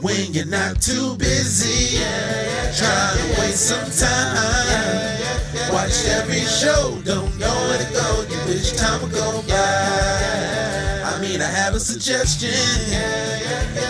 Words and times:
When 0.00 0.32
you're 0.32 0.46
not 0.46 0.80
too 0.80 1.16
busy, 1.16 1.98
trying 2.76 3.18
to 3.18 3.40
waste 3.40 3.68
some 3.68 3.90
time. 3.90 5.22
Watched 5.72 6.06
every 6.08 6.40
show, 6.40 7.00
don't 7.04 7.38
know 7.38 7.54
where 7.68 7.78
to 7.78 7.92
go. 7.92 8.24
You 8.30 8.38
wish 8.46 8.72
time 8.72 9.02
would 9.02 9.12
go 9.12 9.42
by. 9.46 11.02
I 11.04 11.18
mean, 11.20 11.42
I 11.42 11.46
have 11.46 11.74
a 11.74 11.80
suggestion. 11.80 12.50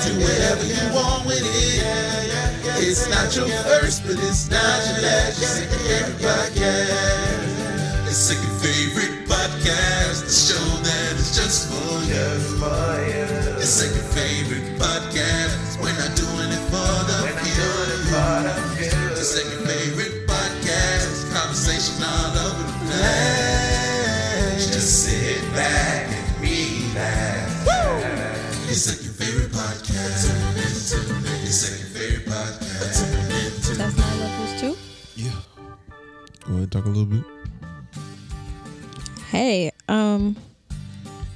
Do 0.05 0.19
whatever 0.19 0.65
you 0.67 0.95
want 0.95 1.27
with 1.27 1.43
it. 1.45 1.85
It's 2.83 3.09
not 3.09 3.35
your 3.37 3.49
first, 3.63 4.03
but 4.05 4.17
it's 4.19 4.51
not 4.51 4.87
your 4.89 5.03
last. 5.03 5.41
Your 5.41 5.49
second 5.49 5.81
favorite 5.87 6.19
podcast. 6.19 8.05
Your 8.05 8.13
second 8.13 8.61
favorite 8.61 9.24
podcast. 9.45 10.25
The 10.25 10.33
show 10.33 10.65
that 10.89 11.13
is 11.21 11.37
just 11.37 11.69
for 11.69 12.01
you. 12.09 12.17
Your 13.61 13.69
second 13.69 14.07
favorite 14.17 14.79
podcast. 14.81 15.77
We're 15.83 15.93
not 16.01 16.17
doing 16.17 16.49
it 16.49 16.65
for 16.73 17.05
the 17.05 17.29
few. 17.45 17.61
Your 18.81 19.17
second 19.21 19.67
favorite 19.69 20.27
podcast. 20.27 21.29
Conversation 21.35 22.03
all 22.03 22.39
over 22.41 22.65
the 22.65 22.73
place. 22.89 24.65
Just 24.73 25.05
sit 25.05 25.43
back 25.53 26.09
and 26.09 26.41
relax. 26.41 27.69
Your 28.65 28.81
second 28.81 29.13
favorite 29.13 29.53
podcast. 29.53 30.25
Your 30.57 31.53
second 31.53 31.89
favorite 31.93 32.27
podcast. 32.27 33.77
That's 33.77 33.97
my 33.99 34.11
levels 34.25 34.61
too. 34.61 34.75
Yeah. 35.17 35.37
Go 36.47 36.53
ahead 36.53 36.63
and 36.63 36.73
talk 36.73 36.85
a 36.87 36.89
little 36.89 37.05
bit. 37.05 37.34
Hey, 39.35 39.73
um, 39.89 40.37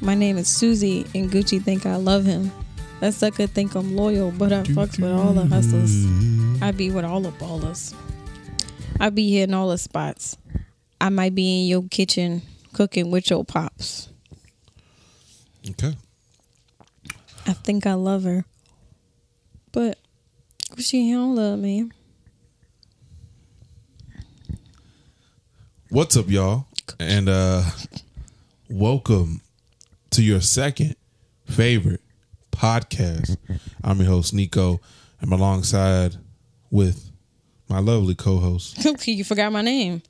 my 0.01 0.15
name 0.15 0.39
is 0.39 0.47
Susie, 0.47 1.05
and 1.17 1.29
Gucci 1.29 1.61
think 1.61 1.85
I 1.85 1.97
love 1.97 2.25
him. 2.25 2.53
That 3.01 3.13
sucker 3.13 3.49
think 3.49 3.75
I'm 3.75 3.97
loyal, 3.97 4.31
but 4.31 4.53
I 4.53 4.63
fucks 4.63 5.01
with 5.03 5.11
all 5.11 5.33
the 5.33 5.45
hustlers. 5.47 6.07
I 6.63 6.71
be 6.71 6.93
with 6.93 7.05
all 7.05 7.21
the 7.21 7.33
ballers. 7.33 7.93
I 9.01 9.11
be 9.11 9.33
hitting 9.33 9.53
all 9.53 9.71
the 9.71 9.79
spots. 9.79 10.39
I 11.01 11.09
might 11.09 11.35
be 11.35 11.63
in 11.63 11.67
your 11.67 11.83
kitchen 11.91 12.43
cooking 12.73 13.11
with 13.11 13.31
your 13.31 13.45
pops. 13.45 14.11
Okay. 15.69 15.97
I 17.49 17.53
think 17.53 17.85
I 17.85 17.95
love 17.95 18.23
her, 18.23 18.45
but 19.73 19.99
she 20.77 21.11
don't 21.11 21.35
love 21.35 21.59
me. 21.59 21.91
What's 25.89 26.17
up, 26.17 26.29
y'all? 26.29 26.68
And 27.01 27.29
uh 27.29 27.63
welcome 28.71 29.41
to 30.11 30.23
your 30.23 30.41
second 30.41 30.97
favorite 31.47 32.01
podcast. 32.53 33.37
I'm 33.83 33.99
your 33.99 34.09
host, 34.09 34.35
Nico. 34.35 34.81
I'm 35.21 35.33
alongside 35.33 36.17
with 36.71 37.11
my 37.69 37.79
lovely 37.81 38.15
co-host. 38.15 38.85
you 39.07 39.25
forgot 39.25 39.53
my 39.53 39.63
name. 39.63 40.03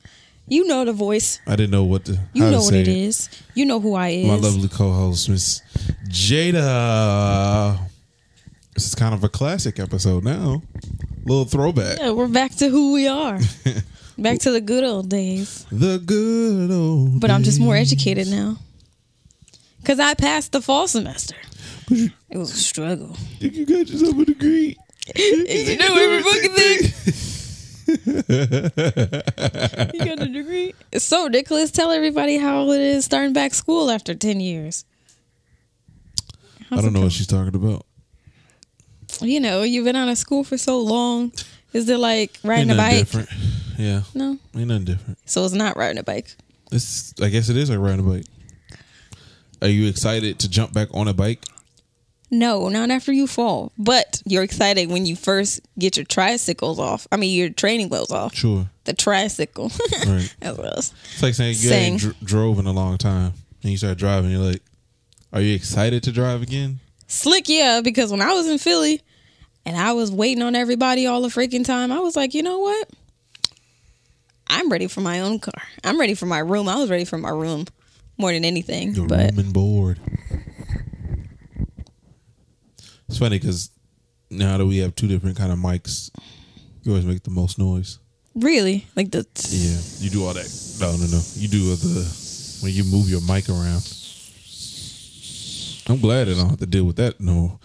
You 0.47 0.67
know 0.67 0.85
the 0.85 0.93
voice. 0.93 1.41
I 1.47 1.57
didn't 1.57 1.73
know 1.73 1.85
what 1.85 2.07
the 2.07 2.19
You 2.33 2.51
know 2.51 2.63
what 2.63 2.75
it 2.75 2.89
is. 2.89 3.29
You 3.55 3.67
know 3.67 3.81
who 3.81 3.95
I 3.95 4.09
is. 4.09 4.27
My 4.27 4.37
lovely 4.37 4.69
co-host, 4.69 5.29
Miss 5.29 5.61
Jaeda. 6.09 7.79
This 8.75 8.87
is 8.87 8.95
kind 8.95 9.15
of 9.15 9.25
a 9.25 9.29
classic 9.29 9.79
episode 9.79 10.25
now. 10.25 10.63
Little 11.25 11.45
throwback. 11.45 11.99
Yeah, 11.99 12.13
we're 12.13 12.29
back 12.29 12.55
to 12.57 12.69
who 12.71 12.93
we 12.95 13.09
are. 13.09 13.39
back 14.19 14.41
to 14.41 14.51
the 14.51 14.61
good 14.61 14.85
old 14.85 15.09
days. 15.09 15.67
The 15.71 15.99
good 16.05 16.71
old 16.71 17.21
But 17.21 17.31
I'm 17.31 17.43
just 17.43 17.61
more 17.61 17.77
educated 17.77 18.29
now. 18.29 18.59
Cause 19.85 19.99
I 20.01 20.15
passed 20.15 20.53
the 20.53 20.61
fall 20.61 20.89
semester. 20.89 21.37
It 21.91 22.37
was 22.37 22.53
a 22.53 22.57
struggle. 22.57 23.17
You 23.39 23.65
got 23.65 23.89
yourself 23.89 24.19
a 24.19 24.25
degree. 24.27 24.77
you 25.17 25.77
know 25.79 25.97
every 25.97 26.23
fucking 26.23 26.53
thing. 26.53 26.93
you 29.95 30.05
got 30.05 30.21
a 30.21 30.29
degree. 30.31 30.75
It's 30.93 31.07
so 31.07 31.25
ridiculous. 31.25 31.71
Tell 31.71 31.91
everybody 31.91 32.37
how 32.37 32.71
it 32.73 32.81
is 32.83 33.07
starting 33.07 33.33
back 33.33 33.55
school 33.55 33.91
after 33.91 34.15
ten 34.15 34.41
years. 34.41 34.85
I 36.71 36.77
don't 36.83 36.93
know 36.93 37.01
what 37.01 37.13
she's 37.13 37.27
talking 37.27 37.55
about. 37.55 37.87
You 39.23 39.41
know, 39.41 39.63
you've 39.63 39.87
been 39.87 39.97
out 39.97 40.09
of 40.11 40.19
school 40.19 40.45
for 40.45 40.59
so 40.59 40.79
long. 40.81 41.33
Is 41.73 41.89
it 41.89 41.99
like 41.99 42.39
riding 42.45 42.71
a 42.71 42.75
bike? 42.77 42.99
different. 42.99 43.29
Yeah, 43.79 44.03
No. 44.15 44.39
ain't 44.57 44.69
nothing 44.69 44.85
different. 44.85 45.19
So 45.27 45.45
it's 45.45 45.55
not 45.55 45.77
riding 45.77 45.99
a 45.99 46.03
bike. 46.03 46.35
It's. 46.73 47.15
I 47.23 47.29
guess 47.29 47.49
it 47.49 47.57
is 47.57 47.71
like 47.71 47.79
riding 47.79 48.01
a 48.01 48.09
bike. 48.11 48.25
Are 49.63 49.69
you 49.69 49.89
excited 49.89 50.39
to 50.41 50.49
jump 50.49 50.73
back 50.73 50.89
on 50.93 51.09
a 51.09 51.15
bike? 51.15 51.45
No, 52.31 52.69
not 52.69 52.91
after 52.91 53.13
you 53.13 53.27
fall. 53.27 53.73
But 53.79 54.23
you're 54.27 54.43
excited 54.43 54.91
when 54.91 55.07
you 55.07 55.17
first 55.17 55.61
get 55.79 55.97
your 55.97 56.05
tricycles 56.05 56.79
off. 56.79 57.07
I 57.11 57.17
mean, 57.17 57.35
your 57.37 57.49
training 57.51 57.89
wheels 57.89 58.11
off. 58.13 58.35
Sure. 58.35 58.69
The 58.85 58.93
tricycle. 58.93 59.71
Right. 60.07 60.35
That's 60.41 60.59
what 60.59 60.67
it 60.67 60.77
was. 60.77 60.93
It's 61.15 61.23
like 61.23 61.35
saying 61.35 61.51
you 61.59 61.69
Sing. 61.69 61.93
ain't 61.95 62.01
dr- 62.01 62.21
drove 62.23 62.59
in 62.59 62.67
a 62.67 62.73
long 62.73 62.99
time 62.99 63.33
and 63.63 63.71
you 63.71 63.77
start 63.79 63.97
driving. 63.99 64.31
You're 64.31 64.41
like, 64.41 64.63
are 65.33 65.41
you 65.41 65.55
excited 65.55 66.03
to 66.05 66.13
drive 66.13 66.43
again? 66.43 66.81
Slick, 67.07 67.49
yeah, 67.49 67.81
because 67.83 68.11
when 68.11 68.21
I 68.21 68.33
was 68.35 68.47
in 68.47 68.59
Philly 68.59 69.01
and 69.65 69.77
I 69.77 69.93
was 69.93 70.11
waiting 70.11 70.43
on 70.43 70.55
everybody 70.55 71.07
all 71.07 71.21
the 71.23 71.29
freaking 71.29 71.65
time, 71.65 71.93
I 71.93 72.01
was 72.01 72.17
like, 72.17 72.35
you 72.35 72.43
know 72.43 72.59
what? 72.59 72.89
I'm 74.47 74.71
ready 74.71 74.87
for 74.87 75.01
my 75.01 75.21
own 75.21 75.39
car. 75.41 75.63
I'm 75.85 76.01
ready 76.01 76.15
for 76.15 76.27
my 76.27 76.39
room. 76.39 76.69
I 76.69 76.77
was 76.77 76.91
ready 76.91 77.05
for 77.05 77.19
my 77.19 77.31
room 77.31 77.67
more 78.17 78.33
than 78.33 78.45
anything. 78.45 78.95
Your 78.95 79.07
but 79.07 79.31
room 79.31 79.39
and 79.39 79.53
board. 79.53 80.01
It's 83.09 83.19
funny 83.19 83.39
because 83.39 83.71
now 84.31 84.59
that 84.59 84.67
we 84.67 84.79
have 84.79 84.95
two 84.95 85.09
different 85.09 85.37
kind 85.37 85.53
of 85.53 85.59
mics, 85.59 86.11
you 86.83 86.93
always 86.93 87.07
make 87.07 87.23
the 87.23 87.31
most 87.31 87.59
noise. 87.59 87.99
really, 88.35 88.87
like 88.97 89.11
the 89.11 89.27
Yeah, 89.51 89.79
you 90.05 90.11
do 90.11 90.27
all 90.27 90.35
that. 90.35 90.77
No, 90.81 90.93
no, 90.93 91.07
no. 91.07 91.21
You 91.35 91.49
do 91.49 91.75
the 91.75 92.59
when 92.63 92.73
you 92.73 92.85
move 92.85 93.09
your 93.09 93.21
mic 93.23 93.49
around. 93.49 93.83
I'm 95.89 96.01
glad 96.01 96.29
I 96.29 96.35
don't 96.35 96.51
have 96.51 96.59
to 96.59 96.67
deal 96.67 96.85
with 96.85 96.97
that. 96.97 97.19
No, 97.19 97.59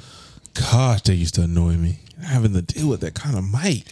gosh, 0.53 1.01
they 1.01 1.13
used 1.13 1.35
to 1.35 1.43
annoy 1.43 1.73
me 1.73 1.99
having 2.23 2.53
to 2.53 2.61
deal 2.61 2.89
with 2.89 3.01
that 3.01 3.13
kind 3.13 3.37
of 3.37 3.43
mic. 3.43 3.85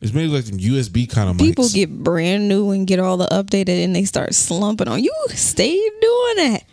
It's 0.00 0.12
maybe 0.12 0.28
like 0.28 0.44
some 0.44 0.58
USB 0.58 1.10
kind 1.10 1.30
of 1.30 1.36
mics. 1.36 1.40
people 1.40 1.68
get 1.70 1.90
brand 2.02 2.48
new 2.48 2.70
and 2.70 2.86
get 2.86 2.98
all 2.98 3.16
the 3.16 3.26
updated 3.26 3.82
and 3.82 3.96
they 3.96 4.04
start 4.04 4.34
slumping 4.34 4.88
on 4.88 5.02
you. 5.02 5.12
Stay 5.28 5.74
doing 5.74 6.36
that. 6.36 6.64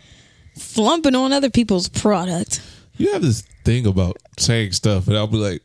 Slumping 0.56 1.14
on 1.14 1.32
other 1.32 1.50
people's 1.50 1.88
product. 1.88 2.60
You 2.96 3.12
have 3.12 3.22
this 3.22 3.42
thing 3.64 3.86
about 3.86 4.18
saying 4.38 4.72
stuff, 4.72 5.08
and 5.08 5.16
I'll 5.16 5.26
be 5.26 5.38
like, 5.38 5.62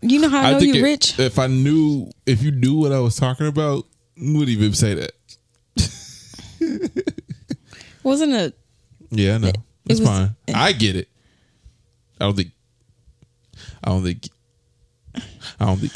You 0.00 0.20
know 0.20 0.28
how 0.28 0.40
I 0.40 0.52
know 0.52 0.58
think 0.58 0.74
you're 0.74 0.84
rich? 0.84 1.18
If 1.18 1.38
I 1.38 1.46
knew, 1.46 2.10
if 2.26 2.42
you 2.42 2.50
knew 2.50 2.76
what 2.76 2.92
I 2.92 2.98
was 2.98 3.14
talking 3.16 3.46
about, 3.46 3.86
you 4.16 4.32
wouldn't 4.32 4.48
even 4.50 4.72
say 4.72 4.94
that. 4.94 5.12
Wasn't 8.02 8.32
it? 8.32 8.58
Yeah, 9.10 9.38
no, 9.38 9.48
know. 9.48 9.52
It's 9.86 10.00
was- 10.00 10.08
fine. 10.08 10.36
I 10.52 10.72
get 10.72 10.96
it. 10.96 11.08
I 12.20 12.24
don't 12.24 12.36
think. 12.36 12.50
I 13.82 13.90
don't 13.90 14.02
think. 14.02 14.28
I 15.58 15.66
don't 15.66 15.78
think. 15.78 15.92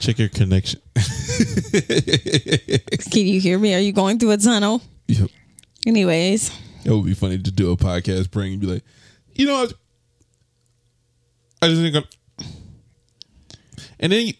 Check 0.00 0.18
your 0.18 0.28
connection. 0.28 0.80
can 3.10 3.26
you 3.26 3.40
hear 3.40 3.58
me? 3.58 3.74
Are 3.74 3.80
you 3.80 3.92
going 3.92 4.18
through 4.18 4.30
a 4.32 4.38
tunnel? 4.38 4.82
Yep. 5.08 5.30
Anyways. 5.86 6.50
It 6.84 6.90
would 6.90 7.04
be 7.04 7.14
funny 7.14 7.38
to 7.38 7.50
do 7.50 7.70
a 7.72 7.76
podcast 7.76 8.30
prank 8.30 8.52
and 8.52 8.60
be 8.60 8.66
like, 8.66 8.84
you 9.34 9.46
know? 9.46 9.66
I 11.60 11.68
just 11.68 11.82
think, 11.82 11.96
I'm... 11.96 12.04
and 13.98 14.12
then 14.12 14.28
you, 14.28 14.32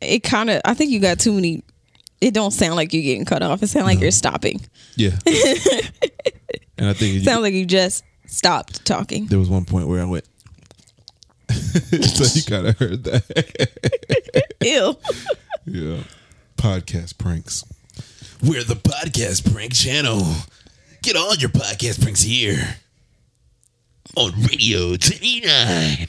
it 0.00 0.22
kind 0.22 0.50
of 0.50 0.60
i 0.64 0.74
think 0.74 0.90
you 0.90 1.00
got 1.00 1.18
too 1.18 1.32
many 1.32 1.62
it 2.20 2.34
don't 2.34 2.50
sound 2.50 2.76
like 2.76 2.92
you're 2.92 3.02
getting 3.02 3.24
cut 3.24 3.42
off 3.42 3.62
it 3.62 3.68
sounds 3.68 3.86
like 3.86 4.00
you're 4.00 4.10
stopping 4.10 4.60
yeah, 4.96 5.10
and 6.76 6.88
I 6.88 6.92
think 6.92 7.14
you- 7.14 7.20
sounds 7.20 7.42
like 7.42 7.54
you 7.54 7.64
just 7.64 8.04
stopped 8.26 8.84
talking 8.84 9.26
there 9.26 9.38
was 9.38 9.48
one 9.48 9.64
point 9.64 9.86
where 9.86 10.00
I 10.00 10.04
went, 10.04 10.28
so 11.54 12.24
you 12.38 12.42
kind 12.44 12.66
of 12.66 12.78
heard 12.78 13.04
that. 13.04 14.44
ew 14.62 14.96
Yeah. 15.64 16.02
Podcast 16.56 17.18
pranks. 17.18 17.64
We're 18.42 18.64
the 18.64 18.74
podcast 18.74 19.52
prank 19.52 19.72
channel. 19.74 20.22
Get 21.02 21.16
all 21.16 21.34
your 21.36 21.50
podcast 21.50 22.02
pranks 22.02 22.22
here 22.22 22.76
on 24.16 24.32
Radio 24.42 24.96
29. 24.96 26.08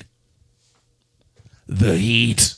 The 1.68 1.96
Heat. 1.98 2.56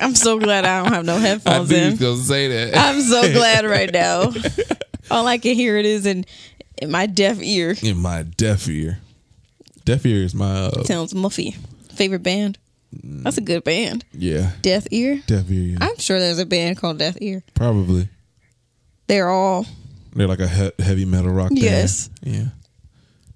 i'm 0.00 0.14
so 0.14 0.38
glad 0.38 0.64
i 0.64 0.82
don't 0.82 0.92
have 0.92 1.04
no 1.04 1.18
headphones 1.26 1.68
he 1.68 1.76
in 1.76 1.98
to 1.98 2.16
say 2.16 2.48
that. 2.48 2.76
i'm 2.78 3.02
so 3.02 3.20
glad 3.32 3.66
right 3.66 3.92
now 3.92 4.32
all 5.10 5.26
i 5.26 5.36
can 5.36 5.54
hear 5.54 5.76
it 5.76 5.84
is 5.84 6.06
in, 6.06 6.24
in 6.80 6.90
my 6.90 7.04
deaf 7.06 7.38
ear 7.42 7.74
In 7.82 7.98
my 7.98 8.22
deaf 8.22 8.68
ear. 8.68 9.00
Deaf 9.84 10.04
ear 10.06 10.22
is 10.22 10.34
my, 10.34 10.50
uh, 10.66 10.84
sounds 10.84 11.12
muffy 11.14 11.56
favorite 11.92 12.22
band 12.22 12.58
that's 12.92 13.38
a 13.38 13.40
good 13.40 13.62
band 13.64 14.04
yeah, 14.12 14.52
deaf 14.62 14.86
ear 14.90 15.20
deaf 15.26 15.48
ear. 15.50 15.62
Yeah. 15.72 15.78
i'm 15.80 15.96
sure 15.98 16.18
there's 16.18 16.38
a 16.40 16.46
band 16.46 16.76
called 16.76 16.98
deaf 16.98 17.16
ear 17.20 17.42
Probably. 17.54 18.08
they're 19.06 19.28
all 19.30 19.64
They're 20.14 20.26
like 20.28 20.40
a 20.40 20.48
he- 20.48 20.82
heavy 20.84 21.04
metal 21.04 21.30
rock. 21.32 21.48
band. 21.50 21.58
Yes. 21.62 22.10
Yeah. 22.22 22.46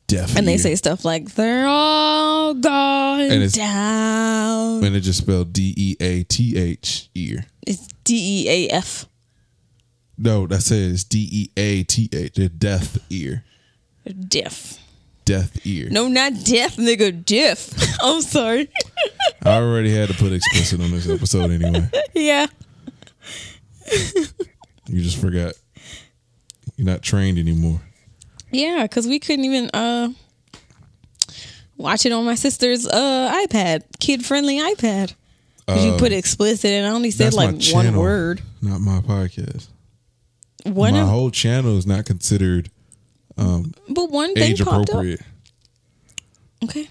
Deaf. 0.08 0.36
And 0.36 0.46
they 0.46 0.52
Ear. 0.54 0.58
say 0.58 0.74
stuff 0.74 1.04
like 1.04 1.34
they're 1.34 1.66
all 1.68 2.52
gone 2.54 3.20
And 3.20 3.32
it's- 3.44 3.52
down. 3.52 4.84
and 4.84 4.94
it 4.96 5.00
just 5.00 5.20
spelled 5.20 5.52
D 5.52 5.72
E 5.76 5.96
A 6.00 6.24
T 6.24 6.56
H 6.56 7.08
ear. 7.14 7.46
It's 7.66 7.86
D 8.04 8.44
E 8.46 8.48
A 8.48 8.68
F. 8.74 9.06
No, 10.18 10.46
that 10.48 10.62
says 10.62 11.04
D 11.04 11.28
E 11.32 11.50
A 11.56 11.84
T 11.84 12.08
H. 12.12 12.38
Deaf 12.58 12.98
ear. 13.08 13.44
Deaf. 14.28 14.78
Deaf 15.24 15.66
ear. 15.66 15.88
No, 15.90 16.08
not 16.08 16.32
deaf, 16.44 16.76
nigga. 16.76 17.24
Deaf. 17.24 17.70
I'm 18.02 18.20
sorry. 18.22 18.68
I 19.42 19.54
already 19.56 19.94
had 19.94 20.08
to 20.08 20.14
put 20.14 20.32
explicit 20.32 20.80
on 20.80 20.90
this 20.90 21.08
episode 21.08 21.50
anyway. 21.50 21.88
yeah. 22.14 22.46
You 24.86 25.02
just 25.02 25.18
forgot. 25.18 25.54
You're 26.76 26.86
not 26.86 27.02
trained 27.02 27.38
anymore. 27.38 27.80
Yeah, 28.50 28.82
because 28.82 29.06
we 29.06 29.18
couldn't 29.18 29.44
even 29.44 29.70
uh 29.72 30.08
watch 31.76 32.04
it 32.06 32.12
on 32.12 32.24
my 32.24 32.34
sister's 32.34 32.86
uh 32.86 33.46
iPad, 33.46 33.82
kid 34.00 34.24
friendly 34.24 34.58
iPad. 34.58 35.14
'Cause 35.66 35.82
you 35.82 35.96
put 35.96 36.12
explicit 36.12 36.70
and 36.70 36.86
I 36.86 36.90
only 36.90 37.10
said 37.10 37.32
like 37.32 37.56
one 37.72 37.96
word. 37.96 38.42
Not 38.60 38.80
my 38.82 39.00
podcast. 39.00 39.68
One 40.66 40.92
my 40.92 41.00
of- 41.00 41.08
whole 41.08 41.30
channel 41.30 41.78
is 41.78 41.86
not 41.86 42.04
considered 42.04 42.70
Um, 43.36 43.74
but 43.88 44.10
one 44.10 44.34
thing 44.34 44.52
age 44.52 44.64
popped 44.64 44.88
appropriate. 44.88 45.20
up. 45.20 45.26
Okay. 46.64 46.88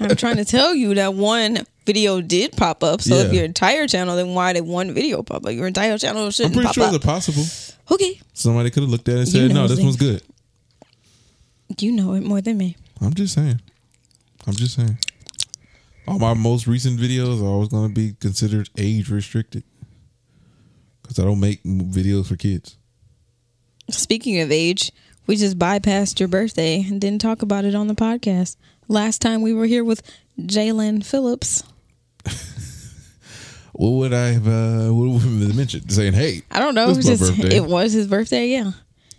I'm 0.00 0.16
trying 0.16 0.36
to 0.36 0.44
tell 0.44 0.74
you 0.74 0.94
that 0.94 1.14
one 1.14 1.64
video 1.86 2.20
did 2.20 2.52
pop 2.56 2.82
up. 2.82 3.00
So 3.00 3.14
if 3.14 3.32
your 3.32 3.44
entire 3.44 3.86
channel, 3.86 4.16
then 4.16 4.34
why 4.34 4.52
did 4.52 4.62
one 4.62 4.92
video 4.92 5.22
pop 5.22 5.46
up? 5.46 5.52
Your 5.52 5.66
entire 5.66 5.96
channel 5.98 6.30
should 6.30 6.52
pop 6.52 6.56
up. 6.56 6.56
I'm 6.56 6.62
pretty 6.62 6.66
pop 6.66 6.74
sure 6.74 6.84
up. 6.84 6.94
it's 6.94 7.04
possible. 7.04 7.44
okay. 7.94 8.20
Somebody 8.34 8.70
could 8.70 8.82
have 8.82 8.90
looked 8.90 9.08
at 9.08 9.16
it 9.16 9.18
and 9.20 9.26
You 9.28 9.32
said, 9.48 9.48
know 9.54 9.62
"No, 9.62 9.68
this 9.68 9.80
one's 9.80 9.96
good." 9.96 10.22
You 11.78 11.92
know 11.92 12.14
it 12.14 12.22
more 12.22 12.40
than 12.40 12.58
me. 12.58 12.76
I'm 13.00 13.14
just 13.14 13.34
saying. 13.34 13.60
I'm 14.46 14.54
just 14.54 14.74
saying. 14.76 14.98
All 16.08 16.18
my 16.18 16.34
most 16.34 16.66
recent 16.66 17.00
videos 17.00 17.42
are 17.42 17.46
always 17.46 17.68
going 17.68 17.88
to 17.88 17.94
be 17.94 18.14
considered 18.20 18.70
age 18.78 19.10
restricted 19.10 19.64
because 21.02 21.18
I 21.18 21.24
don't 21.24 21.40
make 21.40 21.62
videos 21.64 22.26
for 22.28 22.36
kids. 22.36 22.75
Speaking 23.90 24.40
of 24.40 24.50
age, 24.50 24.90
we 25.26 25.36
just 25.36 25.58
bypassed 25.58 26.18
your 26.20 26.28
birthday 26.28 26.84
and 26.86 27.00
didn't 27.00 27.20
talk 27.20 27.42
about 27.42 27.64
it 27.64 27.74
on 27.74 27.86
the 27.86 27.94
podcast. 27.94 28.56
Last 28.88 29.20
time 29.22 29.42
we 29.42 29.52
were 29.52 29.66
here 29.66 29.84
with 29.84 30.02
Jalen 30.38 31.04
Phillips. 31.04 31.62
What 33.78 33.90
would 33.90 34.14
I 34.14 34.28
have? 34.28 34.48
Uh, 34.48 34.88
what 34.94 35.06
would 35.10 35.20
have 35.20 35.54
mentioned? 35.54 35.92
Saying, 35.92 36.14
"Hey, 36.14 36.40
I 36.50 36.60
don't 36.60 36.74
know. 36.74 36.84
It 36.88 36.96
was, 36.96 37.04
just, 37.04 37.38
it 37.38 37.62
was 37.62 37.92
his 37.92 38.06
birthday. 38.08 38.48
Yeah, 38.48 38.70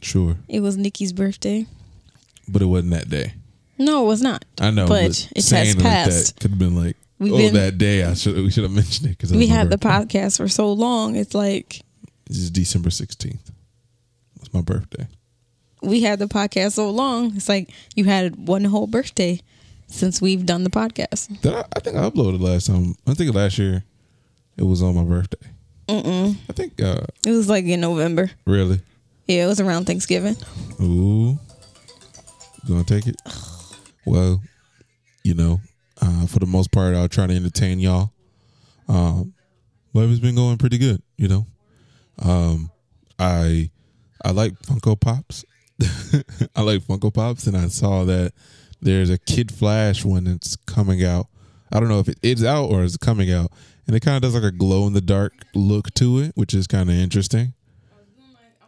sure," 0.01 0.35
it 0.47 0.61
was 0.61 0.77
Nikki's 0.77 1.13
birthday. 1.13 1.67
but 2.47 2.63
it 2.63 2.65
wasn't 2.65 2.93
that 2.93 3.07
day. 3.07 3.33
No, 3.77 4.03
it 4.03 4.07
was 4.07 4.23
not. 4.23 4.45
I 4.59 4.71
know, 4.71 4.87
but, 4.87 5.09
but, 5.09 5.29
it 5.35 5.49
has 5.51 5.51
it 5.51 5.75
like 5.75 5.83
passed. 5.83 6.39
could 6.39 6.49
have 6.49 6.59
been 6.59 6.75
like, 6.75 6.97
We've 7.19 7.33
"Oh, 7.33 7.37
been- 7.37 7.53
that 7.53 7.77
day 7.77 8.03
I 8.03 8.15
should 8.15 8.35
we 8.37 8.49
should 8.49 8.63
have 8.63 8.71
mentioned 8.71 9.05
it 9.05 9.17
because 9.19 9.31
we 9.31 9.45
had 9.45 9.69
the 9.69 9.77
podcast 9.77 10.37
for 10.37 10.47
so 10.47 10.73
long. 10.73 11.15
It's 11.15 11.35
like 11.35 11.81
This 12.25 12.37
is 12.37 12.49
December 12.49 12.89
sixteenth. 12.89 13.51
It's 14.47 14.53
my 14.53 14.61
birthday. 14.61 15.07
we 15.81 16.03
had 16.03 16.19
the 16.19 16.25
podcast 16.27 16.71
so 16.73 16.89
long. 16.89 17.35
It's 17.35 17.49
like 17.49 17.69
you 17.95 18.05
had 18.05 18.47
one 18.47 18.63
whole 18.63 18.87
birthday 18.87 19.41
since 19.87 20.21
we've 20.21 20.45
done 20.45 20.63
the 20.63 20.69
podcast. 20.69 21.41
Did 21.41 21.53
I, 21.53 21.65
I 21.75 21.79
think 21.81 21.97
I 21.97 22.09
uploaded 22.09 22.39
last 22.39 22.67
time. 22.67 22.95
I 23.05 23.13
think 23.13 23.35
last 23.35 23.57
year 23.57 23.83
it 24.55 24.63
was 24.63 24.81
on 24.81 24.95
my 24.95 25.03
birthday. 25.03 25.49
Mm-mm. 25.89 26.37
I 26.49 26.53
think 26.53 26.81
uh, 26.81 27.01
It 27.25 27.31
was 27.31 27.49
like 27.49 27.65
in 27.65 27.81
November. 27.81 28.31
really. 28.45 28.79
Yeah, 29.27 29.43
it 29.43 29.47
was 29.47 29.59
around 29.59 29.83
Thanksgiving. 29.85 30.37
Ooh, 30.81 31.37
you 32.63 32.69
gonna 32.69 32.83
take 32.85 33.07
it? 33.07 33.21
Well, 34.05 34.41
you 35.25 35.33
know, 35.33 35.59
uh, 36.01 36.25
for 36.27 36.39
the 36.39 36.45
most 36.45 36.71
part, 36.71 36.95
I'll 36.95 37.09
try 37.09 37.27
to 37.27 37.33
entertain 37.35 37.79
y'all. 37.81 38.13
Um, 38.87 39.33
life 39.93 40.07
has 40.07 40.21
been 40.21 40.35
going 40.35 40.57
pretty 40.57 40.77
good, 40.77 41.01
you 41.17 41.27
know. 41.27 41.45
Um, 42.19 42.71
I 43.19 43.69
I 44.23 44.31
like 44.31 44.53
Funko 44.61 44.99
Pops. 44.99 45.45
I 46.55 46.61
like 46.61 46.81
Funko 46.81 47.13
Pops, 47.13 47.47
and 47.47 47.55
I 47.55 47.67
saw 47.67 48.03
that 48.05 48.33
there's 48.81 49.09
a 49.09 49.17
Kid 49.17 49.51
Flash 49.51 50.03
one 50.05 50.25
that's 50.25 50.55
coming 50.55 51.03
out. 51.03 51.27
I 51.71 51.79
don't 51.79 51.89
know 51.89 51.99
if 51.99 52.07
it 52.07 52.17
is 52.21 52.43
out 52.43 52.65
or 52.65 52.83
is 52.83 52.97
coming 52.97 53.31
out, 53.31 53.51
and 53.85 53.95
it 53.95 54.01
kind 54.01 54.15
of 54.15 54.21
does 54.21 54.33
like 54.33 54.43
a 54.43 54.55
glow 54.55 54.87
in 54.87 54.93
the 54.93 55.01
dark 55.01 55.33
look 55.53 55.93
to 55.95 56.19
it, 56.19 56.31
which 56.35 56.53
is 56.53 56.67
kind 56.67 56.89
of 56.89 56.95
interesting. 56.95 57.53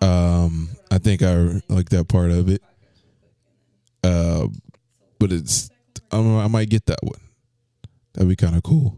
Um, 0.01 0.69
I 0.91 0.97
think 0.97 1.21
I 1.21 1.61
like 1.67 1.89
that 1.89 2.07
part 2.07 2.31
of 2.31 2.49
it. 2.49 2.61
Uh, 4.03 4.47
but 5.19 5.31
it's 5.31 5.69
I'm, 6.11 6.37
I 6.37 6.47
might 6.47 6.69
get 6.69 6.85
that 6.85 6.99
one. 7.03 7.19
That'd 8.13 8.29
be 8.29 8.35
kind 8.35 8.55
of 8.55 8.63
cool. 8.63 8.97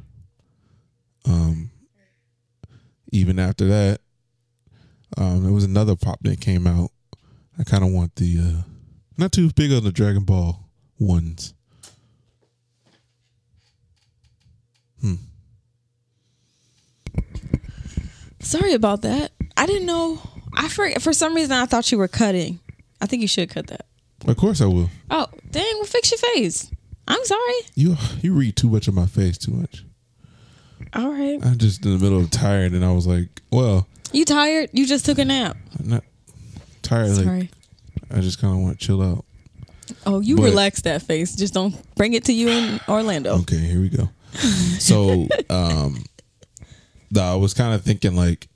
Um, 1.25 1.71
even 3.11 3.39
after 3.39 3.65
that, 3.67 4.01
um, 5.17 5.43
there 5.43 5.53
was 5.53 5.63
another 5.63 5.95
pop 5.95 6.19
that 6.21 6.41
came 6.41 6.67
out. 6.67 6.91
I 7.59 7.63
kind 7.63 7.83
of 7.83 7.91
want 7.91 8.15
the 8.15 8.37
uh, 8.39 8.61
not 9.17 9.31
too 9.31 9.51
big 9.51 9.71
on 9.71 9.83
the 9.83 9.91
Dragon 9.91 10.23
Ball 10.23 10.69
ones. 10.99 11.53
Sorry 18.41 18.73
about 18.73 19.03
that. 19.03 19.31
I 19.55 19.65
didn't 19.65 19.85
know. 19.85 20.19
I 20.55 20.67
for 20.67 20.89
for 20.99 21.13
some 21.13 21.35
reason 21.35 21.51
I 21.53 21.65
thought 21.65 21.91
you 21.91 21.97
were 21.97 22.07
cutting. 22.07 22.59
I 22.99 23.05
think 23.05 23.21
you 23.21 23.27
should 23.27 23.49
cut 23.49 23.67
that. 23.67 23.85
Of 24.27 24.37
course, 24.37 24.61
I 24.61 24.65
will. 24.65 24.89
Oh, 25.09 25.27
dang! 25.49 25.63
Well, 25.75 25.85
fix 25.85 26.11
your 26.11 26.17
face. 26.17 26.71
I'm 27.07 27.23
sorry. 27.23 27.53
You 27.75 27.95
you 28.21 28.33
read 28.33 28.55
too 28.55 28.69
much 28.69 28.87
of 28.87 28.93
my 28.93 29.05
face 29.05 29.37
too 29.37 29.51
much. 29.51 29.85
All 30.93 31.09
right. 31.09 31.39
I'm 31.43 31.57
just 31.57 31.85
in 31.85 31.97
the 31.97 32.03
middle 32.03 32.19
of 32.19 32.29
tired, 32.31 32.73
and 32.73 32.83
I 32.83 32.91
was 32.91 33.07
like, 33.07 33.27
well, 33.51 33.87
You 34.11 34.25
tired? 34.25 34.69
You 34.73 34.85
just 34.85 35.05
took 35.05 35.17
a 35.19 35.25
nap. 35.25 35.55
I'm 35.79 35.89
not 35.89 36.03
tired. 36.81 37.17
Like 37.17 37.49
I 38.11 38.19
just 38.19 38.39
kind 38.41 38.53
of 38.53 38.59
want 38.61 38.79
to 38.79 38.85
chill 38.85 39.01
out. 39.01 39.23
Oh, 40.05 40.19
you 40.19 40.35
But- 40.37 40.43
relax 40.43 40.81
that 40.81 41.01
face. 41.01 41.35
Just 41.35 41.53
don't 41.53 41.75
bring 41.95 42.13
it 42.13 42.25
to 42.25 42.33
you 42.33 42.49
in 42.49 42.79
Orlando. 42.89 43.37
Okay, 43.39 43.57
here 43.57 43.79
we 43.81 43.89
go. 43.89 44.09
So, 44.79 45.27
um, 45.49 46.03
I 47.17 47.35
was 47.35 47.53
kind 47.53 47.73
of 47.73 47.83
thinking 47.83 48.15
like, 48.15 48.47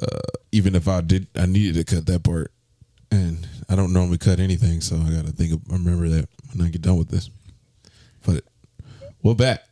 uh, 0.00 0.06
even 0.52 0.74
if 0.74 0.88
I 0.88 1.00
did, 1.00 1.26
I 1.36 1.46
needed 1.46 1.74
to 1.86 1.94
cut 1.94 2.06
that 2.06 2.22
part, 2.24 2.52
and 3.10 3.46
I 3.68 3.76
don't 3.76 3.92
normally 3.92 4.18
cut 4.18 4.40
anything, 4.40 4.80
so 4.80 4.96
I 4.96 5.10
got 5.10 5.26
to 5.26 5.32
think 5.32 5.52
of 5.52 5.60
remember 5.70 6.08
that 6.08 6.28
when 6.52 6.66
I 6.66 6.70
get 6.70 6.82
done 6.82 6.96
with 6.98 7.08
this. 7.08 7.30
But 8.24 8.44
we're 9.22 9.34
back. 9.34 9.62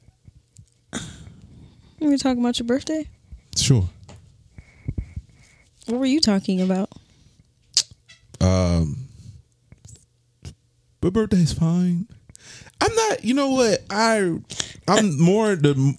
We 2.00 2.08
were 2.08 2.18
talking 2.18 2.40
about 2.42 2.58
your 2.58 2.66
birthday. 2.66 3.08
Sure. 3.56 3.88
What 5.86 5.98
were 5.98 6.06
you 6.06 6.20
talking 6.20 6.60
about? 6.60 6.90
Um, 8.40 9.08
but 11.00 11.12
birthday's 11.12 11.52
fine. 11.52 12.06
I'm 12.80 12.94
not. 12.94 13.24
You 13.24 13.34
know 13.34 13.50
what? 13.50 13.80
I 13.90 14.38
I'm 14.86 15.20
more 15.20 15.56
the. 15.56 15.96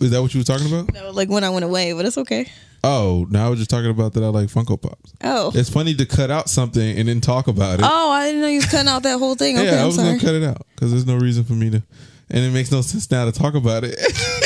Is 0.00 0.10
that 0.10 0.20
what 0.22 0.34
you 0.34 0.40
were 0.40 0.44
talking 0.44 0.66
about? 0.66 0.92
No, 0.92 1.10
like 1.10 1.28
when 1.28 1.44
I 1.44 1.50
went 1.50 1.64
away, 1.64 1.92
but 1.92 2.04
it's 2.04 2.18
okay. 2.18 2.50
Oh, 2.82 3.28
now 3.30 3.46
I 3.46 3.48
was 3.48 3.60
just 3.60 3.70
talking 3.70 3.90
about 3.90 4.14
that. 4.14 4.24
I 4.24 4.28
like 4.28 4.48
Funko 4.48 4.80
Pops. 4.80 5.12
Oh. 5.22 5.52
It's 5.54 5.70
funny 5.70 5.94
to 5.94 6.04
cut 6.04 6.32
out 6.32 6.48
something 6.50 6.98
and 6.98 7.06
then 7.06 7.20
talk 7.20 7.46
about 7.46 7.78
it. 7.78 7.84
Oh, 7.88 8.10
I 8.10 8.26
didn't 8.26 8.40
know 8.40 8.48
you 8.48 8.56
was 8.56 8.66
cutting 8.66 8.88
out 8.88 9.04
that 9.04 9.20
whole 9.20 9.36
thing. 9.36 9.56
Yeah, 9.62 9.76
I 9.76 9.80
I'm 9.82 9.86
was 9.86 9.94
sorry. 9.94 10.08
gonna 10.08 10.20
cut 10.20 10.34
it 10.34 10.42
out 10.42 10.66
because 10.74 10.90
there's 10.90 11.06
no 11.06 11.16
reason 11.16 11.44
for 11.44 11.52
me 11.52 11.70
to, 11.70 11.82
and 12.30 12.44
it 12.44 12.50
makes 12.50 12.72
no 12.72 12.80
sense 12.80 13.08
now 13.08 13.24
to 13.24 13.30
talk 13.30 13.54
about 13.54 13.84
it. 13.84 13.94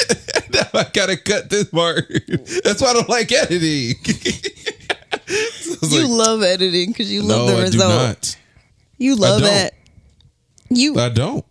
now 0.52 0.68
I 0.80 0.86
gotta 0.92 1.16
cut 1.16 1.50
this 1.50 1.64
part. 1.64 2.08
That's 2.64 2.80
why 2.80 2.88
I 2.88 2.92
don't 2.94 3.08
like 3.08 3.32
editing. 3.32 3.94
So 5.28 5.96
you 5.96 6.02
like, 6.02 6.26
love 6.26 6.42
editing 6.42 6.90
because 6.90 7.12
you 7.12 7.22
love 7.22 7.48
no, 7.48 7.56
the 7.56 7.66
I 7.66 7.68
do 7.70 7.78
not. 7.78 8.36
You 8.96 9.16
love 9.16 9.42
that. 9.42 9.74
You 10.70 10.98
I 10.98 11.08
don't. 11.08 11.44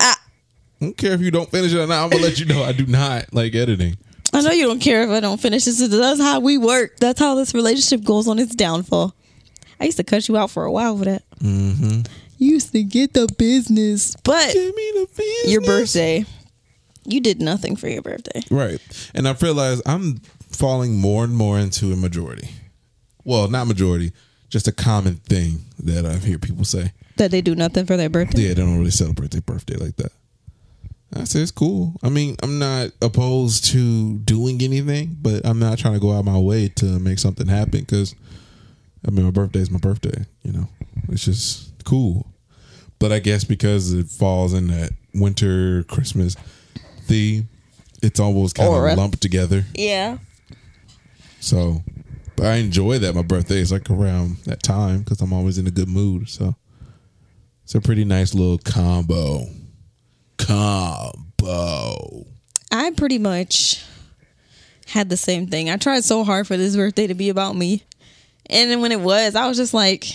ah, 0.00 0.20
I 0.80 0.84
don't 0.84 0.96
care 0.96 1.12
if 1.12 1.20
you 1.20 1.30
don't 1.30 1.50
finish 1.50 1.72
it 1.72 1.78
or 1.78 1.86
not. 1.86 2.04
I'm 2.04 2.10
gonna 2.10 2.22
let 2.22 2.38
you 2.38 2.44
know 2.46 2.62
I 2.62 2.72
do 2.72 2.86
not 2.86 3.32
like 3.32 3.54
editing. 3.54 3.96
I 4.32 4.42
know 4.42 4.50
you 4.50 4.66
don't 4.66 4.78
care 4.80 5.02
if 5.02 5.10
I 5.10 5.20
don't 5.20 5.40
finish 5.40 5.64
this. 5.64 5.78
That's 5.88 6.20
how 6.20 6.40
we 6.40 6.58
work. 6.58 6.98
That's 6.98 7.18
how 7.18 7.34
this 7.34 7.54
relationship 7.54 8.04
goes 8.04 8.28
on 8.28 8.38
its 8.38 8.54
downfall. 8.54 9.14
I 9.80 9.84
used 9.84 9.96
to 9.96 10.04
cut 10.04 10.28
you 10.28 10.36
out 10.36 10.50
for 10.50 10.64
a 10.64 10.72
while 10.72 10.96
for 10.98 11.04
that. 11.06 11.22
Mm-hmm. 11.40 12.02
You 12.38 12.50
used 12.52 12.72
to 12.72 12.82
get 12.82 13.14
the 13.14 13.26
business, 13.38 14.16
but 14.22 14.52
Give 14.52 14.74
me 14.74 14.90
the 14.94 15.08
business. 15.16 15.50
your 15.52 15.60
birthday, 15.62 16.26
you 17.08 17.20
did 17.20 17.40
nothing 17.40 17.76
for 17.76 17.88
your 17.88 18.02
birthday. 18.02 18.42
Right. 18.50 18.80
And 19.14 19.26
I've 19.26 19.42
realized 19.42 19.82
I'm 19.86 20.20
falling 20.50 20.96
more 20.96 21.24
and 21.24 21.34
more 21.34 21.58
into 21.58 21.92
a 21.92 21.96
majority. 21.96 22.48
Well, 23.24 23.48
not 23.48 23.66
majority, 23.66 24.12
just 24.48 24.68
a 24.68 24.72
common 24.72 25.16
thing 25.16 25.64
that 25.78 26.06
I 26.06 26.16
hear 26.16 26.38
people 26.38 26.64
say. 26.64 26.92
That 27.16 27.30
they 27.30 27.40
do 27.40 27.54
nothing 27.54 27.86
for 27.86 27.96
their 27.96 28.08
birthday. 28.08 28.42
Yeah, 28.42 28.48
they 28.48 28.62
don't 28.62 28.78
really 28.78 28.90
celebrate 28.90 29.32
their 29.32 29.40
birthday 29.40 29.76
like 29.76 29.96
that. 29.96 30.12
I 31.14 31.24
say 31.24 31.40
it's 31.40 31.50
cool. 31.50 31.94
I 32.02 32.10
mean, 32.10 32.36
I'm 32.42 32.58
not 32.58 32.90
opposed 33.00 33.64
to 33.66 34.18
doing 34.18 34.62
anything, 34.62 35.16
but 35.20 35.44
I'm 35.46 35.58
not 35.58 35.78
trying 35.78 35.94
to 35.94 36.00
go 36.00 36.12
out 36.12 36.24
my 36.24 36.38
way 36.38 36.68
to 36.76 36.84
make 36.98 37.18
something 37.18 37.46
happen 37.46 37.80
because, 37.80 38.14
I 39.06 39.10
mean, 39.10 39.24
my 39.24 39.30
birthday 39.30 39.60
is 39.60 39.70
my 39.70 39.78
birthday. 39.78 40.26
You 40.42 40.52
know, 40.52 40.68
it's 41.08 41.24
just 41.24 41.84
cool. 41.84 42.26
But 42.98 43.12
I 43.12 43.20
guess 43.20 43.44
because 43.44 43.92
it 43.92 44.06
falls 44.08 44.52
in 44.52 44.68
that 44.68 44.90
winter 45.14 45.84
Christmas 45.84 46.36
theme, 47.08 47.48
it's 48.02 48.20
almost 48.20 48.54
kind 48.54 48.68
Aura. 48.68 48.92
of 48.92 48.98
lumped 48.98 49.20
together. 49.20 49.64
Yeah. 49.74 50.18
So, 51.40 51.82
but 52.36 52.46
I 52.46 52.54
enjoy 52.56 52.98
that 52.98 53.14
my 53.14 53.22
birthday 53.22 53.58
is 53.58 53.72
like 53.72 53.90
around 53.90 54.36
that 54.44 54.62
time 54.62 55.00
because 55.00 55.20
I'm 55.20 55.32
always 55.32 55.58
in 55.58 55.66
a 55.66 55.70
good 55.70 55.88
mood. 55.88 56.28
So, 56.28 56.54
it's 57.64 57.74
a 57.74 57.80
pretty 57.80 58.04
nice 58.04 58.34
little 58.34 58.58
combo. 58.58 59.46
Combo. 60.38 62.26
I 62.70 62.90
pretty 62.92 63.18
much 63.18 63.84
had 64.86 65.08
the 65.10 65.16
same 65.16 65.46
thing. 65.46 65.68
I 65.68 65.76
tried 65.76 66.04
so 66.04 66.24
hard 66.24 66.46
for 66.46 66.56
this 66.56 66.76
birthday 66.76 67.06
to 67.06 67.14
be 67.14 67.28
about 67.28 67.56
me. 67.56 67.82
And 68.46 68.70
then 68.70 68.80
when 68.80 68.92
it 68.92 69.00
was, 69.00 69.34
I 69.34 69.46
was 69.46 69.56
just 69.58 69.74
like, 69.74 70.06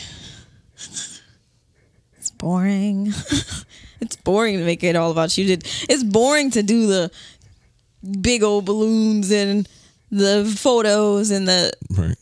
it's 0.76 2.32
boring. 2.38 3.14
it's 4.04 4.16
boring 4.18 4.58
to 4.58 4.64
make 4.64 4.84
it 4.84 4.96
all 4.96 5.12
about 5.12 5.38
you. 5.38 5.58
It's 5.90 6.04
boring 6.04 6.52
to 6.52 6.64
do 6.64 6.88
the 6.88 7.12
big 8.22 8.44
old 8.44 8.66
balloons 8.66 9.32
and 9.32 9.68
the 10.12 10.46
photos 10.58 11.32
and 11.32 11.48
the. 11.48 11.74
Right. 11.90 12.16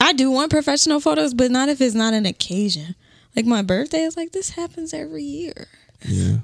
I 0.00 0.12
do 0.12 0.30
want 0.30 0.50
professional 0.50 1.00
photos, 1.00 1.34
but 1.34 1.50
not 1.50 1.68
if 1.68 1.80
it's 1.80 1.94
not 1.94 2.14
an 2.14 2.24
occasion. 2.24 2.94
Like 3.34 3.46
my 3.46 3.62
birthday 3.62 4.02
is 4.02 4.16
like, 4.16 4.32
this 4.32 4.50
happens 4.50 4.94
every 4.94 5.24
year. 5.24 5.66
Yeah. 6.06 6.38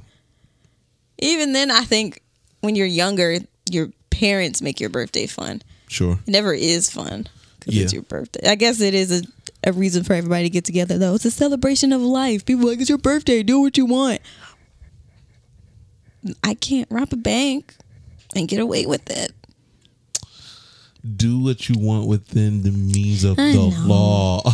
Even 1.19 1.52
then, 1.52 1.71
I 1.71 1.83
think 1.83 2.21
when 2.61 2.75
you're 2.75 2.87
younger, 2.87 3.38
your 3.71 3.90
parents 4.11 4.61
make 4.61 4.81
your 4.81 4.90
birthday 4.90 5.26
fun. 5.26 5.62
Sure. 5.88 6.19
It 6.26 6.31
never 6.31 6.52
is 6.52 6.90
fun 6.90 7.28
because 7.59 7.76
it's 7.76 7.93
your 7.93 8.02
birthday. 8.02 8.49
I 8.50 8.57
guess 8.57 8.81
it 8.81 8.95
is 8.95 9.23
a, 9.23 9.23
a 9.66 9.73
reason 9.73 10.04
for 10.04 10.14
everybody 10.14 10.44
to 10.44 10.50
get 10.50 10.64
together, 10.64 10.99
though. 10.99 11.14
It's 11.14 11.25
a 11.25 11.30
celebration 11.30 11.92
of 11.92 12.00
life. 12.00 12.44
People 12.44 12.68
like, 12.68 12.80
it's 12.80 12.88
your 12.88 12.99
birthday. 12.99 13.42
Do 13.42 13.61
what 13.61 13.76
you 13.76 13.87
want. 13.87 14.21
I 16.42 16.54
can't 16.54 16.88
rob 16.90 17.12
a 17.12 17.16
bank 17.16 17.75
and 18.35 18.49
get 18.49 18.61
away 18.61 18.87
with 18.87 19.11
it. 19.11 19.33
Do 21.16 21.38
what 21.38 21.68
you 21.68 21.78
want 21.78 22.09
within 22.09 22.62
the 22.62 22.71
means 22.71 23.25
of 23.25 23.38
I 23.38 23.52
the 23.52 23.59
know. 23.59 23.73
law. 23.87 24.42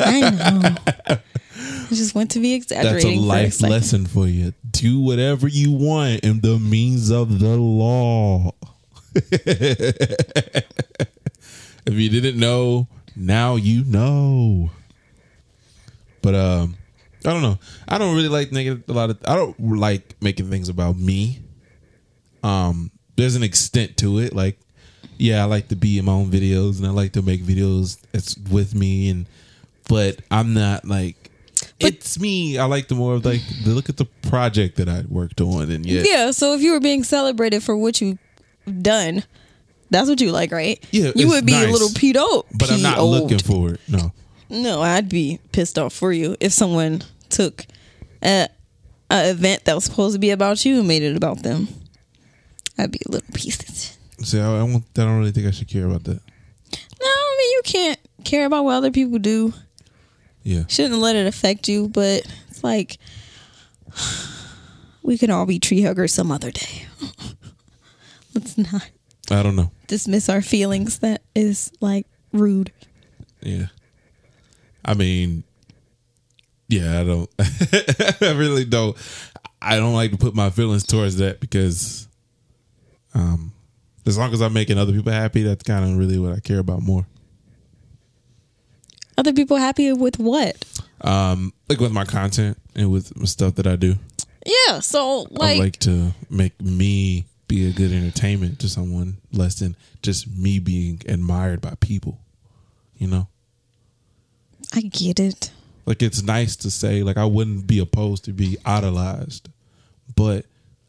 I 0.00 0.30
know. 0.30 0.76
I 1.90 1.94
just 1.94 2.14
want 2.14 2.30
to 2.32 2.40
be 2.40 2.52
exaggerating. 2.52 3.10
That's 3.10 3.24
a 3.24 3.26
life 3.26 3.52
second. 3.54 3.72
lesson 3.72 4.06
for 4.06 4.26
you. 4.26 4.52
Do 4.70 5.00
whatever 5.00 5.48
you 5.48 5.72
want 5.72 6.20
in 6.20 6.42
the 6.42 6.58
means 6.58 7.10
of 7.10 7.38
the 7.38 7.56
law. 7.56 8.52
if 9.14 10.64
you 11.86 12.10
didn't 12.10 12.38
know, 12.38 12.86
now 13.20 13.56
you 13.56 13.84
know. 13.84 14.70
But 16.22 16.34
um, 16.34 16.76
I 17.24 17.30
don't 17.30 17.42
know. 17.42 17.58
I 17.88 17.98
don't 17.98 18.14
really 18.16 18.28
like 18.28 18.52
making 18.52 18.82
a 18.88 18.92
lot 18.92 19.10
of. 19.10 19.18
I 19.26 19.36
don't 19.36 19.58
like 19.76 20.16
making 20.20 20.50
things 20.50 20.68
about 20.68 20.96
me. 20.96 21.40
Um, 22.42 22.90
there's 23.16 23.36
an 23.36 23.42
extent 23.42 23.96
to 23.98 24.18
it. 24.18 24.34
Like, 24.34 24.58
yeah, 25.18 25.42
I 25.42 25.44
like 25.44 25.68
to 25.68 25.76
be 25.76 25.98
in 25.98 26.06
my 26.06 26.12
own 26.12 26.30
videos 26.30 26.78
and 26.78 26.86
I 26.86 26.90
like 26.90 27.12
to 27.12 27.22
make 27.22 27.42
videos 27.42 28.00
that's 28.12 28.36
with 28.50 28.74
me 28.74 29.10
and. 29.10 29.26
But 29.88 30.20
I'm 30.30 30.54
not 30.54 30.84
like 30.84 31.30
it's 31.80 32.20
me. 32.20 32.58
I 32.58 32.66
like 32.66 32.88
the 32.88 32.94
more 32.94 33.14
of 33.14 33.24
like 33.24 33.40
the 33.64 33.70
look 33.70 33.88
at 33.88 33.96
the 33.96 34.04
project 34.04 34.76
that 34.76 34.88
I 34.88 35.04
worked 35.08 35.40
on 35.40 35.70
and 35.70 35.84
yeah, 35.84 36.02
Yeah, 36.06 36.30
so 36.30 36.54
if 36.54 36.60
you 36.60 36.72
were 36.72 36.80
being 36.80 37.02
celebrated 37.02 37.62
for 37.62 37.76
what 37.76 38.00
you've 38.00 38.18
done, 38.82 39.24
that's 39.90 40.08
what 40.08 40.20
you 40.20 40.30
like, 40.32 40.52
right? 40.52 40.82
Yeah, 40.92 41.12
You 41.14 41.28
would 41.28 41.44
be 41.46 41.52
nice. 41.52 41.68
a 41.68 41.72
little 41.72 41.88
peed 41.88 42.16
out. 42.16 42.46
but 42.58 42.70
I'm 42.70 42.82
not 42.82 43.02
looking 43.02 43.38
for 43.38 43.74
it. 43.74 43.80
No, 43.88 44.12
No, 44.48 44.80
I'd 44.82 45.08
be 45.08 45.38
pissed 45.52 45.78
off 45.78 45.92
for 45.92 46.12
you 46.12 46.36
if 46.40 46.52
someone 46.52 47.02
took 47.28 47.66
a, 48.22 48.48
a 49.10 49.30
event 49.30 49.64
that 49.64 49.74
was 49.74 49.84
supposed 49.84 50.14
to 50.14 50.18
be 50.18 50.30
about 50.30 50.64
you 50.64 50.78
and 50.78 50.88
made 50.88 51.02
it 51.02 51.16
about 51.16 51.42
them. 51.42 51.68
I'd 52.78 52.92
be 52.92 53.00
a 53.06 53.10
little 53.10 53.28
pissed. 53.34 53.98
see, 54.24 54.40
I, 54.40 54.46
I, 54.60 54.62
won't, 54.62 54.84
I 54.96 55.02
don't 55.02 55.18
really 55.18 55.32
think 55.32 55.46
I 55.46 55.50
should 55.50 55.68
care 55.68 55.86
about 55.86 56.04
that. 56.04 56.20
No, 57.02 57.06
I 57.08 57.36
mean 57.38 57.50
you 57.52 57.60
can't 57.64 57.98
care 58.24 58.46
about 58.46 58.64
what 58.64 58.74
other 58.74 58.90
people 58.90 59.18
do. 59.18 59.52
Yeah, 60.42 60.62
Shouldn't 60.68 61.00
let 61.00 61.16
it 61.16 61.26
affect 61.26 61.68
you, 61.68 61.88
but 61.88 62.22
it's 62.48 62.62
like 62.64 62.96
we 65.02 65.18
can 65.18 65.30
all 65.30 65.46
be 65.46 65.58
tree 65.58 65.82
huggers 65.82 66.14
some 66.14 66.30
other 66.32 66.50
day. 66.50 66.86
Let's 68.34 68.56
not 68.56 68.88
I 69.30 69.42
don't 69.42 69.56
know. 69.56 69.70
dismiss 69.86 70.28
our 70.28 70.42
feelings. 70.42 70.98
That 71.00 71.22
is 71.34 71.72
like 71.80 72.06
rude. 72.32 72.72
Yeah, 73.40 73.66
I 74.84 74.94
mean, 74.94 75.44
yeah, 76.68 77.00
I 77.00 77.04
don't. 77.04 77.30
I 78.22 78.32
really 78.36 78.64
don't. 78.64 78.96
I 79.62 79.76
don't 79.76 79.94
like 79.94 80.12
to 80.12 80.16
put 80.16 80.34
my 80.34 80.50
feelings 80.50 80.86
towards 80.86 81.16
that 81.16 81.40
because, 81.40 82.08
um, 83.14 83.52
as 84.06 84.16
long 84.16 84.32
as 84.32 84.40
I'm 84.40 84.52
making 84.52 84.78
other 84.78 84.92
people 84.92 85.12
happy, 85.12 85.42
that's 85.42 85.62
kind 85.62 85.84
of 85.84 85.98
really 85.98 86.18
what 86.18 86.32
I 86.32 86.40
care 86.40 86.58
about 86.58 86.82
more. 86.82 87.06
Other 89.18 89.32
people 89.32 89.58
happy 89.58 89.92
with 89.92 90.18
what? 90.18 90.64
Um, 91.02 91.52
like 91.68 91.78
with 91.78 91.92
my 91.92 92.04
content 92.04 92.58
and 92.74 92.90
with 92.90 93.26
stuff 93.28 93.56
that 93.56 93.66
I 93.66 93.76
do. 93.76 93.96
Yeah, 94.46 94.80
so 94.80 95.26
like, 95.30 95.40
I 95.40 95.44
like, 95.52 95.58
like 95.60 95.76
to 95.80 96.12
make 96.30 96.58
me 96.60 97.26
be 97.50 97.68
a 97.68 97.72
good 97.72 97.92
entertainment 97.92 98.60
to 98.60 98.68
someone 98.68 99.16
less 99.32 99.58
than 99.58 99.74
just 100.02 100.28
me 100.28 100.60
being 100.60 101.02
admired 101.08 101.60
by 101.60 101.74
people. 101.80 102.20
You 102.96 103.08
know? 103.08 103.26
I 104.72 104.82
get 104.82 105.18
it. 105.18 105.50
Like 105.84 106.00
it's 106.00 106.22
nice 106.22 106.54
to 106.56 106.70
say 106.70 107.02
like 107.02 107.16
I 107.16 107.24
wouldn't 107.24 107.66
be 107.66 107.80
opposed 107.80 108.24
to 108.26 108.32
be 108.32 108.56
idolized, 108.64 109.48
but 110.14 110.46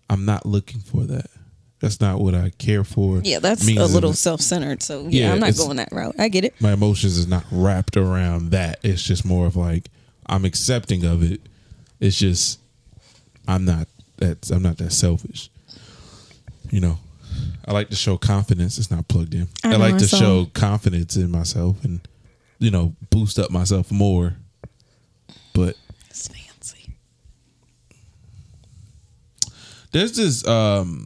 I'm 0.08 0.24
not 0.26 0.46
looking 0.46 0.82
for 0.82 1.02
that. 1.06 1.32
That's 1.80 2.00
not 2.00 2.20
what 2.20 2.36
I 2.36 2.52
care 2.60 2.84
for. 2.84 3.22
Yeah, 3.24 3.40
that's 3.40 3.68
a 3.68 3.86
little 3.88 4.14
self 4.14 4.40
centered. 4.40 4.84
So 4.84 5.08
yeah, 5.10 5.28
Yeah, 5.28 5.34
I'm 5.34 5.40
not 5.40 5.58
going 5.58 5.78
that 5.78 5.90
route. 5.92 6.14
I 6.20 6.28
get 6.28 6.46
it. 6.46 6.54
my 6.62 6.74
emotions 6.74 7.18
is 7.18 7.28
not 7.28 7.44
wrapped 7.52 7.98
around 7.98 8.52
that. 8.52 8.80
It's 8.84 9.02
just 9.02 9.26
more 9.26 9.48
of 9.48 9.56
like 9.56 9.90
I'm 10.28 10.46
accepting 10.46 11.04
of 11.06 11.24
it. 11.24 11.42
It's 12.00 12.20
just 12.20 12.60
I'm 13.48 13.66
not 13.66 13.88
that 14.18 14.52
I'm 14.52 14.62
not 14.62 14.78
that 14.78 14.92
selfish. 14.92 15.50
You 16.72 16.80
know. 16.82 16.98
I 17.66 17.74
like 17.74 17.90
to 17.90 17.96
show 17.96 18.18
confidence. 18.18 18.78
It's 18.80 18.90
not 18.92 19.08
plugged 19.08 19.34
in. 19.36 19.48
I 19.64 19.74
I, 19.74 19.76
like 19.78 19.98
to 20.00 20.08
show 20.08 20.48
confidence 20.54 21.16
in 21.16 21.30
myself 21.32 21.84
and 21.86 22.02
you 22.60 22.72
know, 22.72 22.96
boost 23.10 23.40
up 23.40 23.52
myself 23.52 23.92
more. 23.92 24.36
But 25.54 25.76
It's 26.10 26.28
fancy. 26.28 26.96
there's 29.92 30.16
this 30.16 30.46
um 30.48 31.06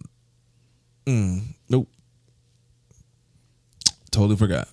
mm, 1.05 1.41
nope. 1.69 1.87
Totally 4.11 4.35
forgot. 4.37 4.67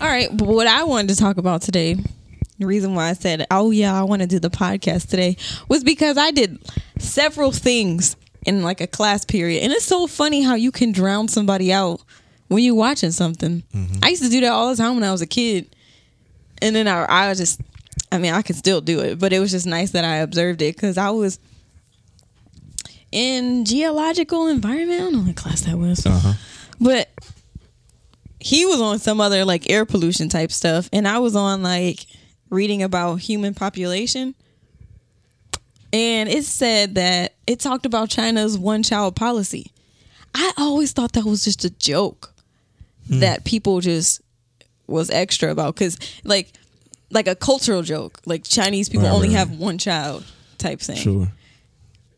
All 0.00 0.08
right, 0.08 0.28
but 0.34 0.46
what 0.48 0.66
I 0.66 0.84
wanted 0.84 1.08
to 1.10 1.16
talk 1.16 1.36
about 1.38 1.62
today, 1.62 1.96
the 2.58 2.66
reason 2.66 2.94
why 2.94 3.08
I 3.08 3.12
said, 3.14 3.46
"Oh 3.50 3.70
yeah, 3.70 3.98
I 3.98 4.04
want 4.04 4.22
to 4.22 4.28
do 4.28 4.38
the 4.38 4.50
podcast 4.50 5.08
today," 5.08 5.36
was 5.68 5.82
because 5.84 6.16
I 6.16 6.30
did 6.30 6.58
several 6.98 7.52
things 7.52 8.16
in 8.46 8.62
like 8.62 8.80
a 8.80 8.86
class 8.86 9.24
period, 9.24 9.62
and 9.62 9.72
it's 9.72 9.84
so 9.84 10.06
funny 10.06 10.42
how 10.42 10.54
you 10.54 10.72
can 10.72 10.92
drown 10.92 11.28
somebody 11.28 11.72
out 11.72 12.00
when 12.48 12.64
you're 12.64 12.74
watching 12.74 13.10
something. 13.12 13.62
I 14.02 14.08
used 14.08 14.22
to 14.22 14.28
do 14.28 14.40
that 14.40 14.52
all 14.52 14.70
the 14.70 14.76
time 14.76 14.94
when 14.94 15.04
I 15.04 15.12
was 15.12 15.22
a 15.22 15.26
kid, 15.26 15.74
and 16.60 16.74
then 16.74 16.88
I, 16.88 17.04
I 17.04 17.28
was 17.28 17.38
just, 17.38 17.60
I 18.10 18.18
mean, 18.18 18.32
I 18.32 18.42
could 18.42 18.56
still 18.56 18.80
do 18.80 19.00
it, 19.00 19.18
but 19.18 19.32
it 19.32 19.38
was 19.38 19.50
just 19.50 19.66
nice 19.66 19.90
that 19.92 20.04
I 20.04 20.16
observed 20.16 20.62
it 20.62 20.74
because 20.74 20.98
I 20.98 21.10
was 21.10 21.38
in 23.12 23.64
geological 23.64 24.46
environment. 24.46 25.00
I 25.00 25.04
don't 25.04 25.12
know 25.12 25.22
what 25.22 25.36
class 25.36 25.62
that 25.62 25.78
was. 25.78 26.04
Uh-huh. 26.06 26.34
But 26.80 27.10
he 28.38 28.64
was 28.64 28.80
on 28.80 28.98
some 28.98 29.20
other 29.20 29.44
like 29.44 29.68
air 29.70 29.84
pollution 29.84 30.28
type 30.28 30.50
stuff, 30.50 30.88
and 30.92 31.06
I 31.06 31.18
was 31.18 31.36
on 31.36 31.62
like 31.62 32.06
reading 32.48 32.82
about 32.82 33.16
human 33.16 33.54
population. 33.54 34.34
And 35.92 36.28
it 36.28 36.44
said 36.44 36.94
that 36.94 37.34
it 37.46 37.58
talked 37.60 37.84
about 37.86 38.08
China's 38.10 38.56
one 38.56 38.82
child 38.82 39.16
policy. 39.16 39.72
I 40.34 40.52
always 40.56 40.92
thought 40.92 41.12
that 41.12 41.24
was 41.24 41.44
just 41.44 41.64
a 41.64 41.70
joke 41.70 42.32
hmm. 43.08 43.20
that 43.20 43.44
people 43.44 43.80
just 43.80 44.20
was 44.86 45.10
extra 45.10 45.50
about 45.50 45.74
because 45.74 45.98
like 46.24 46.52
like 47.10 47.26
a 47.28 47.34
cultural 47.36 47.82
joke 47.82 48.20
like 48.26 48.42
chinese 48.44 48.88
people 48.88 49.06
Right, 49.06 49.14
only 49.14 49.28
right, 49.28 49.36
have 49.36 49.52
one 49.56 49.78
child 49.78 50.24
type 50.58 50.80
thing 50.80 50.96
Sure. 50.96 51.28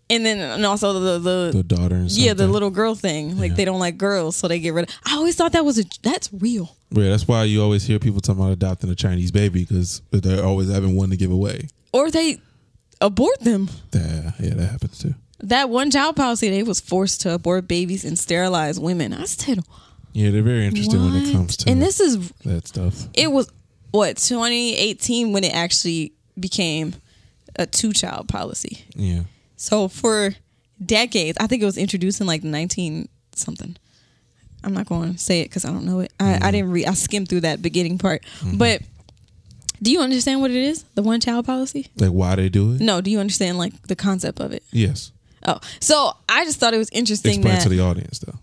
and 0.08 0.24
then 0.26 0.38
and 0.38 0.64
also 0.64 0.98
the 0.98 1.18
the, 1.18 1.50
The 1.58 1.62
daughter 1.62 1.96
and 1.96 2.10
yeah, 2.10 2.34
the 2.34 2.46
little 2.48 2.70
girl 2.70 2.94
thing. 2.94 3.38
Like 3.38 3.50
Yeah. 3.50 3.56
they 3.56 3.64
don't 3.66 3.78
like 3.78 3.96
girls, 3.98 4.36
so 4.36 4.48
they 4.48 4.58
get 4.58 4.74
rid 4.74 4.88
of. 4.88 4.94
I 5.06 5.14
always 5.16 5.36
thought 5.36 5.52
that 5.52 5.64
was 5.64 5.78
a 5.78 5.84
that's 6.02 6.30
real. 6.32 6.76
Yeah, 6.90 7.10
that's 7.10 7.26
why 7.28 7.44
you 7.44 7.62
always 7.62 7.84
hear 7.86 7.98
people 7.98 8.20
talking 8.20 8.42
about 8.42 8.52
adopting 8.52 8.90
a 8.90 8.94
Chinese 8.94 9.30
baby 9.30 9.64
because 9.64 10.02
they're 10.10 10.44
always 10.44 10.70
having 10.70 10.96
one 10.96 11.08
to 11.10 11.16
give 11.16 11.30
away. 11.30 11.68
Or 11.92 12.10
they 12.10 12.38
abort 13.02 13.40
them. 13.40 13.68
Yeah, 13.92 14.32
yeah, 14.40 14.54
that 14.54 14.66
happens 14.70 14.98
too. 14.98 15.14
that 15.40 15.68
one 15.68 15.90
child 15.90 16.16
policy, 16.16 16.48
they 16.48 16.62
was 16.62 16.80
forced 16.80 17.20
to 17.22 17.34
abort 17.34 17.68
babies 17.68 18.04
and 18.04 18.18
sterilize 18.18 18.80
women. 18.80 19.12
I 19.12 19.24
said, 19.24 19.60
Yeah, 20.12 20.30
they're 20.30 20.42
very 20.42 20.66
interested 20.66 20.98
when 20.98 21.14
it 21.16 21.32
comes 21.32 21.56
to 21.58 21.70
and 21.70 21.82
this 21.82 22.00
is 22.00 22.30
that 22.44 22.68
stuff. 22.68 23.08
it 23.14 23.30
was 23.30 23.50
what 23.90 24.16
2018 24.16 25.32
when 25.32 25.44
it 25.44 25.54
actually 25.54 26.12
became 26.38 26.94
a 27.56 27.66
two 27.66 27.92
child 27.92 28.28
policy. 28.28 28.84
Yeah. 28.94 29.22
So 29.56 29.88
for 29.88 30.34
decades, 30.84 31.38
I 31.40 31.46
think 31.46 31.62
it 31.62 31.66
was 31.66 31.78
introduced 31.78 32.20
in 32.20 32.26
like 32.26 32.42
19 32.42 33.08
something. 33.34 33.76
I'm 34.64 34.74
not 34.74 34.86
going 34.86 35.14
to 35.14 35.18
say 35.18 35.40
it 35.40 35.44
because 35.46 35.64
I 35.64 35.68
don't 35.68 35.84
know 35.84 36.00
it. 36.00 36.12
I, 36.20 36.24
I 36.24 36.32
mm-hmm. 36.34 36.50
didn't 36.50 36.70
read. 36.70 36.86
I 36.86 36.94
skimmed 36.94 37.28
through 37.28 37.40
that 37.40 37.62
beginning 37.62 37.98
part. 37.98 38.22
Mm-hmm. 38.40 38.58
But 38.58 38.82
do 39.82 39.90
you 39.90 40.00
understand 40.00 40.40
what 40.40 40.50
it 40.50 40.56
is? 40.56 40.84
The 40.94 41.02
one 41.02 41.20
child 41.20 41.44
policy? 41.44 41.88
Like 41.96 42.10
why 42.10 42.36
they 42.36 42.48
do 42.48 42.72
it? 42.74 42.80
No. 42.80 43.00
Do 43.00 43.10
you 43.10 43.18
understand 43.18 43.58
like 43.58 43.82
the 43.88 43.96
concept 43.96 44.40
of 44.40 44.52
it? 44.52 44.62
Yes. 44.70 45.10
Oh, 45.44 45.58
so 45.80 46.12
I 46.28 46.44
just 46.44 46.60
thought 46.60 46.72
it 46.72 46.78
was 46.78 46.88
interesting 46.90 47.40
Explain 47.40 47.54
that. 47.56 47.62
to 47.62 47.68
the 47.68 47.80
audience 47.80 48.20
though. 48.20 48.38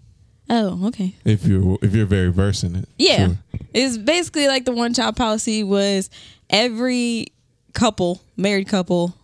oh, 0.50 0.88
okay. 0.88 1.16
If 1.24 1.46
you're 1.46 1.78
if 1.82 1.96
you're 1.96 2.06
very 2.06 2.30
versed 2.32 2.66
in 2.66 2.76
it. 2.76 2.90
Yeah. 2.98 3.28
Sure. 3.28 3.38
It's 3.74 3.98
basically 3.98 4.48
like 4.48 4.66
the 4.66 4.74
one 4.74 4.94
child 4.94 5.16
policy 5.16 5.64
was 5.64 6.10
every 6.50 7.28
couple, 7.74 8.22
married 8.36 8.68
couple 8.68 9.16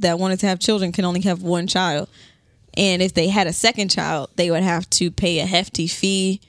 that 0.00 0.18
wanted 0.18 0.40
to 0.40 0.46
have 0.46 0.58
children 0.58 0.90
can 0.90 1.04
only 1.04 1.20
have 1.20 1.42
one 1.42 1.66
child. 1.66 2.08
And 2.74 3.02
if 3.02 3.14
they 3.14 3.28
had 3.28 3.46
a 3.46 3.52
second 3.52 3.90
child, 3.90 4.30
they 4.36 4.50
would 4.50 4.62
have 4.62 4.88
to 4.90 5.10
pay 5.10 5.38
a 5.40 5.46
hefty 5.46 5.86
fee 5.86 6.40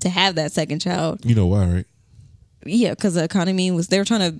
to 0.00 0.08
have 0.08 0.36
that 0.36 0.52
second 0.52 0.80
child. 0.80 1.24
You 1.24 1.34
know 1.34 1.46
why, 1.46 1.66
right? 1.66 1.84
Yeah, 2.64 2.90
because 2.90 3.14
the 3.14 3.24
economy 3.24 3.70
was 3.70 3.88
they 3.88 3.98
were 3.98 4.04
trying 4.04 4.32
to 4.32 4.38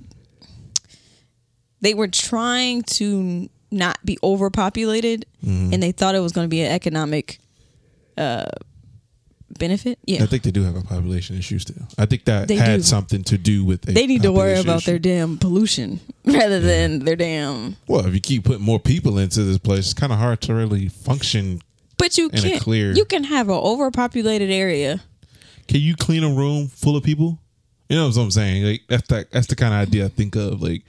they 1.86 1.94
were 1.94 2.08
trying 2.08 2.82
to 2.82 3.48
not 3.70 3.96
be 4.04 4.18
overpopulated 4.22 5.24
and 5.42 5.80
they 5.82 5.92
thought 5.92 6.14
it 6.16 6.20
was 6.20 6.32
going 6.32 6.44
to 6.44 6.48
be 6.48 6.60
an 6.62 6.72
economic 6.72 7.38
uh 8.18 8.46
benefit. 9.58 9.98
Yeah. 10.04 10.22
I 10.22 10.26
think 10.26 10.42
they 10.42 10.50
do 10.50 10.62
have 10.64 10.76
a 10.76 10.82
population 10.82 11.38
issue 11.38 11.58
still. 11.58 11.86
I 11.96 12.04
think 12.06 12.24
that 12.24 12.48
They 12.48 12.56
had 12.56 12.78
do. 12.78 12.82
something 12.82 13.22
to 13.24 13.38
do 13.38 13.64
with 13.64 13.82
they 13.82 14.06
need 14.06 14.22
to 14.22 14.32
worry 14.32 14.58
about 14.58 14.78
issue. 14.78 14.90
their 14.92 14.98
damn 14.98 15.38
pollution 15.38 16.00
rather 16.24 16.60
than 16.60 17.00
their 17.04 17.16
damn. 17.16 17.76
Well, 17.86 18.04
if 18.06 18.12
you 18.14 18.20
keep 18.20 18.44
putting 18.44 18.64
more 18.64 18.80
people 18.80 19.18
into 19.18 19.44
this 19.44 19.58
place, 19.58 19.80
it's 19.86 19.94
kind 19.94 20.12
of 20.12 20.18
hard 20.18 20.40
to 20.42 20.54
really 20.54 20.88
function. 20.88 21.60
But 21.96 22.18
you 22.18 22.28
In 22.30 22.40
can't. 22.42 22.60
clear- 22.62 22.92
You 22.92 23.04
can 23.04 23.24
have 23.24 23.48
an 23.48 23.54
overpopulated 23.56 24.50
area. 24.50 25.00
Can 25.68 25.80
you 25.80 25.94
clean 25.96 26.22
a 26.24 26.28
room 26.28 26.68
full 26.68 26.96
of 26.96 27.02
people? 27.04 27.38
You 27.88 27.96
know 27.96 28.08
what 28.08 28.16
I'm 28.16 28.30
saying? 28.32 28.64
Like 28.64 28.82
that's 28.88 29.06
that, 29.08 29.30
that's 29.30 29.46
the 29.46 29.56
kind 29.56 29.72
of 29.72 29.80
idea 29.80 30.04
I 30.06 30.08
think 30.08 30.34
of. 30.36 30.60
Like 30.60 30.82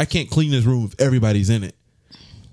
I 0.00 0.04
can't 0.06 0.30
clean 0.30 0.50
this 0.50 0.64
room 0.64 0.84
if 0.90 0.98
everybody's 1.00 1.50
in 1.50 1.62
it. 1.62 1.74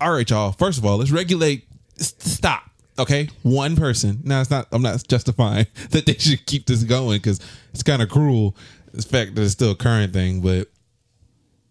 All 0.02 0.12
right, 0.12 0.30
y'all. 0.30 0.52
First 0.52 0.78
of 0.78 0.86
all, 0.86 0.98
let's 0.98 1.12
regulate. 1.12 1.66
s- 2.00 2.14
Stop. 2.20 2.64
Okay, 3.00 3.30
one 3.44 3.76
person. 3.76 4.20
Now 4.24 4.42
it's 4.42 4.50
not. 4.50 4.68
I'm 4.72 4.82
not 4.82 5.08
justifying 5.08 5.68
that 5.92 6.06
they 6.06 6.14
should 6.16 6.46
keep 6.46 6.66
this 6.66 6.84
going 6.84 7.20
because 7.20 7.40
it's 7.74 7.84
kind 7.84 8.02
of 8.02 8.10
cruel. 8.10 8.56
The 8.94 9.02
fact 9.04 9.36
that 9.36 9.42
it's 9.44 9.54
still 9.54 9.72
a 9.72 9.76
current 9.76 10.14
thing, 10.14 10.42
but 10.42 10.68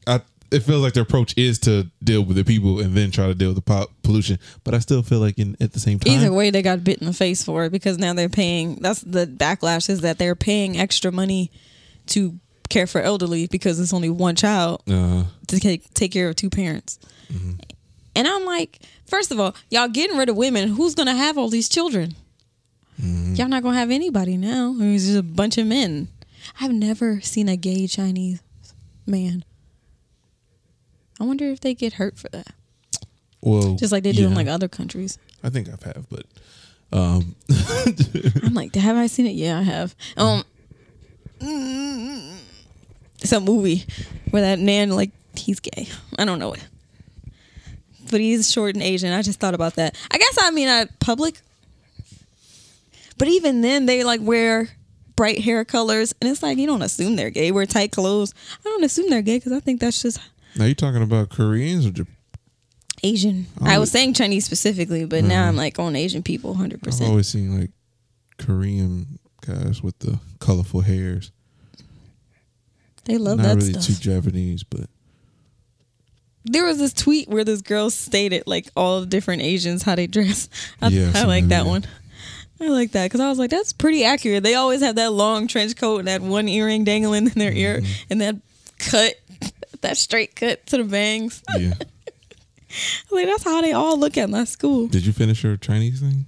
I 0.06 0.20
it 0.52 0.60
feels 0.60 0.80
like 0.82 0.92
their 0.92 1.02
approach 1.02 1.34
is 1.36 1.58
to 1.60 1.90
deal 2.04 2.22
with 2.22 2.36
the 2.36 2.44
people 2.44 2.78
and 2.80 2.94
then 2.94 3.10
try 3.10 3.26
to 3.26 3.34
deal 3.34 3.48
with 3.48 3.56
the 3.56 3.62
po- 3.62 3.88
pollution. 4.04 4.38
But 4.62 4.74
I 4.74 4.78
still 4.78 5.02
feel 5.02 5.18
like 5.18 5.38
in 5.38 5.56
at 5.60 5.72
the 5.72 5.80
same 5.80 5.98
time, 5.98 6.12
Either 6.14 6.32
way, 6.32 6.50
they 6.50 6.62
got 6.62 6.84
bit 6.84 6.98
in 7.00 7.06
the 7.06 7.12
face 7.12 7.42
for 7.42 7.64
it 7.64 7.70
because 7.72 7.98
now 7.98 8.14
they're 8.14 8.28
paying. 8.28 8.76
That's 8.76 9.00
the 9.00 9.26
backlash 9.26 9.90
is 9.90 10.00
that 10.02 10.18
they're 10.18 10.36
paying 10.36 10.78
extra 10.78 11.10
money 11.12 11.50
to 12.06 12.38
care 12.68 12.86
for 12.86 13.00
elderly 13.00 13.46
because 13.46 13.78
it's 13.80 13.92
only 13.92 14.10
one 14.10 14.36
child 14.36 14.82
uh, 14.88 15.24
to 15.48 15.60
take 15.60 15.92
take 15.94 16.12
care 16.12 16.28
of 16.28 16.36
two 16.36 16.50
parents. 16.50 16.98
And 18.14 18.26
I'm 18.26 18.46
like, 18.46 18.80
first 19.06 19.30
of 19.30 19.38
all, 19.38 19.54
y'all 19.70 19.88
getting 19.88 20.16
rid 20.16 20.30
of 20.30 20.36
women. 20.36 20.68
Who's 20.70 20.94
gonna 20.94 21.14
have 21.14 21.36
all 21.36 21.48
these 21.50 21.68
children? 21.68 22.14
Y'all 22.98 23.48
not 23.48 23.62
gonna 23.62 23.76
have 23.76 23.90
anybody 23.90 24.38
now. 24.38 24.70
I 24.70 24.72
mean, 24.72 24.94
it's 24.94 25.04
just 25.04 25.18
a 25.18 25.22
bunch 25.22 25.58
of 25.58 25.66
men. 25.66 26.08
I've 26.60 26.72
never 26.72 27.20
seen 27.20 27.48
a 27.48 27.56
gay 27.56 27.86
Chinese 27.86 28.40
man. 29.06 29.44
I 31.20 31.24
wonder 31.24 31.46
if 31.46 31.60
they 31.60 31.74
get 31.74 31.94
hurt 31.94 32.18
for 32.18 32.28
that, 32.30 32.48
well, 33.40 33.74
just 33.76 33.92
like 33.92 34.02
they 34.02 34.12
do 34.12 34.26
in 34.26 34.34
like 34.34 34.48
other 34.48 34.68
countries. 34.68 35.18
I 35.42 35.50
think 35.50 35.68
I've 35.68 35.82
have, 35.82 36.06
but 36.10 36.26
um, 36.92 37.34
I'm 38.42 38.54
like, 38.54 38.74
have 38.74 38.96
I 38.96 39.06
seen 39.06 39.26
it? 39.26 39.34
Yeah, 39.34 39.58
I 39.58 39.62
have. 39.62 39.94
Um, 40.16 40.44
it's 41.40 42.45
a 43.32 43.40
movie 43.40 43.84
where 44.30 44.42
that 44.42 44.58
man 44.58 44.90
like 44.90 45.10
he's 45.34 45.60
gay. 45.60 45.88
I 46.18 46.24
don't 46.24 46.38
know 46.38 46.52
it, 46.52 46.64
but 48.10 48.20
he's 48.20 48.50
short 48.50 48.74
and 48.74 48.82
Asian. 48.82 49.12
I 49.12 49.22
just 49.22 49.40
thought 49.40 49.54
about 49.54 49.74
that. 49.76 49.96
I 50.10 50.18
guess 50.18 50.38
I 50.40 50.50
mean 50.50 50.68
at 50.68 50.98
public, 51.00 51.40
but 53.18 53.28
even 53.28 53.60
then 53.60 53.86
they 53.86 54.04
like 54.04 54.20
wear 54.22 54.68
bright 55.16 55.40
hair 55.40 55.64
colors, 55.64 56.14
and 56.20 56.30
it's 56.30 56.42
like 56.42 56.58
you 56.58 56.66
don't 56.66 56.82
assume 56.82 57.16
they're 57.16 57.30
gay. 57.30 57.50
Wear 57.50 57.66
tight 57.66 57.92
clothes. 57.92 58.34
I 58.60 58.68
don't 58.68 58.84
assume 58.84 59.10
they're 59.10 59.22
gay 59.22 59.38
because 59.38 59.52
I 59.52 59.60
think 59.60 59.80
that's 59.80 60.02
just 60.02 60.20
now 60.56 60.64
you 60.64 60.74
talking 60.74 61.02
about 61.02 61.30
Koreans 61.30 61.86
or 61.86 61.90
Jap- 61.90 62.08
Asian. 63.02 63.46
Oh. 63.60 63.66
I 63.66 63.78
was 63.78 63.90
saying 63.90 64.14
Chinese 64.14 64.44
specifically, 64.44 65.04
but 65.04 65.24
now 65.24 65.40
uh-huh. 65.40 65.48
I'm 65.48 65.56
like 65.56 65.78
on 65.78 65.96
Asian 65.96 66.22
people, 66.22 66.54
hundred 66.54 66.82
percent. 66.82 67.04
I've 67.04 67.10
always 67.10 67.28
seen 67.28 67.58
like 67.58 67.70
Korean 68.38 69.18
guys 69.46 69.82
with 69.82 69.98
the 70.00 70.18
colorful 70.38 70.80
hairs. 70.80 71.32
They 73.06 73.18
love 73.18 73.38
Not 73.38 73.44
that 73.44 73.56
really 73.56 73.72
stuff. 73.72 73.86
too 73.86 73.94
Japanese, 73.94 74.62
but 74.64 74.88
there 76.44 76.64
was 76.64 76.78
this 76.78 76.92
tweet 76.92 77.28
where 77.28 77.44
this 77.44 77.60
girl 77.62 77.90
stated 77.90 78.44
like 78.46 78.68
all 78.76 79.00
the 79.00 79.06
different 79.06 79.42
Asians 79.42 79.82
how 79.82 79.94
they 79.96 80.06
dress. 80.06 80.48
I, 80.82 80.88
Yeah, 80.88 81.08
I've 81.08 81.16
I 81.16 81.18
seen 81.20 81.28
like 81.28 81.44
that, 81.44 81.48
that 81.50 81.64
yeah. 81.64 81.70
one. 81.70 81.84
I 82.60 82.68
like 82.68 82.92
that 82.92 83.04
because 83.06 83.20
I 83.20 83.28
was 83.28 83.38
like, 83.38 83.50
that's 83.50 83.72
pretty 83.72 84.04
accurate. 84.04 84.42
They 84.42 84.54
always 84.54 84.80
have 84.80 84.94
that 84.96 85.12
long 85.12 85.46
trench 85.46 85.76
coat 85.76 85.98
and 86.00 86.08
that 86.08 86.22
one 86.22 86.48
earring 86.48 86.84
dangling 86.84 87.26
in 87.26 87.32
their 87.34 87.52
ear 87.52 87.80
Mm-hmm. 87.80 87.92
and 88.12 88.20
that 88.22 88.36
cut, 88.78 89.14
that 89.82 89.96
straight 89.96 90.34
cut 90.36 90.66
to 90.68 90.78
the 90.78 90.84
bangs. 90.84 91.42
yeah. 91.58 91.74
like 93.10 93.26
that's 93.26 93.44
how 93.44 93.60
they 93.60 93.72
all 93.72 93.98
look 93.98 94.16
at 94.16 94.30
my 94.30 94.44
school. 94.44 94.86
Did 94.88 95.04
you 95.06 95.12
finish 95.12 95.44
your 95.44 95.56
Chinese 95.56 96.00
thing? 96.00 96.26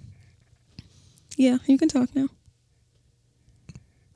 Yeah, 1.37 1.59
you 1.67 1.79
can 1.79 1.89
talk 1.89 2.15
now. 2.15 2.29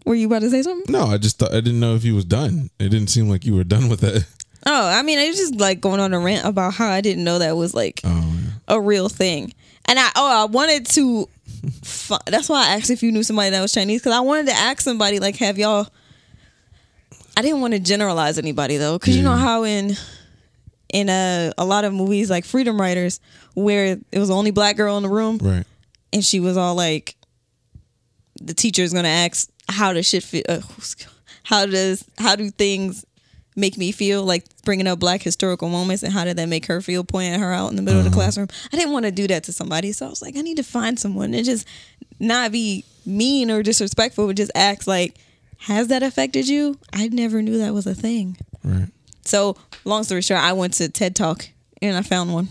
Were 0.04 0.14
you 0.14 0.26
about 0.26 0.40
to 0.42 0.50
say 0.50 0.62
something? 0.62 0.92
No, 0.92 1.04
I 1.04 1.18
just 1.18 1.38
thought 1.38 1.52
I 1.52 1.60
didn't 1.60 1.80
know 1.80 1.94
if 1.94 2.04
you 2.04 2.14
was 2.14 2.24
done. 2.24 2.70
It 2.78 2.88
didn't 2.88 3.08
seem 3.08 3.28
like 3.28 3.44
you 3.44 3.54
were 3.54 3.64
done 3.64 3.88
with 3.88 4.00
that. 4.00 4.26
Oh, 4.66 4.86
I 4.88 5.02
mean, 5.02 5.18
I 5.18 5.28
was 5.28 5.36
just 5.36 5.56
like 5.56 5.80
going 5.80 6.00
on 6.00 6.12
a 6.14 6.20
rant 6.20 6.46
about 6.46 6.74
how 6.74 6.88
I 6.88 7.00
didn't 7.00 7.24
know 7.24 7.38
that 7.40 7.56
was 7.56 7.74
like 7.74 8.00
Oh, 8.04 8.10
yeah. 8.34 8.50
a 8.76 8.80
real 8.80 9.08
thing. 9.08 9.52
And 9.86 9.98
I 9.98 10.08
oh 10.16 10.42
I 10.42 10.44
wanted 10.46 10.86
to. 10.86 11.28
fi- 11.82 12.18
That's 12.26 12.48
why 12.48 12.66
I 12.68 12.74
asked 12.76 12.90
if 12.90 13.02
you 13.02 13.10
knew 13.12 13.22
somebody 13.22 13.50
that 13.50 13.60
was 13.60 13.72
Chinese 13.72 14.00
because 14.00 14.12
I 14.16 14.20
wanted 14.20 14.46
to 14.46 14.52
ask 14.54 14.80
somebody 14.80 15.18
like, 15.20 15.36
have 15.36 15.58
y'all? 15.58 15.88
I 17.36 17.42
didn't 17.42 17.60
want 17.60 17.74
to 17.74 17.80
generalize 17.80 18.38
anybody 18.38 18.76
though, 18.76 18.98
because 18.98 19.16
you 19.16 19.22
know 19.22 19.32
how 19.36 19.64
in 19.64 19.96
in 20.92 21.08
a 21.08 21.52
a 21.58 21.64
lot 21.64 21.84
of 21.84 21.92
movies 21.94 22.28
like 22.30 22.44
Freedom 22.44 22.80
Writers, 22.80 23.20
where 23.54 23.98
it 24.12 24.18
was 24.18 24.28
the 24.28 24.34
only 24.34 24.50
black 24.50 24.76
girl 24.76 24.96
in 24.96 25.02
the 25.02 25.08
room, 25.08 25.38
right. 25.42 25.64
and 26.12 26.24
she 26.24 26.40
was 26.40 26.56
all 26.56 26.74
like, 26.74 27.16
the 28.40 28.54
teacher 28.54 28.82
is 28.82 28.92
gonna 28.92 29.08
ask 29.08 29.48
how 29.68 29.92
does 29.92 30.07
shit 30.07 30.22
feel? 30.22 30.44
Uh, 30.48 30.61
how 31.44 31.66
does 31.66 32.05
how 32.18 32.37
do 32.37 32.51
things 32.51 33.05
make 33.57 33.77
me 33.77 33.92
feel? 33.92 34.25
Like 34.25 34.44
bringing 34.64 34.87
up 34.87 34.98
black 34.98 35.22
historical 35.22 35.68
moments 35.68 36.03
and 36.03 36.12
how 36.12 36.25
did 36.25 36.37
that 36.38 36.48
make 36.48 36.66
her 36.66 36.81
feel? 36.81 37.05
Pointing 37.05 37.40
her 37.40 37.53
out 37.53 37.70
in 37.70 37.77
the 37.77 37.83
middle 37.83 38.01
of 38.01 38.05
the 38.05 38.11
classroom. 38.11 38.48
I 38.72 38.77
didn't 38.77 38.92
want 38.92 39.07
to 39.07 39.12
do 39.12 39.27
that 39.29 39.44
to 39.44 39.53
somebody, 39.53 39.92
so 39.92 40.07
I 40.07 40.11
was 40.11 40.22
like, 40.22 40.37
I 40.37 40.40
need 40.40 40.57
to 40.57 40.62
find 40.62 40.98
someone 40.98 41.35
and 41.35 41.44
just 41.44 41.66
not 42.18 42.53
be 42.53 42.85
mean 43.05 43.51
or 43.51 43.62
disrespectful, 43.62 44.27
but 44.27 44.37
just 44.37 44.53
ask 44.55 44.87
like, 44.87 45.16
has 45.59 45.88
that 45.88 46.03
affected 46.03 46.48
you? 46.48 46.79
I 46.92 47.09
never 47.09 47.42
knew 47.42 47.59
that 47.59 47.75
was 47.75 47.87
a 47.87 47.94
thing. 47.94 48.37
Right. 48.64 48.88
So, 49.25 49.57
long 49.85 50.03
story 50.05 50.22
short, 50.22 50.40
I 50.40 50.53
went 50.53 50.75
to 50.75 50.88
TED 50.88 51.14
Talk 51.14 51.48
and 51.81 51.96
I 51.96 52.03
found 52.03 52.33
one. 52.33 52.48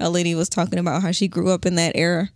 A 0.00 0.10
lady 0.10 0.34
was 0.34 0.48
talking 0.48 0.78
about 0.78 1.02
how 1.02 1.12
she 1.12 1.28
grew 1.28 1.50
up 1.50 1.66
in 1.66 1.74
that 1.76 1.94
era. 1.94 2.30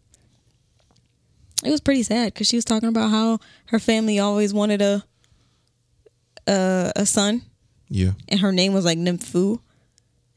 It 1.64 1.70
was 1.70 1.80
pretty 1.80 2.02
sad 2.02 2.32
because 2.34 2.46
she 2.46 2.56
was 2.56 2.64
talking 2.64 2.88
about 2.88 3.10
how 3.10 3.38
her 3.66 3.78
family 3.78 4.18
always 4.18 4.52
wanted 4.52 4.82
a 4.82 5.02
a, 6.46 6.92
a 6.96 7.06
son, 7.06 7.42
Yeah. 7.88 8.12
and 8.28 8.40
her 8.40 8.52
name 8.52 8.74
was 8.74 8.84
like 8.84 8.98
Nymphu, 8.98 9.60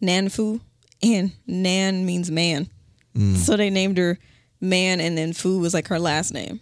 Nanfu, 0.01 0.61
and 1.03 1.31
Nan 1.45 2.05
means 2.05 2.31
man. 2.31 2.69
So 3.35 3.57
they 3.57 3.71
named 3.71 3.97
her 3.97 4.19
Man, 4.61 5.01
and 5.01 5.17
then 5.17 5.33
Fu 5.33 5.57
was 5.59 5.73
like 5.73 5.87
her 5.87 5.97
last 5.99 6.33
name. 6.35 6.59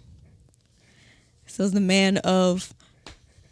So 1.47 1.63
it 1.63 1.65
was 1.65 1.71
the 1.73 1.81
man 1.81 2.17
of. 2.19 2.73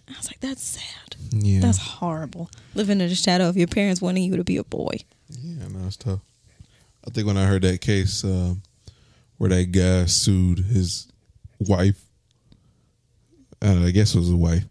I 0.08 0.14
was 0.18 0.28
like, 0.28 0.40
that's 0.40 0.64
sad. 0.64 1.16
Yeah. 1.32 1.60
That's 1.60 1.78
horrible. 1.78 2.50
Living 2.76 3.02
in 3.02 3.10
the 3.10 3.16
shadow 3.16 3.50
of 3.50 3.58
your 3.58 3.68
parents 3.68 4.02
wanting 4.02 4.24
you 4.24 4.38
to 4.38 4.44
be 4.46 4.56
a 4.56 4.64
boy. 4.64 5.00
Yeah, 5.30 5.68
no, 5.68 5.86
it's 5.86 5.98
tough. 5.98 6.22
I 7.06 7.10
think 7.12 7.28
when 7.28 7.36
I 7.38 7.46
heard 7.46 7.62
that 7.64 7.82
case 7.82 8.24
um, 8.24 8.62
where 9.44 9.50
that 9.50 9.74
guy 9.74 10.06
sued 10.06 10.60
his 10.60 11.12
wife, 11.60 12.02
I, 13.62 13.88
I 13.88 13.92
guess 13.92 14.16
it 14.16 14.20
was 14.20 14.30
a 14.32 14.38
wife, 14.38 14.64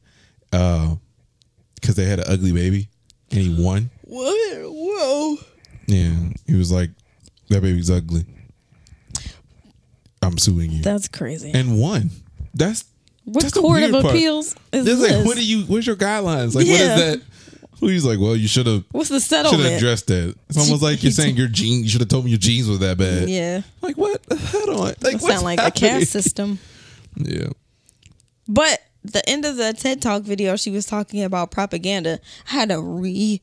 uh, 0.51 0.95
because 1.75 1.95
they 1.95 2.07
had 2.07 2.21
an 2.21 2.25
ugly 2.27 2.53
baby 2.53 2.89
and 3.31 3.41
he 3.41 3.63
won. 3.63 3.91
What? 4.01 4.35
Whoa. 4.65 5.37
Yeah, 5.85 6.15
he 6.47 6.55
was 6.55 6.73
like, 6.73 6.89
that 7.51 7.61
baby's 7.61 7.91
ugly. 7.91 8.25
I'm 10.23 10.39
suing 10.39 10.71
you, 10.71 10.83
That's 10.83 11.07
crazy. 11.07 11.51
and 11.53 11.79
won. 11.79 12.09
That's 12.55 12.87
what 13.25 13.43
that's 13.43 13.53
the 13.53 13.61
court 13.61 13.83
of 13.83 13.91
part. 13.91 14.07
appeals 14.07 14.57
is 14.73 14.87
this? 14.87 14.99
like, 15.01 15.27
what 15.27 15.37
do 15.37 15.45
you? 15.45 15.65
What's 15.67 15.87
your 15.87 15.97
guidelines? 15.97 16.55
Like, 16.55 16.67
what 16.67 16.79
Yeah. 16.79 16.95
is 16.97 17.17
that? 17.19 17.23
He's 17.90 18.05
like, 18.05 18.18
well, 18.21 18.37
you 18.37 18.49
should 18.49 18.66
have 18.66 18.85
What's 18.92 19.09
the 19.09 19.21
settlement? 19.21 19.61
should 19.62 19.71
have 19.71 19.79
addressed 19.79 20.07
that. 20.09 20.35
It's 20.49 20.59
almost 20.59 20.83
like 20.83 21.03
you're 21.03 21.12
saying 21.12 21.37
your 21.37 21.49
jeans. 21.49 21.83
You 21.85 21.88
should 21.90 22.01
have 22.01 22.09
told 22.09 22.25
me 22.25 22.31
your 22.31 22.38
jeans 22.38 22.68
was 22.68 22.79
that 22.81 22.97
bad. 22.99 23.29
yeah, 23.29 23.62
Like 23.81 23.97
what? 23.97 24.21
How 24.31 24.64
do 24.66 24.73
I? 24.75 24.95
Like 25.01 25.21
sound 25.21 25.42
like 25.42 25.59
a 25.59 25.62
happening? 25.62 25.90
caste 25.90 26.12
system. 26.12 26.59
Yeah. 27.16 27.49
But 28.49 28.81
the 29.05 29.27
end 29.29 29.45
of 29.45 29.57
the 29.57 29.73
TED 29.75 30.01
Talk 30.01 30.23
video, 30.23 30.57
she 30.57 30.71
was 30.71 30.87
talking 30.87 31.23
about 31.23 31.51
propaganda. 31.51 32.21
I 32.49 32.53
had 32.53 32.68
to 32.71 32.81
re 32.81 33.42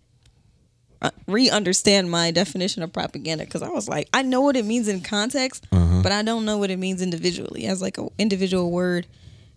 uh, 1.02 1.12
re-understand 1.28 2.10
my 2.12 2.32
definition 2.32 2.84
of 2.84 2.92
propaganda 2.92 3.46
because 3.46 3.62
I 3.62 3.70
was 3.70 3.88
like, 3.88 4.10
I 4.14 4.22
know 4.22 4.42
what 4.42 4.56
it 4.58 4.66
means 4.66 4.88
in 4.88 5.02
context, 5.02 5.66
Uh-huh. 5.72 6.02
but 6.02 6.12
I 6.12 6.24
don't 6.24 6.46
know 6.46 6.58
what 6.58 6.72
it 6.72 6.78
means 6.80 7.02
individually 7.02 7.66
as 7.68 7.82
like 7.82 7.98
an 7.98 8.10
individual 8.18 8.72
word. 8.72 9.08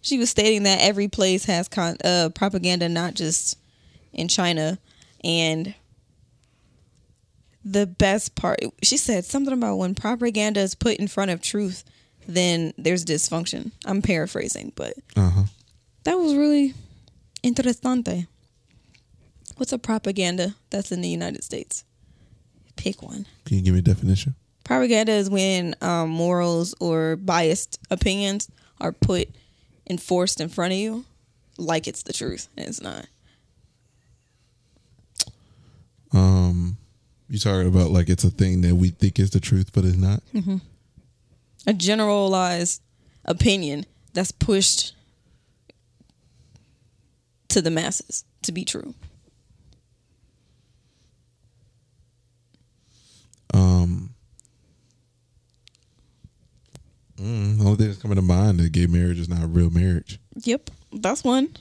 She 0.02 0.18
was 0.18 0.30
stating 0.30 0.64
that 0.64 0.80
every 0.82 1.08
place 1.08 1.44
has 1.46 1.68
con- 1.68 1.96
uh, 2.04 2.28
propaganda, 2.34 2.88
not 2.88 3.14
just 3.14 3.56
in 4.12 4.28
China, 4.28 4.78
and 5.24 5.74
the 7.64 7.86
best 7.86 8.34
part, 8.34 8.60
she 8.82 8.96
said 8.96 9.24
something 9.24 9.52
about 9.54 9.76
when 9.76 9.94
propaganda 9.94 10.60
is 10.60 10.74
put 10.74 10.96
in 10.96 11.06
front 11.08 11.30
of 11.30 11.40
truth, 11.40 11.84
then 12.26 12.72
there's 12.76 13.04
dysfunction. 13.04 13.70
I'm 13.84 14.02
paraphrasing, 14.02 14.72
but 14.74 14.94
Uh 15.16 15.30
huh. 15.30 15.42
that 16.04 16.14
was 16.18 16.34
really 16.34 16.74
interesante. 17.44 18.26
What's 19.56 19.72
a 19.72 19.78
propaganda 19.78 20.54
that's 20.70 20.90
in 20.92 21.02
the 21.02 21.08
United 21.08 21.44
States? 21.44 21.84
Pick 22.76 23.02
one. 23.02 23.26
Can 23.44 23.58
you 23.58 23.62
give 23.62 23.74
me 23.74 23.80
a 23.80 23.82
definition? 23.82 24.34
Propaganda 24.64 25.12
is 25.12 25.28
when 25.30 25.74
um, 25.82 26.08
morals 26.08 26.74
or 26.80 27.16
biased 27.16 27.78
opinions 27.90 28.48
are 28.80 28.92
put 28.92 29.28
and 29.86 30.00
forced 30.00 30.40
in 30.40 30.48
front 30.48 30.72
of 30.72 30.78
you 30.78 31.04
like 31.58 31.86
it's 31.86 32.02
the 32.02 32.12
truth 32.12 32.48
and 32.56 32.66
it's 32.68 32.80
not. 32.80 33.06
Um, 36.12 36.76
you 37.28 37.38
talking 37.38 37.66
about 37.68 37.90
like 37.90 38.08
it's 38.08 38.24
a 38.24 38.30
thing 38.30 38.60
that 38.62 38.74
we 38.74 38.90
think 38.90 39.18
is 39.18 39.30
the 39.30 39.40
truth, 39.40 39.70
but 39.72 39.84
it's 39.84 39.96
not. 39.96 40.22
A 41.66 41.72
generalized 41.72 42.82
opinion 43.24 43.86
that's 44.12 44.32
pushed 44.32 44.94
to 47.48 47.62
the 47.62 47.70
masses 47.70 48.24
to 48.42 48.52
be 48.52 48.64
true. 48.64 48.94
Um, 53.54 54.14
mm, 57.16 57.58
the 57.58 57.64
only 57.64 57.76
thing 57.76 57.86
that's 57.88 58.00
coming 58.00 58.16
to 58.16 58.22
mind 58.22 58.58
that 58.60 58.72
gay 58.72 58.86
marriage 58.86 59.18
is 59.18 59.28
not 59.28 59.54
real 59.54 59.70
marriage. 59.70 60.18
Yep, 60.36 60.70
that's 60.92 61.22
one. 61.22 61.54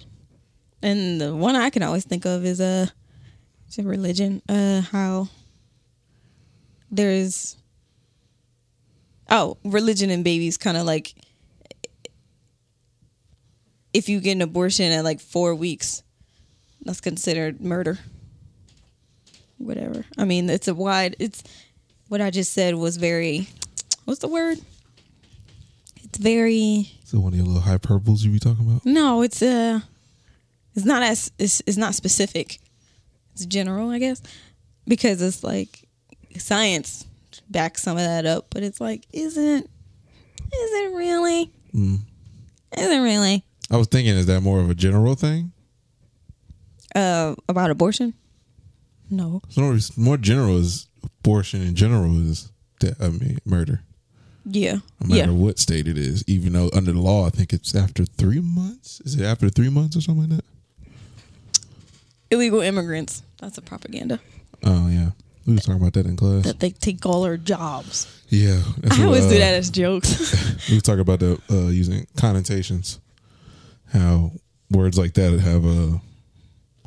And 0.82 1.22
the 1.22 1.36
one 1.36 1.56
I 1.56 1.70
can 1.70 1.84
always 1.84 2.06
think 2.06 2.26
of 2.26 2.46
is 2.46 2.60
uh, 2.62 2.88
religion. 3.80 4.42
Uh, 4.48 4.82
how 4.82 5.28
there's 6.92 7.58
oh, 9.30 9.58
religion 9.64 10.10
and 10.10 10.24
babies, 10.24 10.58
kind 10.58 10.78
of 10.78 10.86
like 10.86 11.16
if 13.94 14.10
you 14.10 14.20
get 14.20 14.34
an 14.34 14.42
abortion 14.42 14.92
at 14.92 15.04
like 15.04 15.20
four 15.20 15.56
weeks, 15.56 16.04
that's 16.84 17.02
considered 17.02 17.62
murder. 17.62 18.00
Whatever. 19.58 20.06
I 20.18 20.26
mean, 20.26 20.50
it's 20.50 20.68
a 20.68 20.74
wide. 20.74 21.16
It's 21.20 21.44
what 22.08 22.22
I 22.22 22.30
just 22.30 22.54
said 22.54 22.76
was 22.76 22.98
very. 22.98 23.48
What's 24.06 24.22
the 24.22 24.28
word? 24.28 24.58
It's 26.04 26.18
very. 26.18 26.90
So 27.06 27.20
one 27.20 27.34
of 27.34 27.38
your 27.38 27.48
little 27.48 27.62
hyperboles 27.62 28.24
you 28.24 28.32
be 28.32 28.40
talking 28.40 28.68
about? 28.68 28.86
No, 28.86 29.22
it's 29.22 29.42
uh 29.42 29.82
it's 30.76 30.86
not 30.86 31.04
as 31.04 31.32
it's, 31.38 31.62
it's 31.66 31.78
not 31.78 31.94
specific. 31.96 32.60
It's 33.42 33.48
general, 33.48 33.90
I 33.90 33.98
guess, 33.98 34.22
because 34.88 35.20
it's 35.22 35.44
like 35.44 35.88
science 36.38 37.06
backs 37.50 37.82
some 37.82 37.98
of 37.98 38.04
that 38.04 38.26
up, 38.28 38.48
but 38.52 38.62
it's 38.62 38.80
like 38.80 39.08
isn't 39.12 39.64
is 39.66 39.70
it 40.54 40.94
really? 40.94 41.52
Mm. 41.74 41.96
Is 42.78 42.90
it 42.92 43.00
really 43.00 43.44
I 43.72 43.78
was 43.78 43.88
thinking, 43.88 44.16
is 44.16 44.28
that 44.28 44.42
more 44.42 44.60
of 44.60 44.70
a 44.70 44.76
general 44.76 45.16
thing? 45.16 45.52
uh 46.96 47.36
about 47.50 47.72
abortion? 47.72 48.14
No. 49.10 49.42
So 49.50 49.78
more, 49.98 50.18
general 50.18 50.58
is 50.58 50.88
abortion 51.04 51.62
in 51.62 51.74
general 51.76 52.16
is 52.30 52.52
de- 52.80 52.96
I 53.02 53.10
mean 53.10 53.40
murder. 53.46 53.82
Yeah. 54.46 54.78
No 55.00 55.08
matter 55.16 55.32
Yeah. 55.32 55.38
what 55.38 55.58
state 55.60 55.88
it 55.88 55.98
is, 55.98 56.24
even 56.28 56.54
though 56.54 56.70
under 56.74 56.92
the 56.92 57.00
law, 57.00 57.26
I 57.26 57.30
think 57.30 57.54
it's 57.54 57.74
after 57.76 58.06
three 58.06 58.40
months. 58.42 59.02
Is 59.06 59.16
it 59.16 59.24
after 59.24 59.50
three 59.50 59.70
months 59.70 59.96
or 59.98 60.02
something 60.02 60.30
like 60.30 60.38
that? 60.38 60.46
Illegal 62.32 62.62
immigrants. 62.62 63.24
That's 63.40 63.58
a 63.58 63.62
propaganda 63.62 64.20
Oh 64.64 64.88
yeah, 64.90 65.10
we 65.46 65.54
were 65.56 65.60
talking 65.60 65.82
about 65.82 65.94
that 65.94 66.06
in 66.06 66.16
class. 66.16 66.44
that 66.44 66.60
they 66.60 66.70
take 66.70 67.06
all 67.06 67.24
our 67.26 67.38
jobs. 67.38 68.24
yeah, 68.30 68.62
I 68.84 68.88
what, 68.88 69.00
always 69.00 69.26
do 69.28 69.36
uh, 69.36 69.40
that 69.40 69.54
as 69.56 69.70
jokes. 69.70 70.68
We 70.72 70.80
talking 70.80 71.00
about 71.02 71.20
the 71.20 71.42
uh, 71.50 71.70
using 71.70 72.06
connotations, 72.18 73.00
how 73.92 74.32
words 74.70 74.98
like 74.98 75.14
that 75.16 75.40
have 75.40 75.66
a, 75.66 76.02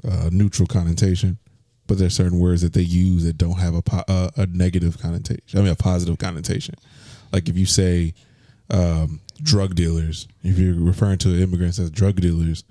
a 0.05 0.31
neutral 0.31 0.67
connotation, 0.69 1.39
but 1.87 1.99
there's 1.99 2.15
certain 2.15 2.39
words 2.39 2.63
that 2.63 2.73
they 2.73 2.83
use 2.83 3.25
that 3.25 3.37
don't 3.37 3.59
have 3.59 3.75
a 3.75 3.83
po- 3.83 4.05
uh, 4.07 4.31
a 4.37 4.47
negative 4.47 4.99
connotation. 4.99 5.59
I 5.59 5.63
mean, 5.63 5.73
a 5.73 5.77
positive 5.77 6.19
connotation. 6.19 6.77
Like 7.33 7.49
if 7.49 7.59
you 7.59 7.67
say 7.67 8.15
um, 8.71 9.21
drug 9.43 9.75
dealers, 9.75 10.29
if 10.45 10.59
you're 10.59 10.75
referring 10.77 11.19
to 11.19 11.43
immigrants 11.43 11.81
as 11.81 11.91
drug 11.91 12.21
dealers, 12.21 12.63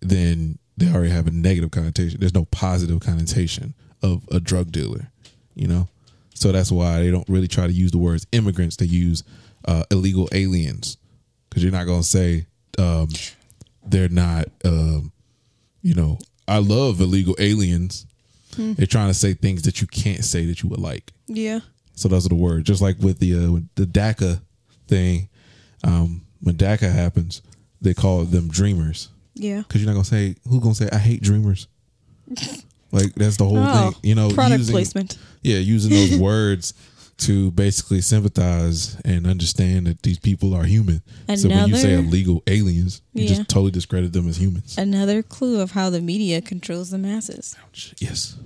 then 0.00 0.58
they 0.76 0.90
already 0.90 1.10
have 1.10 1.26
a 1.26 1.30
negative 1.30 1.70
connotation. 1.70 2.18
There's 2.20 2.34
no 2.34 2.44
positive 2.46 3.00
connotation 3.00 3.74
of 4.02 4.26
a 4.30 4.40
drug 4.40 4.72
dealer, 4.72 5.10
you 5.54 5.68
know? 5.68 5.88
So 6.34 6.50
that's 6.50 6.72
why 6.72 7.00
they 7.00 7.10
don't 7.10 7.28
really 7.28 7.48
try 7.48 7.66
to 7.66 7.72
use 7.72 7.90
the 7.92 7.98
words 7.98 8.26
immigrants. 8.32 8.76
They 8.76 8.86
use 8.86 9.22
uh, 9.64 9.84
illegal 9.90 10.28
aliens 10.32 10.96
because 11.48 11.62
you're 11.62 11.72
not 11.72 11.84
going 11.86 12.00
to 12.02 12.06
say 12.08 12.46
um, 12.78 13.08
they're 13.86 14.08
not, 14.08 14.46
um, 14.64 15.12
you 15.82 15.94
know, 15.94 16.18
I 16.48 16.58
love 16.58 17.00
illegal 17.00 17.36
aliens. 17.38 18.06
They're 18.56 18.86
trying 18.86 19.08
to 19.08 19.14
say 19.14 19.34
things 19.34 19.62
that 19.62 19.80
you 19.80 19.86
can't 19.86 20.24
say 20.24 20.44
that 20.46 20.62
you 20.62 20.68
would 20.68 20.80
like. 20.80 21.12
yeah. 21.26 21.60
So 21.94 22.08
those 22.08 22.24
are 22.24 22.30
the 22.30 22.34
words. 22.34 22.66
Just 22.66 22.80
like 22.80 22.98
with 22.98 23.18
the 23.18 23.34
uh, 23.34 23.60
the 23.74 23.84
DACA 23.84 24.40
thing, 24.88 25.28
um, 25.84 26.22
when 26.40 26.56
DACA 26.56 26.90
happens, 26.90 27.42
they 27.82 27.92
call 27.92 28.24
them 28.24 28.48
dreamers 28.48 29.08
Yeah. 29.34 29.62
because 29.66 29.80
you're 29.80 29.88
not 29.88 29.94
gonna 29.94 30.04
say 30.04 30.36
who's 30.48 30.60
gonna 30.60 30.74
say 30.74 30.88
I 30.92 30.98
hate 30.98 31.22
dreamers. 31.22 31.68
like 32.92 33.14
that's 33.14 33.36
the 33.36 33.44
whole 33.44 33.58
Oh, 33.58 33.90
thing. 33.92 34.00
You 34.02 34.14
know, 34.14 34.30
product 34.30 34.58
using, 34.58 34.72
placement. 34.72 35.18
Yeah, 35.42 35.58
using 35.58 35.90
those 35.90 36.16
words 36.20 36.74
to 37.18 37.50
basically 37.52 38.00
sympathize 38.00 38.96
and 39.04 39.26
understand 39.26 39.86
that 39.86 40.02
these 40.02 40.18
people 40.18 40.54
are 40.54 40.64
human. 40.64 41.02
so 41.36 41.48
when 41.48 41.68
you 41.68 41.76
say 41.76 41.94
illegal 41.94 42.42
aliens, 42.46 43.00
you 43.12 43.22
Yeah. 43.24 43.28
just 43.34 43.48
totally 43.48 43.70
discredit 43.70 44.12
them 44.12 44.28
as 44.28 44.38
humans. 44.40 44.76
Another 44.76 45.22
clue 45.22 45.60
of 45.60 45.70
how 45.72 45.88
the 45.90 46.00
media 46.00 46.40
controls 46.40 46.90
the 46.90 46.98
masses. 46.98 47.54
Yes. 47.98 48.36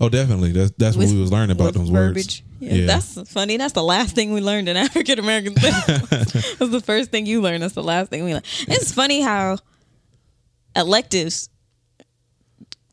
Oh, 0.00 0.08
definitely. 0.08 0.52
That's 0.52 0.72
that's 0.78 0.96
what 0.96 1.08
we 1.08 1.20
was 1.20 1.32
learning 1.32 1.56
about 1.56 1.74
those 1.74 1.90
verbiage. 1.90 2.42
words. 2.60 2.72
Yeah, 2.78 2.86
that's 2.86 3.30
funny. 3.30 3.56
That's 3.56 3.72
the 3.72 3.82
last 3.82 4.14
thing 4.14 4.32
we 4.32 4.40
learned 4.40 4.68
in 4.68 4.76
African 4.86 5.18
American 5.18 5.54
That's 5.54 6.58
the 6.58 6.82
first 6.84 7.10
thing 7.10 7.26
you 7.26 7.40
learned. 7.40 7.62
That's 7.62 7.74
the 7.74 7.82
last 7.82 8.08
thing 8.10 8.24
we 8.24 8.32
learned. 8.32 8.46
It's 8.68 8.92
funny 8.92 9.20
how 9.20 9.58
electives 10.76 11.48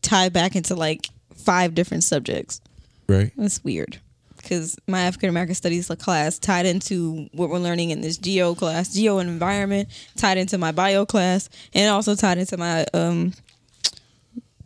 tie 0.01 0.29
back 0.29 0.55
into 0.55 0.75
like 0.75 1.07
five 1.35 1.75
different 1.75 2.03
subjects. 2.03 2.61
right. 3.07 3.31
That's 3.37 3.63
weird 3.63 3.99
because 4.37 4.77
my 4.87 5.01
African 5.01 5.29
American 5.29 5.55
Studies 5.55 5.89
class 5.99 6.37
tied 6.37 6.65
into 6.67 7.27
what 7.33 7.49
we're 7.49 7.57
learning 7.57 7.89
in 7.89 8.01
this 8.01 8.17
geo 8.17 8.53
class, 8.53 8.93
geo 8.93 9.17
and 9.17 9.29
environment, 9.29 9.89
tied 10.15 10.37
into 10.37 10.57
my 10.57 10.71
bio 10.71 11.05
class, 11.05 11.49
and 11.73 11.89
also 11.89 12.13
tied 12.15 12.37
into 12.37 12.55
my 12.57 12.85
um, 12.93 13.33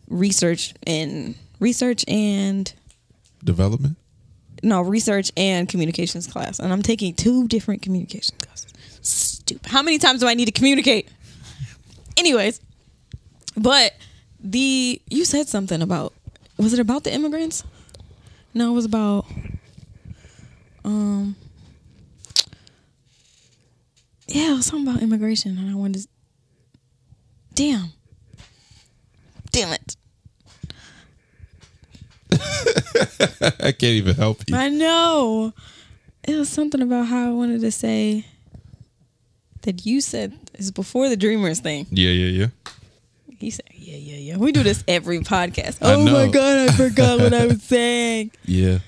research 0.08 0.74
and 0.86 1.34
research 1.60 2.04
and 2.08 2.72
Development. 3.42 3.96
no 4.62 4.82
research 4.82 5.32
and 5.36 5.66
communications 5.66 6.26
class, 6.26 6.58
and 6.58 6.72
I'm 6.72 6.82
taking 6.82 7.14
two 7.14 7.48
different 7.48 7.80
communications 7.80 8.36
classes. 8.38 8.72
Stupid. 9.00 9.70
How 9.70 9.82
many 9.82 9.98
times 9.98 10.20
do 10.20 10.28
I 10.28 10.34
need 10.34 10.44
to 10.44 10.52
communicate? 10.52 11.08
Anyways, 12.18 12.60
but 13.56 13.94
the 14.38 15.00
you 15.10 15.24
said 15.24 15.48
something 15.48 15.82
about 15.82 16.14
was 16.56 16.72
it 16.72 16.80
about 16.80 17.04
the 17.04 17.12
immigrants? 17.12 17.64
No, 18.54 18.70
it 18.70 18.74
was 18.74 18.84
about 18.84 19.26
um 20.84 21.36
yeah, 24.30 24.52
it 24.52 24.56
was 24.56 24.66
something 24.66 24.88
about 24.88 25.02
immigration, 25.02 25.58
and 25.58 25.68
I 25.70 25.74
wanted 25.74 26.02
to. 26.02 26.08
Damn. 27.54 27.92
Damn 29.50 29.72
it. 29.72 29.96
I 33.60 33.72
can't 33.72 33.82
even 33.82 34.14
help 34.14 34.44
you. 34.48 34.54
I 34.54 34.68
know. 34.68 35.52
It 36.22 36.36
was 36.36 36.48
something 36.48 36.80
about 36.80 37.06
how 37.06 37.26
I 37.26 37.32
wanted 37.32 37.60
to 37.62 37.72
say 37.72 38.24
that 39.62 39.84
you 39.84 40.00
said 40.00 40.38
is 40.54 40.70
before 40.70 41.08
the 41.08 41.16
Dreamers 41.16 41.58
thing. 41.58 41.86
Yeah, 41.90 42.10
yeah, 42.10 42.44
yeah. 42.44 42.72
He 43.40 43.50
said, 43.50 43.64
"Yeah, 43.74 43.96
yeah, 43.96 44.16
yeah." 44.16 44.36
We 44.36 44.52
do 44.52 44.62
this 44.62 44.84
every 44.86 45.20
podcast. 45.20 45.78
Oh 45.82 46.04
my 46.04 46.28
god, 46.28 46.68
I 46.68 46.72
forgot 46.72 47.18
what 47.20 47.32
I 47.34 47.46
was 47.46 47.62
saying. 47.64 48.30
Yeah. 48.44 48.78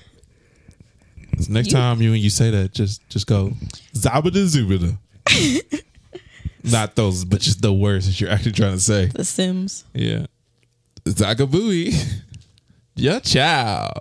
Next 1.49 1.67
You- 1.69 1.73
time 1.73 2.01
you 2.01 2.11
when 2.11 2.21
you 2.21 2.29
say 2.29 2.51
that, 2.51 2.73
just 2.73 3.07
just 3.09 3.25
go 3.27 3.53
zabada 3.93 4.45
zubada. 4.45 4.97
Not 6.63 6.95
those, 6.95 7.25
but 7.25 7.41
just 7.41 7.61
the 7.61 7.73
words 7.73 8.05
that 8.07 8.21
you're 8.21 8.29
actually 8.29 8.53
trying 8.53 8.73
to 8.73 8.79
say. 8.79 9.07
The 9.07 9.25
Sims. 9.25 9.83
Yeah. 9.93 10.27
Zagabooey. 11.05 11.93
Yeah, 12.95 13.17
ciao. 13.21 13.91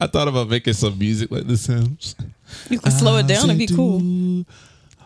I 0.00 0.06
thought 0.06 0.26
about 0.26 0.48
making 0.48 0.72
some 0.72 0.98
music 0.98 1.30
like 1.30 1.46
The 1.46 1.58
Sims. 1.58 2.16
You 2.70 2.78
can 2.78 2.90
slow 2.90 3.18
it 3.18 3.26
down. 3.26 3.44
It'd 3.50 3.58
be 3.58 3.66
cool. 3.66 4.46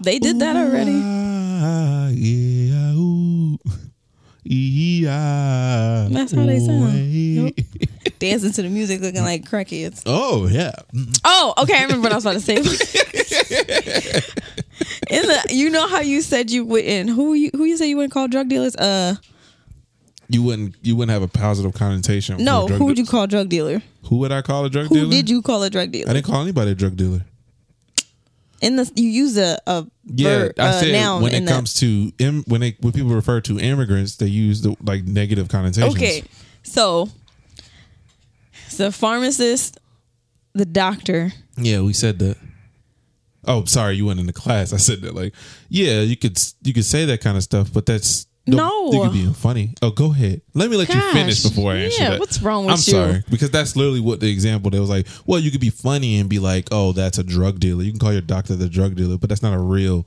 They 0.05 0.19
did 0.19 0.41
that 0.41 0.57
already. 0.57 1.01
Ah, 1.05 2.09
yeah, 2.13 2.93
ooh. 2.95 3.59
Yeah. 4.45 6.09
That's 6.11 6.33
how 6.33 6.45
they 6.47 6.59
sound. 6.59 6.93
Yep. 6.95 7.55
Dancing 8.19 8.53
to 8.53 8.63
the 8.63 8.69
music, 8.69 9.01
looking 9.01 9.23
like 9.23 9.45
crackheads. 9.49 10.03
Oh 10.07 10.47
yeah. 10.49 10.73
Oh, 11.25 11.55
okay. 11.59 11.75
I 11.77 11.83
remember 11.83 12.03
what 12.05 12.13
I 12.13 12.17
was 12.17 12.25
about 12.25 12.35
to 12.35 12.41
say. 12.41 12.57
In 15.11 15.23
the, 15.27 15.47
you 15.51 15.71
know 15.71 15.87
how 15.89 16.01
you 16.01 16.23
said 16.23 16.51
you 16.51 16.65
wouldn't. 16.65 17.11
Who 17.11 17.35
you 17.35 17.51
who 17.55 17.65
you 17.65 17.77
say 17.77 17.87
you 17.89 17.97
wouldn't 17.97 18.13
call 18.13 18.29
drug 18.29 18.49
dealers? 18.49 18.75
Uh, 18.77 19.17
You 20.29 20.43
wouldn't 20.43 20.75
you 20.83 20.97
wouldn't 20.97 21.13
have 21.13 21.23
a 21.23 21.29
positive 21.29 21.75
connotation. 21.75 22.37
for 22.39 22.43
no. 22.43 22.67
drug 22.69 22.79
Who 22.79 22.85
would 22.87 22.99
you 22.99 23.07
call 23.07 23.27
drug 23.27 23.49
dealer? 23.49 23.83
Who 24.09 24.17
would 24.19 24.33
I 24.33 24.43
call 24.43 24.65
a 24.65 24.71
drug 24.71 24.87
Who 24.89 24.95
dealer? 24.95 25.11
did 25.11 25.31
you 25.31 25.43
call 25.43 25.63
a 25.63 25.71
drug 25.71 25.91
dealer? 25.93 26.11
I 26.11 26.15
didn't 26.15 26.27
call 26.27 26.41
anybody 26.43 26.73
a 26.73 26.75
drug 26.75 26.97
dealer. 26.97 27.23
In 28.63 28.77
the 28.77 28.91
you 28.95 29.09
use 29.11 29.37
a 29.37 29.59
a 29.67 29.87
Yeah, 30.07 30.29
ver- 30.39 30.53
I 30.59 30.63
uh, 30.69 30.73
said 30.81 30.93
noun 30.93 31.23
when 31.23 31.35
it 31.35 31.45
that. 31.45 31.53
comes 31.53 31.75
to 31.81 32.13
Im- 32.19 32.45
when 32.47 32.61
they 32.63 32.77
when 32.81 32.93
people 32.93 33.11
refer 33.11 33.41
to 33.43 33.59
immigrants, 33.59 34.17
they 34.17 34.29
use 34.29 34.63
the 34.63 34.77
like 34.83 35.05
negative 35.05 35.49
connotations. 35.49 35.95
Okay, 35.97 36.23
so 36.63 37.09
the 38.77 38.91
pharmacist, 38.93 39.79
the 40.55 40.65
doctor. 40.65 41.33
Yeah, 41.57 41.81
we 41.83 41.93
said 41.93 42.19
that. 42.21 42.37
Oh, 43.45 43.65
sorry, 43.65 43.97
you 43.97 44.07
went 44.07 44.21
into 44.21 44.33
class. 44.33 44.73
I 44.73 44.77
said 44.77 45.03
that 45.03 45.15
like, 45.15 45.35
yeah, 45.69 46.01
you 46.01 46.17
could 46.17 46.39
you 46.63 46.73
could 46.73 46.85
say 46.85 47.05
that 47.07 47.21
kind 47.21 47.37
of 47.37 47.43
stuff, 47.43 47.73
but 47.73 47.85
that's 47.87 48.27
No. 48.47 48.91
you 48.93 49.03
could 49.03 49.13
be 49.13 49.33
funny. 49.35 49.75
Oh, 49.83 49.91
go 49.91 50.07
ahead. 50.13 50.41
Let 50.55 50.69
me 50.71 50.77
let 50.77 50.89
you 50.93 51.01
finish 51.13 51.43
before 51.45 51.73
I 51.73 51.77
answer 51.77 52.03
yeah, 52.03 52.11
that. 52.11 52.21
what's 52.21 52.43
wrong 52.43 52.65
with 52.67 52.89
you? 52.89 52.99
I'm 52.99 53.05
sorry 53.13 53.25
because 53.31 53.51
that's 53.51 53.77
literally 53.77 54.01
what 54.01 54.19
the 54.21 54.31
example. 54.31 54.71
They 54.71 54.81
was 54.81 54.91
like, 54.91 55.07
well, 55.27 55.39
you 55.39 55.51
could 55.53 55.61
be 55.61 55.71
funny 55.71 56.19
and 56.19 56.29
be 56.29 56.39
like, 56.41 56.69
oh, 56.73 56.93
that's 56.93 57.19
a 57.19 57.23
drug 57.23 57.61
dealer. 57.61 57.83
You 57.85 57.93
can 57.93 58.01
call 58.01 58.13
your 58.13 58.21
doctor 58.21 58.57
the 58.57 58.69
drug 58.69 58.97
dealer, 58.97 59.17
but 59.17 59.29
that's 59.29 59.43
not 59.43 59.55
a 59.55 59.59
real. 59.59 60.07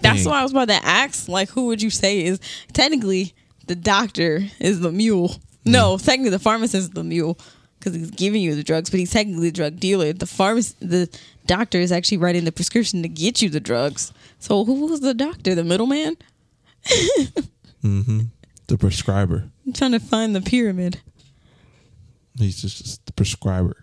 That's 0.00 0.22
thing. 0.22 0.30
why 0.30 0.40
I 0.40 0.42
was 0.42 0.50
about 0.52 0.68
to 0.68 0.84
ask. 0.84 1.28
Like, 1.28 1.50
who 1.50 1.66
would 1.66 1.80
you 1.80 1.90
say 1.90 2.24
is 2.24 2.40
technically 2.72 3.34
the 3.66 3.76
doctor 3.76 4.42
is 4.58 4.80
the 4.80 4.90
mule? 4.90 5.36
No, 5.64 5.96
Mm. 5.96 6.04
technically 6.04 6.30
the 6.30 6.38
pharmacist 6.40 6.74
is 6.74 6.90
the 6.90 7.04
mule 7.04 7.38
because 7.78 7.94
he's 7.94 8.10
giving 8.10 8.42
you 8.42 8.54
the 8.56 8.64
drugs, 8.64 8.90
but 8.90 8.98
he's 8.98 9.12
technically 9.12 9.50
the 9.50 9.52
drug 9.56 9.78
dealer. 9.78 10.12
The 10.12 10.26
pharmacist, 10.26 10.76
the 10.80 11.08
doctor 11.46 11.78
is 11.78 11.92
actually 11.92 12.18
writing 12.18 12.44
the 12.44 12.52
prescription 12.52 13.02
to 13.02 13.08
get 13.08 13.40
you 13.42 13.48
the 13.48 13.60
drugs. 13.60 14.12
So 14.38 14.64
who 14.64 14.86
was 14.86 15.00
the 15.00 15.14
doctor? 15.14 15.54
The 15.54 15.62
middleman? 15.64 16.16
Mm-hmm. 17.84 18.20
the 18.66 18.78
prescriber. 18.78 19.48
I'm 19.66 19.72
trying 19.72 19.92
to 19.92 20.00
find 20.00 20.34
the 20.34 20.40
pyramid. 20.40 21.00
He's 22.38 22.60
just, 22.60 23.04
the 23.06 23.12
prescriber. 23.12 23.76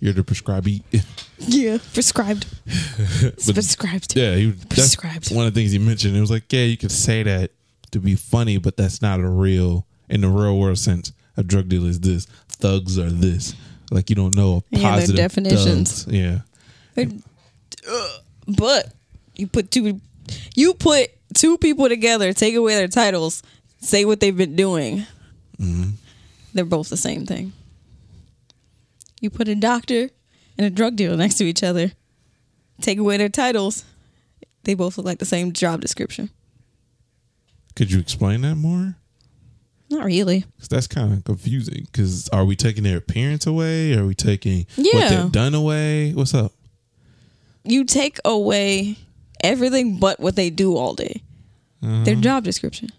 You're 0.00 0.12
the 0.12 0.22
prescribee. 0.22 0.82
Yeah, 1.40 1.78
prescribed. 1.94 2.46
But- 3.46 3.54
prescribed. 3.54 4.16
Yeah, 4.16 4.34
he 4.34 4.52
Prescribed. 4.68 5.32
One 5.32 5.46
of 5.46 5.54
the 5.54 5.60
things 5.60 5.70
he 5.70 5.78
mentioned, 5.78 6.16
it 6.16 6.20
was 6.20 6.32
like, 6.32 6.52
yeah, 6.52 6.64
you 6.64 6.76
could 6.76 6.90
say 6.90 7.22
that 7.22 7.52
to 7.92 8.00
be 8.00 8.16
funny, 8.16 8.58
but 8.58 8.76
that's 8.76 9.00
not 9.00 9.20
a 9.20 9.28
real 9.28 9.86
in 10.08 10.22
the 10.22 10.28
real 10.28 10.58
world 10.58 10.78
sense. 10.78 11.12
A 11.36 11.44
drug 11.44 11.68
dealer 11.68 11.88
is 11.90 12.00
this, 12.00 12.26
thugs 12.48 12.98
are 12.98 13.08
this. 13.08 13.54
Like 13.92 14.10
you 14.10 14.16
don't 14.16 14.34
know 14.34 14.64
Yeah, 14.70 14.78
their 14.80 14.90
positive 14.90 15.16
definitions. 15.16 16.04
thugs. 16.04 16.12
Yeah, 16.12 16.38
uh, 17.88 18.08
But 18.48 18.92
you 19.36 19.46
put 19.46 19.70
two 19.70 20.00
you 20.56 20.74
put 20.74 21.10
two 21.34 21.58
people 21.58 21.88
together, 21.88 22.32
take 22.32 22.54
away 22.54 22.74
their 22.74 22.88
titles, 22.88 23.42
say 23.80 24.04
what 24.04 24.20
they've 24.20 24.36
been 24.36 24.56
doing. 24.56 25.06
Mm-hmm. 25.58 25.90
They're 26.54 26.64
both 26.64 26.88
the 26.88 26.96
same 26.96 27.26
thing. 27.26 27.52
You 29.20 29.30
put 29.30 29.48
a 29.48 29.54
doctor 29.54 30.10
and 30.56 30.66
a 30.66 30.70
drug 30.70 30.96
dealer 30.96 31.16
next 31.16 31.36
to 31.36 31.44
each 31.44 31.62
other, 31.62 31.92
take 32.80 32.98
away 32.98 33.16
their 33.16 33.28
titles, 33.28 33.84
they 34.64 34.74
both 34.74 34.96
look 34.98 35.06
like 35.06 35.18
the 35.18 35.24
same 35.24 35.52
job 35.52 35.80
description. 35.80 36.30
could 37.74 37.90
you 37.90 37.98
explain 38.00 38.42
that 38.42 38.56
more? 38.56 38.96
Not 39.90 40.04
really. 40.04 40.44
that's 40.68 40.86
kind 40.86 41.14
of 41.14 41.24
confusing. 41.24 41.86
Because 41.90 42.28
are 42.28 42.44
we 42.44 42.54
taking 42.54 42.84
their 42.84 42.98
appearance 42.98 43.46
away? 43.46 43.94
Are 43.94 44.04
we 44.04 44.14
taking 44.14 44.66
what 44.76 45.08
they've 45.08 45.32
done 45.32 45.54
away? 45.54 46.12
What's 46.12 46.34
up? 46.34 46.52
You 47.64 47.84
take 47.84 48.18
away 48.24 48.98
everything 49.42 49.98
but 49.98 50.20
what 50.20 50.36
they 50.36 50.50
do 50.50 50.76
all 50.76 50.94
day. 50.94 51.22
Their 51.80 52.16
job 52.16 52.44
description. 52.44 52.90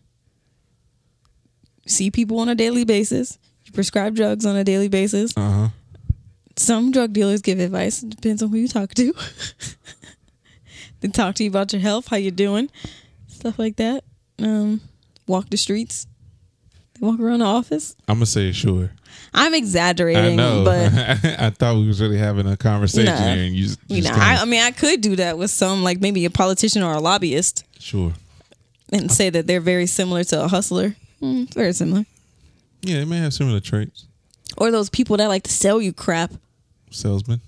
See 1.86 2.10
people 2.12 2.39
on 2.39 2.47
a 2.49 2.56
daily 2.56 2.86
basis. 2.86 3.38
You 3.65 3.73
prescribe 3.73 4.15
drugs 4.15 4.45
on 4.45 4.56
a 4.56 4.63
daily 4.63 4.88
basis. 4.88 5.36
Uh 5.36 5.52
huh. 5.52 5.67
Some 6.56 6.91
drug 6.91 7.13
dealers 7.13 7.41
give 7.41 7.60
advice. 7.60 8.04
It 8.04 8.10
depends 8.10 8.41
on 8.41 8.49
who 8.49 8.58
you 8.58 8.67
talk 8.67 8.93
to. 8.93 9.13
they 11.02 11.08
talk 11.10 11.36
to 11.36 11.43
you 11.43 11.49
about 11.49 11.73
your 11.73 11.82
health, 11.82 12.08
how 12.08 12.17
you're 12.17 12.32
doing, 12.32 12.69
stuff 13.28 13.58
like 13.60 13.78
that. 13.78 14.04
Um, 14.39 14.82
walk 15.28 15.49
the 15.49 15.58
streets. 15.58 16.08
They 16.93 17.06
walk 17.06 17.19
around 17.19 17.39
the 17.39 17.45
office. 17.45 17.95
I'm 18.08 18.15
gonna 18.17 18.25
say 18.25 18.52
sure. 18.52 18.91
I'm 19.33 19.53
exaggerating, 19.53 20.33
I 20.33 20.35
know. 20.35 20.63
but 20.63 20.93
I 21.39 21.49
thought 21.51 21.75
we 21.75 21.87
was 21.87 22.01
really 22.01 22.17
having 22.17 22.47
a 22.47 22.57
conversation 22.57 23.15
here, 23.15 23.45
and 23.45 23.55
you 23.55 23.65
just, 23.65 23.79
you 23.87 24.01
know, 24.01 24.11
I, 24.13 24.37
I 24.41 24.45
mean, 24.45 24.61
I 24.61 24.71
could 24.71 25.01
do 25.01 25.15
that 25.17 25.37
with 25.37 25.51
some, 25.51 25.83
like 25.83 25.99
maybe 26.01 26.25
a 26.25 26.29
politician 26.29 26.83
or 26.83 26.93
a 26.93 26.99
lobbyist, 26.99 27.63
sure. 27.79 28.13
and 28.91 29.11
say 29.11 29.29
that 29.29 29.47
they're 29.47 29.61
very 29.61 29.85
similar 29.85 30.23
to 30.25 30.43
a 30.43 30.47
hustler. 30.47 30.95
Mm, 31.21 31.53
very 31.53 31.73
similar. 31.73 32.05
Yeah, 32.81 32.99
they 32.99 33.05
may 33.05 33.17
have 33.19 33.33
similar 33.33 33.59
traits. 33.59 34.05
Or 34.57 34.71
those 34.71 34.89
people 34.89 35.17
that 35.17 35.27
like 35.27 35.43
to 35.43 35.51
sell 35.51 35.81
you 35.81 35.93
crap. 35.93 36.31
Salesman. 36.89 37.41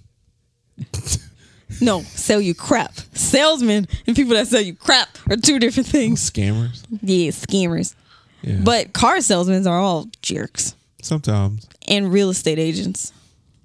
No, 1.80 2.02
sell 2.02 2.42
you 2.42 2.54
crap. 2.54 2.94
Salesmen 3.14 3.88
and 4.06 4.16
people 4.16 4.34
that 4.36 4.48
sell 4.48 4.62
you 4.62 4.76
crap 4.76 5.10
are 5.30 5.38
two 5.38 5.60
different 5.60 5.88
things. 5.88 6.30
Scammers. 6.30 6.84
Yeah, 7.02 7.32
scammers. 7.32 7.96
Yeah. 8.42 8.60
But 8.64 8.94
car 8.94 9.22
salesmen 9.22 9.66
are 9.68 9.80
all 9.80 10.08
jerks 10.22 10.76
sometimes, 11.06 11.68
and 11.88 12.12
real 12.12 12.30
estate 12.30 12.60
agents. 12.60 13.12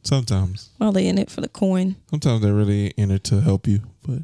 sometimes, 0.05 0.71
Well, 0.79 0.93
they 0.93 1.07
in 1.09 1.19
it 1.19 1.31
for 1.31 1.41
the 1.41 1.49
coin. 1.49 1.97
sometimes 2.11 2.43
they're 2.43 2.55
really 2.55 2.89
in 2.97 3.11
it 3.11 3.25
to 3.25 3.41
help 3.41 3.67
you, 3.67 3.81
but 4.07 4.21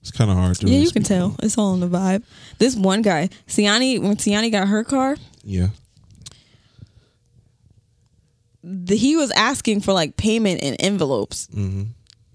it's 0.00 0.10
kind 0.10 0.30
of 0.30 0.36
hard 0.36 0.56
to. 0.56 0.66
Yeah, 0.66 0.72
really 0.72 0.84
you 0.84 0.90
can 0.90 1.02
tell. 1.02 1.36
It's 1.42 1.56
all 1.58 1.74
in 1.74 1.80
the 1.80 1.88
vibe. 1.88 2.22
This 2.58 2.74
one 2.76 3.02
guy, 3.02 3.28
Siani, 3.46 4.00
when 4.00 4.16
Siani 4.16 4.50
got 4.50 4.68
her 4.68 4.84
car, 4.84 5.16
Yeah. 5.44 5.68
the, 8.62 8.96
he 8.96 9.16
was 9.16 9.30
asking 9.32 9.80
for 9.80 9.92
like 9.92 10.16
payment 10.16 10.60
in 10.62 10.74
envelopes, 10.76 11.48
hmm 11.52 11.84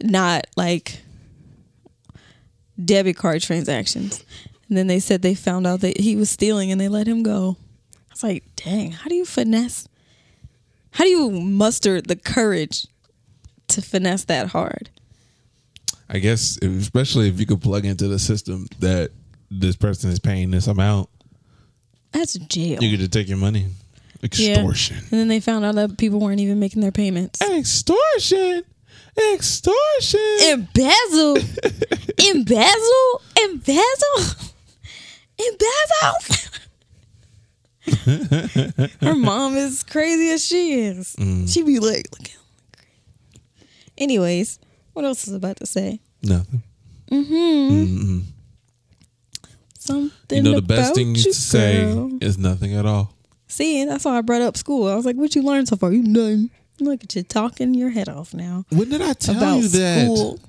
not 0.05 0.47
like 0.57 0.99
debit 2.83 3.15
card 3.15 3.41
transactions. 3.41 4.23
And 4.67 4.77
then 4.77 4.87
they 4.87 4.99
said 4.99 5.21
they 5.21 5.35
found 5.35 5.65
out 5.65 5.79
that 5.81 5.97
he 5.99 6.15
was 6.17 6.29
stealing 6.29 6.71
and 6.71 6.81
they 6.81 6.89
let 6.89 7.07
him 7.07 7.23
go. 7.23 7.55
I 8.13 8.15
was 8.15 8.23
like, 8.23 8.43
dang, 8.55 8.91
how 8.91 9.09
do 9.09 9.15
you 9.15 9.25
finesse? 9.25 9.87
How 10.91 11.03
do 11.03 11.09
you 11.09 11.31
muster 11.31 11.99
the 11.99 12.15
courage 12.15 12.85
to 13.69 13.81
finesse 13.81 14.25
that 14.25 14.49
hard? 14.49 14.91
I 16.09 16.19
guess, 16.19 16.57
especially 16.61 17.27
if 17.27 17.39
you 17.39 17.47
could 17.47 17.59
plug 17.59 17.85
into 17.85 18.07
the 18.07 18.19
system 18.19 18.67
that 18.79 19.09
this 19.49 19.75
person 19.75 20.11
is 20.11 20.19
paying 20.19 20.51
this 20.51 20.67
amount, 20.67 21.09
That's 22.11 22.33
jail. 22.35 22.83
you 22.83 22.95
get 22.95 23.03
to 23.03 23.09
take 23.09 23.27
your 23.27 23.39
money. 23.39 23.61
Yeah. 24.21 24.51
Extortion. 24.51 24.97
And 24.97 25.09
then 25.09 25.27
they 25.27 25.39
found 25.39 25.65
out 25.65 25.73
that 25.73 25.97
people 25.97 26.19
weren't 26.19 26.39
even 26.39 26.59
making 26.59 26.83
their 26.83 26.91
payments. 26.91 27.41
Extortion. 27.41 28.61
Extortion. 29.33 30.19
Embezzle. 30.43 31.37
Embezzle. 32.29 33.21
Embezzle. 33.41 34.45
Embezzle. 35.39 36.49
Her 39.01 39.15
mom 39.15 39.55
is 39.55 39.83
crazy 39.83 40.29
as 40.31 40.43
she 40.45 40.73
is. 40.73 41.15
She 41.51 41.63
be 41.63 41.79
like, 41.79 42.07
look 42.17 42.27
at. 42.29 42.37
Anyways, 43.97 44.59
what 44.93 45.05
else 45.05 45.27
is 45.27 45.33
about 45.33 45.57
to 45.57 45.65
say? 45.65 45.99
Nothing. 46.21 46.63
Mm 47.11 47.25
hmm. 47.27 48.19
Something 49.77 50.37
You 50.37 50.43
know, 50.43 50.55
the 50.55 50.61
best 50.61 50.95
thing 50.95 51.13
you, 51.13 51.23
to 51.23 51.33
say 51.33 51.83
girl. 51.83 52.17
is 52.21 52.37
nothing 52.37 52.73
at 52.73 52.85
all. 52.85 53.13
See, 53.47 53.83
that's 53.85 54.05
why 54.05 54.17
I 54.17 54.21
brought 54.21 54.41
up 54.41 54.55
school. 54.55 54.87
I 54.87 54.95
was 54.95 55.05
like, 55.05 55.17
what 55.17 55.35
you 55.35 55.43
learned 55.43 55.67
so 55.67 55.75
far? 55.75 55.91
You 55.91 56.03
nothing. 56.03 56.49
Look 56.79 57.03
at 57.03 57.15
you 57.15 57.23
talking 57.23 57.73
your 57.75 57.89
head 57.91 58.09
off 58.09 58.33
now 58.33 58.65
When 58.71 58.89
did 58.89 59.01
I 59.01 59.13
tell 59.13 59.37
about 59.37 59.57
you 59.57 59.67
that? 59.67 60.05
school. 60.05 60.39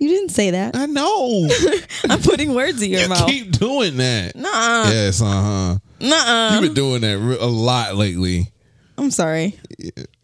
You 0.00 0.08
didn't 0.08 0.30
say 0.30 0.50
that. 0.50 0.74
I 0.76 0.86
know. 0.86 1.48
I'm 2.10 2.20
putting 2.22 2.54
words 2.54 2.82
in 2.82 2.90
your 2.90 3.02
you 3.02 3.08
mouth. 3.08 3.28
keep 3.28 3.52
doing 3.52 3.96
that. 3.98 4.34
Nuh-uh. 4.34 4.90
Yes, 4.90 5.20
uh 5.22 5.24
huh. 5.26 5.78
Nuh-uh. 6.00 6.50
You've 6.54 6.62
been 6.62 6.74
doing 6.74 7.00
that 7.02 7.18
re- 7.18 7.38
a 7.40 7.46
lot 7.46 7.96
lately. 7.96 8.50
I'm 8.96 9.10
sorry. 9.10 9.58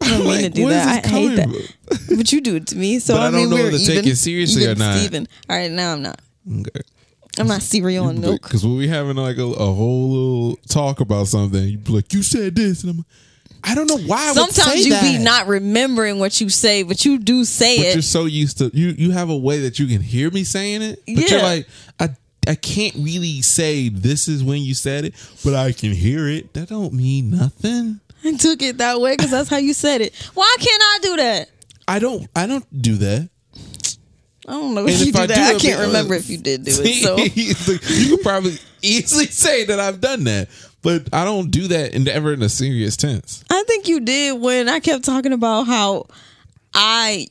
I 0.01 0.09
don't 0.09 0.25
mean 0.25 0.41
to 0.43 0.49
do 0.49 0.69
that. 0.69 1.03
this 1.03 1.11
I 1.11 1.15
hate 1.15 1.35
that. 1.35 1.43
coming 1.47 2.17
But 2.17 2.31
you 2.31 2.39
do 2.41 2.55
it 2.55 2.67
to 2.67 2.75
me. 2.77 2.99
So 2.99 3.15
But 3.15 3.21
I 3.21 3.27
I, 3.27 3.31
don't 3.31 3.39
mean, 3.41 3.49
know 3.49 3.55
we're 3.57 3.71
to 3.71 3.85
take 3.85 4.05
it 4.07 4.15
seriously 4.15 4.63
even 4.63 4.77
or 4.77 4.79
not. 4.79 4.97
Steven. 4.97 5.27
All 5.49 5.57
right, 5.57 5.71
now 5.71 5.93
I'm 5.93 6.01
not. 6.01 6.21
Okay. 6.49 6.81
I'm 7.39 7.47
not 7.47 7.61
cereal 7.61 8.07
and 8.09 8.19
milk. 8.19 8.43
Because 8.43 8.65
when 8.65 8.77
we 8.77 8.87
having 8.87 9.15
like 9.17 9.37
a, 9.37 9.43
a 9.45 9.73
whole 9.73 10.09
little 10.09 10.55
talk 10.69 10.99
about 10.99 11.27
something, 11.27 11.63
you 11.67 11.77
be 11.77 11.91
like, 11.93 12.13
"You 12.13 12.23
said 12.23 12.55
this," 12.55 12.83
and 12.83 12.91
I'm, 12.91 12.97
like, 12.97 13.05
I 13.63 13.75
don't 13.75 13.87
know 13.87 13.99
why. 13.99 14.17
I 14.29 14.31
would 14.41 14.51
say 14.51 14.61
Sometimes 14.61 14.85
you 14.85 14.91
that. 14.93 15.01
be 15.03 15.17
not 15.23 15.47
remembering 15.47 16.19
what 16.19 16.41
you 16.41 16.49
say, 16.49 16.83
but 16.83 17.05
you 17.05 17.19
do 17.19 17.45
say 17.45 17.77
But 17.77 17.85
it. 17.87 17.93
you're 17.95 18.01
so 18.01 18.25
used 18.25 18.57
to 18.57 18.69
you. 18.73 18.89
You 18.89 19.11
have 19.11 19.29
a 19.29 19.37
way 19.37 19.59
that 19.61 19.79
you 19.79 19.87
can 19.87 20.01
hear 20.01 20.29
me 20.31 20.43
saying 20.43 20.81
it, 20.81 20.99
but 21.05 21.29
you're 21.29 21.39
Yeah. 21.39 21.43
like, 21.45 21.67
I 21.99 22.09
I 22.47 22.55
can't 22.55 22.95
really 22.95 23.41
say 23.41 23.89
this 23.89 24.27
is 24.27 24.43
when 24.43 24.61
you 24.61 24.73
said 24.73 25.05
it, 25.05 25.13
but 25.43 25.53
I 25.53 25.71
can 25.73 25.91
hear 25.91 26.27
it. 26.27 26.53
That 26.53 26.69
don't 26.69 26.93
mean 26.93 27.29
nothing. 27.31 27.99
I 28.23 28.33
took 28.37 28.61
it 28.61 28.77
that 28.79 28.99
way 28.99 29.15
because 29.15 29.31
that's 29.31 29.49
how 29.49 29.57
you 29.57 29.73
said 29.73 30.01
it. 30.01 30.15
Why 30.33 30.55
can't 30.59 30.81
I 30.83 30.99
do 31.01 31.15
that? 31.17 31.49
I 31.87 31.99
don't. 31.99 32.27
I 32.35 32.47
don't 32.47 32.81
do 32.81 32.95
that. 32.95 33.29
I 34.47 34.53
don't 34.53 34.73
know 34.73 34.81
And 34.81 34.89
if 34.89 35.01
you 35.01 35.07
if 35.09 35.15
do 35.15 35.21
I 35.21 35.27
that. 35.27 35.35
do 35.51 35.55
I 35.55 35.59
can't 35.59 35.79
uh, 35.81 35.87
remember 35.87 36.15
if 36.15 36.29
you 36.29 36.37
did 36.37 36.65
do 36.65 36.71
it. 36.73 37.03
So 37.03 37.17
you 37.97 38.09
could 38.09 38.21
probably 38.23 38.57
easily 38.81 39.25
say 39.27 39.65
that 39.65 39.79
I've 39.79 40.01
done 40.01 40.23
that, 40.23 40.49
but 40.81 41.07
I 41.13 41.23
don't 41.25 41.51
do 41.51 41.67
that 41.67 41.93
in 41.93 42.07
ever 42.07 42.33
in 42.33 42.41
a 42.41 42.49
serious 42.49 42.97
tense. 42.97 43.43
I 43.51 43.63
think 43.67 43.87
you 43.87 43.99
did 43.99 44.39
when 44.41 44.67
I 44.67 44.79
kept 44.79 45.03
talking 45.05 45.31
about 45.33 45.65
how 45.67 46.07
I 46.73 47.27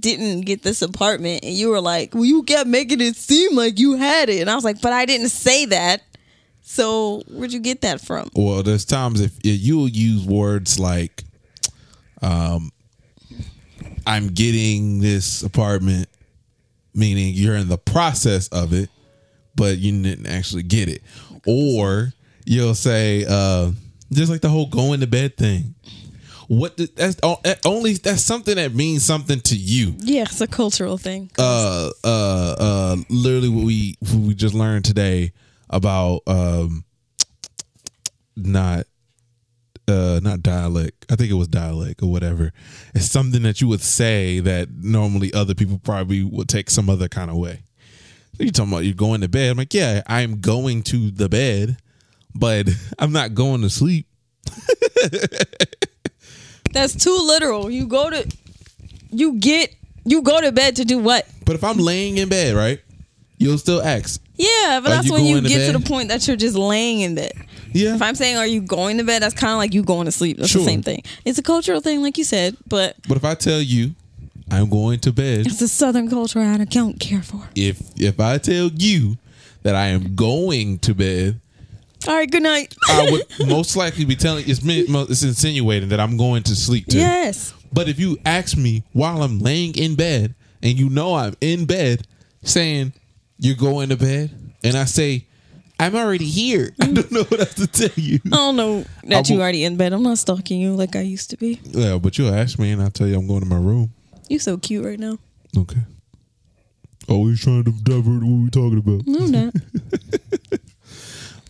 didn't 0.00 0.42
get 0.42 0.62
this 0.62 0.82
apartment 0.82 1.44
and 1.44 1.54
you 1.54 1.68
were 1.68 1.80
like, 1.80 2.14
Well, 2.14 2.24
you 2.24 2.42
kept 2.42 2.68
making 2.68 3.00
it 3.00 3.16
seem 3.16 3.54
like 3.54 3.78
you 3.78 3.96
had 3.96 4.28
it. 4.28 4.40
And 4.40 4.50
I 4.50 4.54
was 4.54 4.64
like, 4.64 4.80
But 4.80 4.92
I 4.92 5.04
didn't 5.04 5.30
say 5.30 5.66
that. 5.66 6.02
So 6.62 7.22
where'd 7.28 7.52
you 7.52 7.60
get 7.60 7.82
that 7.82 8.00
from? 8.00 8.30
Well, 8.34 8.62
there's 8.62 8.84
times 8.84 9.20
if, 9.20 9.36
if 9.44 9.60
you'll 9.60 9.88
use 9.88 10.24
words 10.24 10.78
like, 10.78 11.24
um, 12.22 12.70
"I'm 14.06 14.28
getting 14.28 15.00
this 15.00 15.42
apartment," 15.42 16.08
meaning 16.94 17.34
you're 17.34 17.56
in 17.56 17.68
the 17.68 17.78
process 17.78 18.48
of 18.48 18.72
it, 18.72 18.88
but 19.56 19.78
you 19.78 20.02
didn't 20.02 20.26
actually 20.26 20.62
get 20.62 20.88
it, 20.88 21.02
or 21.46 22.12
you'll 22.46 22.74
say, 22.76 23.26
uh, 23.28 23.72
just 24.12 24.30
like 24.30 24.40
the 24.40 24.48
whole 24.48 24.66
going 24.66 25.00
to 25.00 25.06
bed 25.06 25.36
thing. 25.36 25.74
What 26.52 26.76
the, 26.76 26.86
that's 26.94 27.18
only 27.64 27.94
that's 27.94 28.22
something 28.22 28.56
that 28.56 28.74
means 28.74 29.06
something 29.06 29.40
to 29.40 29.56
you. 29.56 29.94
Yeah, 30.00 30.24
it's 30.24 30.42
a 30.42 30.46
cultural 30.46 30.98
thing. 30.98 31.30
Uh, 31.38 31.88
uh, 32.04 32.56
uh, 32.58 32.96
literally 33.08 33.48
what 33.48 33.64
we 33.64 33.96
what 34.00 34.14
we 34.16 34.34
just 34.34 34.52
learned 34.52 34.84
today 34.84 35.32
about 35.70 36.20
um, 36.26 36.84
not 38.36 38.84
uh 39.88 40.20
not 40.22 40.42
dialect. 40.42 41.06
I 41.10 41.16
think 41.16 41.30
it 41.30 41.36
was 41.36 41.48
dialect 41.48 42.02
or 42.02 42.12
whatever. 42.12 42.52
It's 42.94 43.06
something 43.10 43.42
that 43.44 43.62
you 43.62 43.68
would 43.68 43.80
say 43.80 44.40
that 44.40 44.68
normally 44.70 45.32
other 45.32 45.54
people 45.54 45.80
probably 45.82 46.22
would 46.22 46.50
take 46.50 46.68
some 46.68 46.90
other 46.90 47.08
kind 47.08 47.30
of 47.30 47.38
way. 47.38 47.62
So 48.36 48.42
you're 48.42 48.52
talking 48.52 48.74
about 48.74 48.84
you're 48.84 48.92
going 48.92 49.22
to 49.22 49.28
bed. 49.28 49.52
I'm 49.52 49.56
like 49.56 49.72
yeah 49.72 50.02
i'm 50.06 50.42
going 50.42 50.82
to 50.82 51.10
the 51.10 51.30
bed 51.30 51.78
but 52.34 52.68
i'm 52.98 53.12
not 53.12 53.32
going 53.32 53.62
to 53.62 53.70
sleep 53.70 54.06
That's 56.72 56.94
too 56.94 57.16
literal. 57.26 57.70
You 57.70 57.86
go 57.86 58.10
to 58.10 58.26
you 59.10 59.34
get 59.34 59.74
you 60.04 60.22
go 60.22 60.40
to 60.40 60.50
bed 60.52 60.76
to 60.76 60.84
do 60.84 60.98
what? 60.98 61.26
but 61.44 61.54
if 61.56 61.62
i'm 61.64 61.76
laying 61.78 62.16
in 62.18 62.28
bed 62.28 62.54
right 62.54 62.80
you'll 63.38 63.58
still 63.58 63.82
ask 63.82 64.20
Yeah, 64.36 64.80
but 64.82 64.90
that's 64.90 65.06
you 65.06 65.12
when 65.12 65.24
you 65.24 65.40
to 65.40 65.48
get 65.48 65.66
to 65.72 65.78
the 65.78 65.84
point 65.84 66.08
that 66.08 66.26
you're 66.26 66.36
just 66.36 66.56
laying 66.56 67.00
in 67.00 67.14
bed. 67.14 67.32
yeah 67.72 67.94
If 67.94 68.02
I'm 68.02 68.14
saying, 68.14 68.36
"Are 68.36 68.46
you 68.46 68.60
going 68.62 68.98
to 68.98 69.04
bed?" 69.04 69.22
That's 69.22 69.34
kind 69.34 69.52
of 69.52 69.58
like 69.58 69.74
you 69.74 69.82
going 69.82 70.06
to 70.06 70.12
sleep. 70.12 70.38
That's 70.38 70.50
Sure. 70.50 70.60
the 70.62 70.66
same 70.66 70.82
thing. 70.82 71.02
It's 71.24 71.38
a 71.38 71.42
cultural 71.42 71.80
thing, 71.80 72.00
like 72.02 72.16
you 72.18 72.24
said, 72.24 72.56
but 72.68 72.96
but 73.08 73.16
if 73.16 73.24
i 73.24 73.34
tell 73.34 73.60
you 73.60 73.94
i'm 74.50 74.68
going 74.68 74.98
to 75.00 75.12
bed 75.12 75.46
it's 75.46 75.60
a 75.62 75.68
Southern 75.68 76.08
culture 76.08 76.40
I 76.40 76.56
don't 76.64 76.98
care 76.98 77.22
for. 77.22 77.42
if 77.54 77.80
if 78.00 78.18
i 78.20 78.38
tell 78.38 78.68
you 78.76 79.16
that 79.62 79.74
i 79.74 79.86
am 79.88 80.14
going 80.14 80.78
to 80.80 80.94
bed 80.94 81.40
All 82.08 82.14
right, 82.14 82.30
good 82.30 82.42
night. 82.42 82.74
I 82.88 83.08
would 83.10 83.48
most 83.48 83.76
likely 83.76 84.04
be 84.04 84.16
telling 84.16 84.44
it's 84.48 84.62
me- 84.64 84.84
it's 84.88 85.22
insinuating 85.22 85.90
that 85.90 86.00
I'm 86.00 86.16
going 86.16 86.42
to 86.44 86.56
sleep 86.56 86.86
too. 86.88 86.98
yes, 86.98 87.54
But 87.72 87.88
if 87.88 87.98
you 88.00 88.18
ask 88.26 88.56
me 88.56 88.82
while 88.92 89.22
I'm 89.22 89.38
laying 89.38 89.74
in 89.76 89.94
bed 89.94 90.34
and 90.62 90.78
you 90.78 90.88
know 90.90 91.14
I'm 91.14 91.34
in 91.40 91.64
bed 91.64 92.06
saying 92.42 92.92
you're 93.38 93.54
going 93.56 93.90
to 93.90 93.96
bed 93.96 94.30
and 94.64 94.76
I 94.76 94.84
say 94.84 95.26
I'm 95.78 95.94
already 95.94 96.26
here. 96.26 96.70
I 96.80 96.86
don't 96.92 97.10
know 97.12 97.22
what 97.24 97.40
else 97.40 97.54
to 97.54 97.66
tell 97.66 97.90
you. 97.96 98.18
I 98.26 98.28
don't 98.30 98.56
know 98.56 98.84
that 99.04 99.28
you 99.28 99.36
will- 99.36 99.42
already 99.42 99.64
in 99.64 99.76
bed. 99.76 99.92
I'm 99.92 100.02
not 100.02 100.18
stalking 100.18 100.60
you 100.60 100.74
like 100.74 100.96
I 100.96 101.00
used 101.02 101.30
to 101.30 101.36
be. 101.36 101.60
Yeah, 101.64 101.98
but 101.98 102.18
you'll 102.18 102.34
ask 102.34 102.58
me 102.58 102.72
and 102.72 102.82
I'll 102.82 102.90
tell 102.90 103.06
you 103.06 103.16
I'm 103.16 103.26
going 103.28 103.40
to 103.40 103.46
my 103.48 103.56
room. 103.56 103.92
You 104.28 104.38
so 104.40 104.56
cute 104.58 104.84
right 104.84 104.98
now. 104.98 105.18
Okay. 105.56 105.80
Always 107.08 107.40
trying 107.42 107.64
to 107.64 107.72
divert 107.72 108.22
what 108.22 108.42
we're 108.42 108.48
talking 108.48 108.78
about. 108.78 109.06
No, 109.06 109.24
I'm 109.24 109.30
not. 109.30 109.54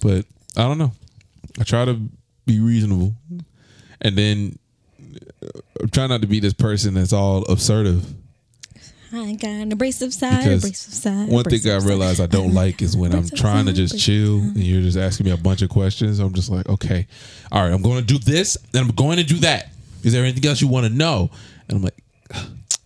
But 0.01 0.27
I 0.57 0.63
don't 0.63 0.79
know. 0.79 0.93
I 1.59 1.65
try 1.65 1.85
to 1.85 1.99
be 2.47 2.61
reasonable. 2.61 3.15
And 4.01 4.17
then 4.17 4.59
uh, 5.43 5.61
I 5.83 5.87
try 5.87 6.07
not 6.07 6.21
to 6.23 6.27
be 6.27 6.41
this 6.41 6.53
person 6.53 6.95
that's 6.95 7.13
all 7.13 7.45
assertive. 7.51 8.05
I 9.15 9.35
got 9.35 9.51
an 9.51 9.73
abrasive 9.73 10.15
side, 10.15 10.39
Because 10.45 10.65
abrasive 10.65 10.95
side. 10.95 11.29
One 11.29 11.45
thing 11.45 11.53
I 11.53 11.75
abrasive 11.77 11.83
side. 11.83 11.89
realize 11.89 12.21
I 12.21 12.27
don't 12.27 12.55
like 12.55 12.81
is 12.81 12.97
when 12.97 13.15
I'm 13.15 13.29
trying 13.29 13.67
to 13.67 13.73
just 13.75 13.99
chill 13.99 14.39
and 14.39 14.57
you're 14.57 14.81
just 14.81 14.97
asking 14.97 15.27
me 15.27 15.33
a 15.33 15.37
bunch 15.37 15.61
of 15.61 15.69
questions. 15.69 16.19
I'm 16.19 16.33
just 16.33 16.49
like, 16.51 16.67
okay, 16.69 17.07
all 17.51 17.63
right, 17.63 17.73
I'm 17.73 17.83
going 17.83 17.99
to 17.99 18.05
do 18.05 18.19
this 18.19 18.57
and 18.73 18.83
I'm 18.87 18.95
going 18.95 19.19
to 19.19 19.25
do 19.25 19.37
that. 19.41 19.71
Is 20.03 20.15
there 20.15 20.25
anything 20.25 20.49
else 20.49 20.63
you 20.63 20.69
want 20.69 20.87
to 20.87 20.93
know? 20.93 21.31
And 21.69 21.77
I'm 21.77 21.83
like, 21.83 22.03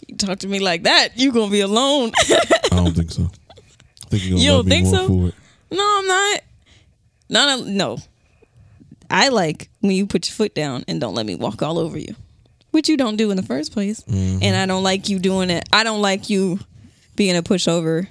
You 0.09 0.16
talk 0.16 0.40
to 0.40 0.48
me 0.48 0.59
like 0.59 0.83
that, 0.83 1.11
you're 1.16 1.33
gonna 1.33 1.50
be 1.50 1.61
alone. 1.61 2.11
I 2.18 2.68
don't 2.72 2.92
think 2.94 3.11
so. 3.11 3.31
I 3.50 4.09
think 4.09 4.24
you're 4.24 4.33
gonna 4.37 4.42
You 4.44 4.52
love 4.52 4.64
don't 4.64 4.66
me 4.66 4.70
think 4.70 4.87
more 4.87 4.94
so? 4.96 5.07
for 5.09 5.29
it. 5.29 5.35
no, 5.70 5.98
I'm 5.98 6.07
not. 6.07 6.40
No, 7.29 7.57
no, 7.57 7.65
no. 7.65 7.99
I 9.11 9.29
like 9.29 9.69
when 9.81 9.93
you 9.93 10.07
put 10.07 10.29
your 10.29 10.35
foot 10.35 10.55
down 10.55 10.85
and 10.89 11.01
don't 11.01 11.15
let 11.15 11.27
me 11.27 11.35
walk 11.37 11.62
all 11.62 11.79
over 11.79 11.99
you, 11.99 12.15
which 12.73 12.89
you 12.89 12.97
don't 12.97 13.17
do 13.17 13.31
in 13.31 13.37
the 13.37 13.43
first 13.43 13.73
place. 13.73 14.03
Mm-hmm. 14.03 14.43
And 14.43 14.57
I 14.57 14.67
don't 14.67 14.83
like 14.83 15.09
you 15.09 15.19
doing 15.19 15.51
it. 15.51 15.69
I 15.73 15.85
don't 15.85 16.03
like 16.03 16.29
you 16.31 16.59
being 17.15 17.37
a 17.37 17.43
pushover 17.43 18.09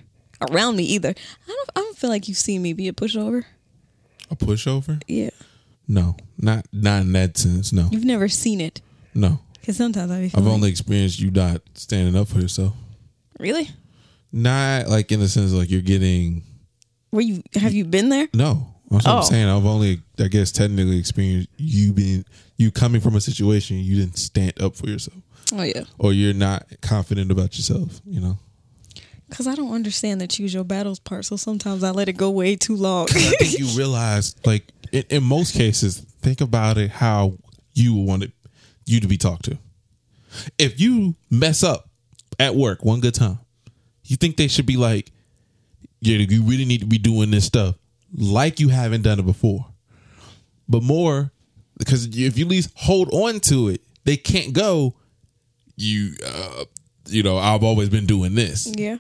around 0.50 0.76
me 0.78 0.84
either. 0.84 1.10
I 1.10 1.48
don't. 1.48 1.70
I 1.76 1.80
don't 1.82 1.98
feel 1.98 2.10
like 2.10 2.28
you've 2.28 2.38
seen 2.38 2.62
me 2.62 2.74
be 2.74 2.88
a 2.88 2.94
pushover. 2.94 3.44
A 4.32 4.36
pushover? 4.36 5.02
Yeah, 5.08 5.30
No, 5.88 6.16
not 6.38 6.66
not 6.74 7.02
in 7.02 7.12
that 7.14 7.38
sense. 7.38 7.72
No, 7.74 7.90
you've 7.92 8.06
never 8.06 8.28
seen 8.28 8.60
it. 8.62 8.82
no. 9.14 9.40
Because 9.60 9.78
sometimes 9.78 10.12
I 10.12 10.26
I've 10.38 10.46
only 10.48 10.70
experienced 10.70 11.20
you 11.20 11.32
not 11.32 11.62
standing 11.74 12.16
up 12.16 12.28
for 12.28 12.40
yourself. 12.40 12.74
really. 13.40 13.70
Not 14.32 14.88
like 14.88 15.12
in 15.12 15.20
the 15.20 15.28
sense 15.28 15.52
like 15.54 15.70
you're 15.72 15.82
getting 15.82 16.44
Were 17.12 17.22
you? 17.22 17.42
Have 17.56 17.74
you 17.74 17.84
been 17.86 18.10
there? 18.10 18.28
no. 18.34 18.72
That's 18.92 19.06
what 19.06 19.14
Oh. 19.14 19.18
I'm 19.20 19.24
saying. 19.24 19.48
I've 19.48 19.66
only, 19.66 20.02
I 20.20 20.28
guess, 20.28 20.52
technically 20.52 20.98
experienced 21.00 21.50
you 21.58 21.92
being 21.94 22.26
you 22.58 22.72
coming 22.72 23.02
from 23.02 23.16
a 23.16 23.22
situation 23.22 23.78
you 23.78 23.96
didn't 23.98 24.18
stand 24.18 24.62
up 24.62 24.76
for 24.76 24.88
yourself, 24.88 25.18
Oh 25.54 25.64
yeah. 25.64 25.84
or 26.00 26.14
you're 26.14 26.34
not 26.34 26.66
confident 26.82 27.32
about 27.32 27.56
yourself. 27.58 28.02
You 28.06 28.20
know. 28.22 28.38
Because 29.30 29.48
I 29.48 29.56
don't 29.56 29.74
understand 29.74 30.22
the 30.22 30.28
choose 30.28 30.54
your 30.54 30.64
battles 30.64 31.00
part. 31.00 31.26
So 31.26 31.36
sometimes 31.36 31.84
I 31.84 31.90
let 31.90 32.08
it 32.10 32.14
go 32.14 32.30
way 32.30 32.56
too 32.56 32.76
long. 32.76 33.08
I 33.10 33.14
think 33.40 33.60
you 33.60 33.66
realize, 33.78 34.36
like, 34.46 34.68
in, 34.92 35.04
in 35.10 35.24
most 35.24 35.56
cases, 35.56 35.98
think 36.22 36.42
about 36.42 36.78
it 36.78 36.92
how 36.92 37.34
you 37.74 37.96
wanted 37.96 38.32
you 38.86 39.00
to 39.00 39.08
be 39.08 39.18
talked 39.18 39.46
to. 39.46 39.58
If 40.60 40.80
you 40.80 41.16
mess 41.32 41.64
up 41.64 41.90
at 42.40 42.56
work 42.56 42.86
one 42.86 43.00
good 43.00 43.16
time, 43.16 43.40
you 44.04 44.16
think 44.16 44.38
they 44.38 44.48
should 44.48 44.68
be 44.68 44.78
like, 44.78 45.12
yeah, 46.02 46.18
you 46.18 46.44
really 46.44 46.66
need 46.66 46.82
to 46.82 46.86
be 46.86 47.00
doing 47.00 47.32
this 47.32 47.46
stuff 47.46 47.76
like 48.14 48.60
you 48.60 48.70
haven't 48.70 49.02
done 49.04 49.20
it 49.20 49.26
before. 49.26 49.66
But 50.68 50.84
more, 50.84 51.32
because 51.78 52.06
if 52.06 52.38
you 52.38 52.46
at 52.46 52.50
least 52.52 52.72
hold 52.76 53.10
on 53.14 53.40
to 53.42 53.70
it, 53.70 53.82
they 54.04 54.18
can't 54.18 54.54
go, 54.54 54.96
you, 55.76 56.14
uh, 56.26 56.66
you 57.08 57.22
know, 57.24 57.38
I've 57.38 57.64
always 57.64 57.90
been 57.90 58.06
doing 58.06 58.34
this 58.36 58.72
yeah. 58.76 58.98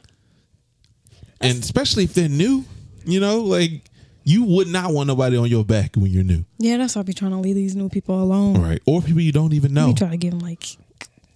and 1.41 1.63
especially 1.63 2.03
if 2.03 2.13
they're 2.13 2.29
new, 2.29 2.63
you 3.05 3.19
know, 3.19 3.39
like 3.41 3.83
you 4.23 4.43
would 4.43 4.67
not 4.67 4.91
want 4.93 5.07
nobody 5.07 5.37
on 5.37 5.47
your 5.49 5.63
back 5.63 5.95
when 5.95 6.11
you're 6.11 6.23
new, 6.23 6.45
Yeah, 6.57 6.77
that's 6.77 6.95
why 6.95 7.01
I 7.01 7.03
be 7.03 7.13
trying 7.13 7.31
to 7.31 7.37
leave 7.37 7.55
these 7.55 7.75
new 7.75 7.89
people 7.89 8.21
alone. 8.21 8.61
right? 8.61 8.81
Or 8.85 9.01
people 9.01 9.21
you 9.21 9.31
don't 9.31 9.53
even 9.53 9.73
know. 9.73 9.87
be 9.87 9.93
trying 9.93 10.11
to 10.11 10.17
give 10.17 10.31
them 10.31 10.39
like, 10.39 10.63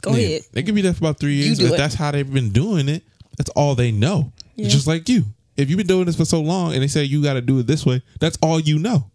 go 0.02 0.12
Yeah, 0.12 0.18
ahead. 0.26 0.42
They 0.52 0.64
could 0.64 0.76
be 0.76 0.82
there 0.82 0.94
for 0.94 1.00
about 1.06 1.20
three 1.20 1.34
years. 1.36 1.60
If 1.60 1.72
it. 1.72 1.78
that's 1.78 1.96
how 1.96 2.12
they've 2.12 2.32
been 2.32 2.50
doing 2.50 2.90
it, 2.90 3.04
that's 3.38 3.50
all 3.52 3.76
they 3.76 3.92
know. 3.92 4.32
Yeah. 4.56 4.68
Just 4.70 4.88
like 4.88 5.08
you. 5.10 5.26
If 5.60 5.70
you've 5.70 5.78
been 5.78 5.88
doing 5.88 6.05
this 6.05 6.16
for 6.16 6.26
so 6.26 6.41
long 6.41 6.74
and 6.74 6.82
they 6.82 6.88
say 6.88 7.03
you 7.03 7.22
got 7.22 7.34
to 7.34 7.41
do 7.41 7.60
it 7.60 7.68
this 7.68 7.86
way, 7.86 8.01
that's 8.20 8.38
all 8.41 8.60
you 8.60 8.80
know. 8.80 9.12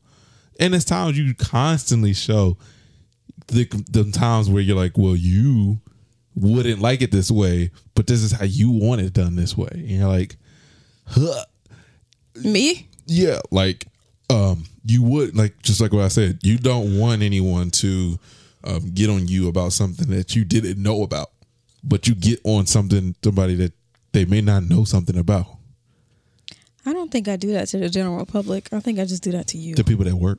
And 0.61 0.75
it's 0.75 0.85
times 0.85 1.19
you 1.19 1.35
constantly 1.35 2.13
show 2.13 2.59
the, 3.49 3.65
the 3.91 4.11
times 4.13 4.49
where 4.49 4.63
you're 4.63 4.77
like, 4.77 4.97
well, 4.97 5.17
you 5.17 5.81
wouldn't 6.35 6.81
like 6.81 7.03
it 7.03 7.11
this 7.11 7.31
way, 7.31 7.71
but 7.95 8.07
this 8.07 8.23
is 8.23 8.33
how 8.33 8.45
you 8.45 8.71
want 8.71 9.01
it 9.01 9.13
done 9.13 9.37
this 9.37 9.57
way. 9.57 9.71
And 9.73 9.89
you're 9.89 10.09
like, 10.09 10.37
huh. 11.07 11.45
Me? 12.37 12.89
Yeah, 13.07 13.41
like 13.51 13.87
um 14.31 14.65
you 14.85 15.03
would 15.03 15.37
like 15.37 15.61
just 15.63 15.81
like 15.81 15.93
what 15.93 16.05
I 16.05 16.09
said, 16.09 16.41
you 16.43 16.59
don't 16.59 16.99
want 16.99 17.23
anyone 17.23 17.71
to 17.73 18.19
um, 18.65 18.91
get 18.93 19.11
on 19.11 19.29
you 19.29 19.49
about 19.49 19.73
something 19.73 20.09
that 20.09 20.35
you 20.35 20.45
didn't 20.45 20.83
know 20.83 21.03
about, 21.03 21.31
but 21.83 22.09
you 22.09 22.15
get 22.15 22.41
on 22.45 22.67
something 22.67 23.15
somebody 23.23 23.55
that 23.57 23.73
they 24.13 24.25
may 24.25 24.41
not 24.41 24.65
know 24.65 24.85
something 24.85 25.17
about. 25.17 25.47
I 26.87 26.93
don't 26.93 27.11
think 27.11 27.29
I 27.29 27.37
do 27.37 27.53
that 27.53 27.69
to 27.69 27.79
the 27.79 27.89
general 27.89 28.25
public. 28.27 28.73
I 28.73 28.81
think 28.81 28.99
I 28.99 29.05
just 29.05 29.23
do 29.23 29.33
that 29.33 29.49
to 29.49 29.59
you. 29.59 29.75
The 29.75 29.85
people 29.85 30.05
that 30.05 30.15
work 30.15 30.39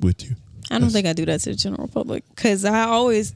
with 0.00 0.24
you. 0.24 0.36
I 0.70 0.78
don't 0.78 0.90
think 0.90 1.06
I 1.06 1.12
do 1.12 1.24
that 1.26 1.40
to 1.40 1.50
the 1.50 1.56
general 1.56 1.88
public 1.88 2.24
because 2.34 2.64
I 2.64 2.82
always 2.82 3.34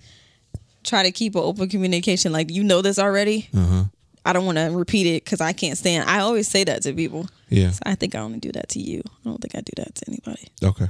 try 0.83 1.05
to 1.05 1.13
keep 1.13 1.35
an 1.37 1.43
open 1.43 1.69
communication. 1.69 2.33
Like 2.33 2.51
you 2.51 2.65
know 2.65 2.83
this 2.83 2.99
already. 2.99 3.49
Uh-huh. 3.55 3.85
I 4.25 4.33
don't 4.33 4.45
want 4.45 4.59
to 4.59 4.67
repeat 4.67 5.07
it 5.07 5.25
because 5.25 5.41
I 5.41 5.53
can't 5.53 5.79
stand. 5.79 6.09
I 6.09 6.21
always 6.21 6.47
say 6.47 6.65
that 6.65 6.83
to 6.83 6.93
people. 6.93 7.27
Yeah. 7.49 7.71
So 7.71 7.81
I 7.87 7.95
think 7.95 8.15
I 8.15 8.19
only 8.19 8.39
do 8.39 8.53
that 8.53 8.69
to 8.71 8.81
you. 8.81 9.03
I 9.07 9.29
don't 9.29 9.41
think 9.41 9.55
I 9.55 9.61
do 9.61 9.73
that 9.77 9.95
to 9.95 10.05
anybody. 10.09 10.49
Okay. 10.63 10.89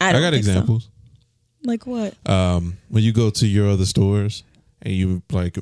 I, 0.00 0.08
I, 0.08 0.12
got 0.12 0.32
think 0.32 0.44
so. 0.44 0.50
examples. 0.50 0.88
Like 1.64 1.86
what? 1.86 2.14
Um 2.28 2.78
when 2.88 3.04
you 3.04 3.12
go 3.12 3.30
to 3.30 3.46
your 3.46 3.68
other 3.68 3.86
stores 3.86 4.42
and 4.80 4.92
you 4.92 5.22
like 5.30 5.56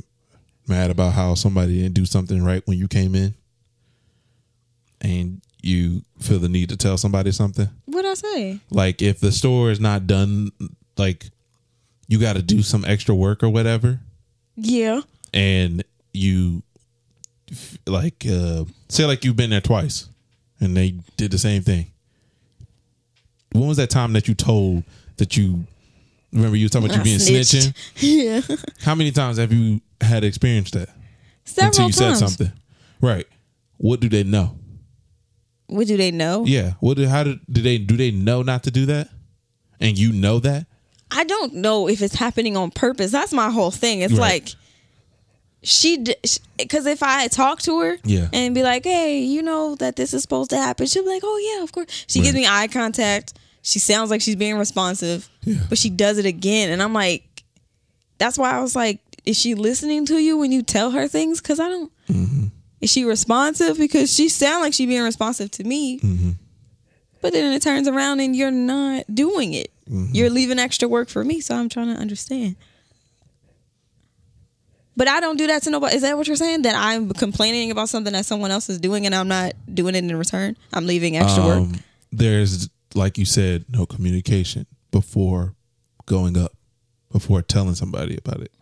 mad 0.66 0.91
about 0.91 1.12
how 1.12 1.34
somebody 1.34 1.82
didn't 1.82 1.95
do 1.95 2.07
something 2.07 2.43
right 2.43 2.62
when 2.66 2.78
you 2.78 2.88
came 2.88 3.14
in 3.14 3.34
and 5.01 5.40
you 5.62 6.03
feel 6.18 6.38
the 6.38 6.48
need 6.48 6.68
to 6.70 6.76
tell 6.76 6.96
somebody 6.96 7.32
something. 7.32 7.68
What 7.86 8.05
I 8.05 8.14
say? 8.14 8.61
like 8.70 9.03
if 9.03 9.20
the 9.20 9.32
store 9.32 9.70
is 9.70 9.80
not 9.80 10.07
done 10.07 10.51
like 10.96 11.26
you 12.09 12.18
got 12.18 12.34
to 12.36 12.42
do 12.42 12.62
some 12.62 12.84
extra 12.84 13.14
work 13.14 13.42
or 13.42 13.48
whatever 13.51 14.01
Yeah. 14.57 15.01
and 15.32 15.84
you 16.12 16.62
like 17.86 18.24
uh 18.28 18.64
say 18.88 19.05
like 19.07 19.24
you've 19.24 19.36
been 19.36 19.51
there 19.51 19.61
twice 19.61 20.09
and 20.61 20.76
they 20.76 20.94
did 21.16 21.30
the 21.30 21.38
same 21.38 21.62
thing 21.62 21.86
when 23.53 23.66
was 23.68 23.76
that 23.78 23.90
time 23.90 24.12
that 24.12 24.28
you 24.28 24.34
told 24.34 24.84
that 25.16 25.36
you 25.36 25.64
remember 26.32 26.57
you 26.57 26.66
were 26.66 26.68
talking 26.70 26.86
about 26.86 26.96
you 26.96 27.01
I 27.01 27.05
being 27.05 27.18
snitched. 27.18 27.55
snitching 27.55 27.74
Yeah. 28.48 28.57
how 28.82 28.94
many 28.94 29.11
times 29.11 29.38
have 29.38 29.53
you 29.53 29.80
had 30.01 30.24
experienced 30.24 30.74
that 30.74 30.88
Several 31.44 31.72
times. 31.72 31.78
until 31.78 31.86
you 31.86 31.92
times. 31.92 32.18
said 32.18 32.28
something 32.28 32.53
right 33.01 33.26
what 33.78 34.01
do 34.01 34.09
they 34.09 34.22
know 34.24 34.57
What 35.71 35.87
do 35.87 35.97
they 35.97 36.11
know? 36.11 36.45
yeah 36.47 36.73
what 36.81 36.97
do, 36.97 37.07
how 37.07 37.23
do, 37.25 37.39
do 37.51 37.62
they 37.62 37.79
do 37.79 37.97
they 37.97 38.11
know 38.11 38.43
not 38.43 38.62
to 38.64 38.71
do 38.71 38.87
that 38.87 39.09
and 39.81 39.99
you 39.99 40.12
know 40.12 40.39
that 40.41 40.66
I 41.11 41.25
don't 41.25 41.55
know 41.55 41.89
if 41.89 42.03
it's 42.03 42.14
happening 42.14 42.57
on 42.57 42.71
purpose. 42.71 43.11
That's 43.11 43.33
my 43.33 43.51
whole 43.51 43.73
thing. 43.73 44.01
It's 44.01 44.12
Right. 44.12 44.21
like 44.45 44.55
she 45.62 46.05
because 46.57 46.87
if 46.87 47.03
I 47.03 47.29
talk 47.29 47.61
to 47.62 47.81
her 47.81 47.99
Yeah. 48.05 48.29
and 48.33 48.55
be 48.55 48.62
like, 48.62 48.85
"Hey, 48.85 49.21
you 49.21 49.43
know 49.43 49.75
that 49.77 49.97
this 49.97 50.14
is 50.14 50.23
supposed 50.23 50.51
to 50.51 50.57
happen," 50.57 50.87
she'll 50.87 51.03
be 51.03 51.11
like, 51.11 51.23
"Oh 51.25 51.57
yeah, 51.57 51.62
of 51.64 51.73
course." 51.73 51.89
She 52.07 52.21
gives 52.21 52.35
me 52.35 52.47
eye 52.47 52.68
contact. 52.68 53.35
She 53.62 53.79
sounds 53.79 54.09
like 54.11 54.23
she's 54.23 54.37
being 54.37 54.57
responsive, 54.57 55.29
Yeah. 55.45 55.57
but 55.68 55.77
she 55.79 55.91
does 55.91 56.16
it 56.16 56.25
again, 56.27 56.71
and 56.71 56.83
I'm 56.83 56.95
like, 56.95 57.43
that's 58.16 58.39
why 58.39 58.53
I 58.53 58.61
was 58.61 58.75
like, 58.75 59.01
is 59.27 59.39
she 59.39 59.55
listening 59.55 60.07
to 60.07 60.16
you 60.18 60.39
when 60.39 60.51
you 60.53 60.62
tell 60.62 60.93
her 60.93 61.07
things? 61.09 61.41
Because 61.43 61.61
I 61.61 61.68
don't. 61.68 61.93
Mm-hmm. 62.09 62.47
Is 62.81 62.91
she 62.91 63.05
responsive? 63.05 63.78
Because 63.78 64.12
she 64.12 64.28
sound 64.28 64.62
like 64.62 64.72
she 64.72 64.87
being 64.87 65.03
responsive 65.03 65.51
to 65.53 65.64
me. 65.64 65.99
Mm-hmm. 66.01 66.31
But 67.20 67.33
then 67.33 67.53
it 67.53 67.61
turns 67.61 67.87
around 67.87 68.20
and 68.20 68.35
you're 68.35 68.51
not 68.51 69.05
doing 69.14 69.53
it. 69.53 69.70
Mm-hmm. 69.91 70.14
You're 70.14 70.31
leaving 70.31 70.59
extra 70.59 70.89
work 70.89 71.09
for 71.09 71.22
me, 71.22 71.41
so 71.41 71.55
I'm 71.55 71.68
trying 71.68 71.95
to 71.95 72.01
understand. 72.01 72.57
But 74.97 75.09
I 75.09 75.20
don't 75.20 75.37
do 75.37 75.47
that 75.49 75.62
to 75.64 75.70
nobody. 75.70 75.97
Is 75.97 76.03
that 76.03 76.16
what 76.16 76.26
you're 76.26 76.37
saying? 76.37 76.62
That 76.62 76.74
I'm 76.74 77.11
complaining 77.11 77.70
about 77.70 77.89
something 77.89 78.12
that 78.12 78.26
someone 78.26 78.51
else 78.51 78.68
is 78.68 78.78
doing 78.78 79.07
and 79.07 79.14
I'm 79.14 79.28
not 79.28 79.53
doing 79.72 79.95
it 79.95 80.05
in 80.05 80.16
return? 80.16 80.57
I'm 80.72 80.87
leaving 80.87 81.16
extra 81.16 81.45
work. 81.45 81.59
Um, 81.59 81.74
there's 82.12 82.68
like 82.95 83.18
you 83.18 83.24
said 83.24 83.64
no 83.68 83.87
communication 83.87 84.66
before 84.91 85.55
going 86.07 86.37
up 86.37 86.53
before 87.12 87.41
telling 87.41 87.74
somebody 87.74 88.16
about 88.16 88.41
it 88.41 88.53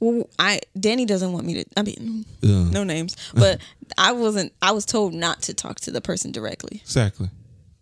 Well, 0.00 0.28
I 0.38 0.60
Danny 0.78 1.06
doesn't 1.06 1.32
want 1.32 1.46
me 1.46 1.54
to. 1.54 1.64
I 1.76 1.82
mean, 1.82 2.24
Ugh. 2.44 2.72
no 2.72 2.84
names, 2.84 3.16
but 3.34 3.60
I 3.96 4.12
wasn't. 4.12 4.52
I 4.60 4.72
was 4.72 4.84
told 4.84 5.14
not 5.14 5.42
to 5.42 5.54
talk 5.54 5.80
to 5.80 5.90
the 5.90 6.00
person 6.00 6.32
directly. 6.32 6.80
exactly 6.82 7.30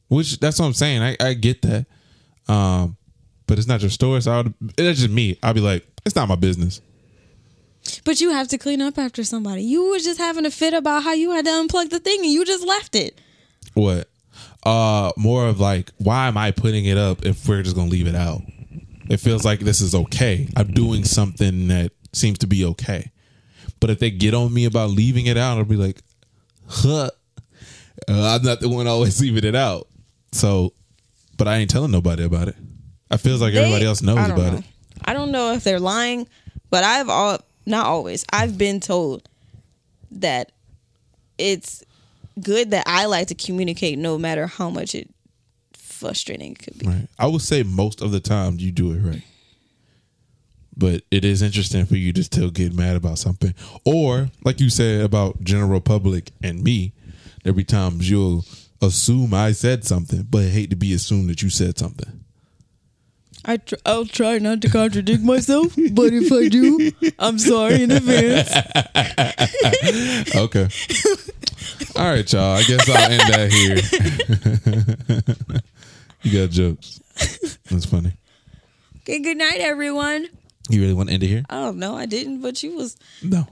which 0.09 0.39
that's 0.39 0.61
what 0.61 0.67
i'm 0.67 0.75
saying 0.75 1.03
i, 1.03 1.17
I 1.19 1.33
get 1.33 1.63
that 1.63 1.87
um 2.47 2.97
but 3.47 3.59
it's 3.59 3.67
not 3.67 3.81
your 3.81 3.91
store 3.91 4.21
so 4.21 4.33
I 4.33 4.37
would, 4.43 4.55
it's 4.77 5.01
just 5.01 5.11
me 5.11 5.39
i'd 5.43 5.55
be 5.55 5.63
like 5.63 5.85
it's 6.05 6.15
not 6.15 6.29
my 6.29 6.37
business 6.37 6.81
But 8.05 8.21
you 8.21 8.31
have 8.31 8.49
to 8.49 8.59
clean 8.59 8.81
up 8.83 8.99
after 8.99 9.25
somebody. 9.25 9.63
You 9.63 9.91
were 9.91 9.99
just 9.99 10.19
having 10.19 10.47
a 10.47 10.51
fit 10.51 10.73
about 10.75 11.03
how 11.05 11.13
you 11.15 11.33
had 11.33 11.45
to 11.47 11.51
unplug 11.51 11.91
the 11.91 11.99
thing 12.01 12.21
and 12.21 12.31
you 12.31 12.45
just 12.45 12.67
left 12.67 12.95
it. 12.95 13.19
what 13.73 14.09
uh 14.65 15.11
more 15.17 15.47
of 15.47 15.59
like 15.59 15.91
why 15.99 16.29
am 16.29 16.37
i 16.37 16.51
putting 16.51 16.85
it 16.85 16.99
up 16.99 17.25
if 17.25 17.49
we're 17.49 17.63
just 17.63 17.75
gonna 17.75 17.91
leave 17.91 18.07
it 18.07 18.15
out 18.15 18.43
it 19.11 19.19
feels 19.19 19.45
like 19.45 19.61
this 19.61 19.81
is 19.81 19.95
okay 19.95 20.49
i'm 20.57 20.69
doing 20.73 21.03
something 21.05 21.69
that 21.69 21.93
seems 22.17 22.39
to 22.39 22.47
be 22.47 22.65
okay. 22.65 23.11
But 23.81 23.91
if 23.91 23.99
they 23.99 24.11
get 24.11 24.35
on 24.35 24.53
me 24.53 24.65
about 24.65 24.91
leaving 24.91 25.27
it 25.27 25.37
out 25.37 25.59
i'll 25.59 25.65
be 25.65 25.77
like 25.77 26.01
huh? 26.69 27.11
Uh, 28.09 28.35
i'm 28.35 28.43
not 28.43 28.61
the 28.61 28.69
one 28.69 28.87
always 28.87 29.21
leaving 29.23 29.45
it 29.45 29.55
out. 29.55 29.89
So 30.33 30.73
but 31.37 31.49
i 31.49 31.57
ain't 31.57 31.71
telling 31.71 31.91
nobody 31.91 32.25
about 32.25 32.49
it. 32.49 32.57
I 33.11 33.17
feels 33.17 33.41
like 33.41 33.55
everybody 33.55 33.85
else 33.85 34.03
knows 34.03 34.19
about 34.19 34.53
know. 34.53 34.59
it. 34.59 34.65
I 35.05 35.13
don't 35.13 35.31
know 35.31 35.53
if 35.53 35.63
they're 35.65 35.81
lying, 35.81 36.27
but 36.71 36.85
I've 36.85 37.09
all 37.09 37.39
not 37.67 37.87
always. 37.87 38.25
I've 38.33 38.59
been 38.59 38.81
told 38.81 39.29
that 40.11 40.53
it's 41.39 41.85
good 42.41 42.71
that 42.71 42.85
I 42.87 43.07
like 43.07 43.29
to 43.29 43.35
communicate 43.35 43.99
no 43.99 44.19
matter 44.19 44.47
how 44.47 44.71
much 44.71 44.95
it 44.95 45.09
frustrating 45.73 46.53
it 46.53 46.59
could 46.59 46.79
be. 46.79 46.87
right. 46.87 47.09
I 47.19 47.27
would 47.27 47.43
say 47.43 47.63
most 47.63 48.01
of 48.01 48.11
the 48.11 48.21
time 48.21 48.59
you 48.59 48.73
do 48.73 48.93
it 48.93 48.99
right 48.99 49.23
but 50.77 51.03
it 51.11 51.25
is 51.25 51.43
interesting 51.43 51.87
for 51.87 51.97
you 51.97 52.13
to 52.13 52.25
still 52.25 52.51
get 52.51 52.75
mad 52.75 52.97
about 52.97 53.19
something. 53.19 53.55
Or 53.85 54.31
like 54.45 54.61
you 54.61 54.71
said 54.71 55.01
about 55.03 55.43
general 55.43 55.81
public 55.81 56.31
and 56.43 56.63
me 56.63 56.93
there'll 57.43 57.57
be 57.57 57.65
times 57.65 58.09
you'll 58.11 58.45
assume 58.83 59.33
i 59.33 59.53
said 59.53 59.85
something 59.85 60.27
but 60.29 60.45
hate 60.45 60.69
to 60.71 60.77
be 60.77 60.93
assumed 60.93 61.31
that 61.31 61.43
you 61.43 61.51
said 61.51 61.79
something. 61.79 62.21
I 63.47 63.59
tr- 63.59 63.75
I'll 63.85 64.07
try 64.07 64.39
not 64.39 64.63
to 64.63 64.71
contradict 64.71 65.23
myself, 65.23 65.75
but 65.93 66.13
if 66.15 66.33
I 66.33 66.49
do, 66.49 66.91
I'm 67.19 67.39
sorry 67.39 67.83
in 67.83 67.91
advance. 67.91 68.51
okay. 70.35 70.69
All 71.97 72.07
right 72.07 72.33
y'all. 72.33 72.57
I 72.57 72.63
guess 72.63 72.89
i'll 72.89 73.11
end 73.11 73.21
that 73.33 73.53
here. 75.53 75.63
You 76.25 76.41
got 76.41 76.51
jokes. 76.51 77.01
That's 77.71 77.85
funny. 77.85 78.13
Okay, 79.03 79.19
good 79.19 79.37
night, 79.37 79.59
everyone. 79.61 80.27
You 80.71 80.81
really 80.81 80.95
want 80.95 81.09
to 81.09 81.15
end 81.15 81.23
it 81.23 81.29
here 81.29 81.43
Oh 81.51 81.71
no, 81.73 81.95
I 81.97 82.07
didn't, 82.07 82.41
but 82.41 82.63
you 82.63 82.75
was 82.77 82.97
no 83.23 83.47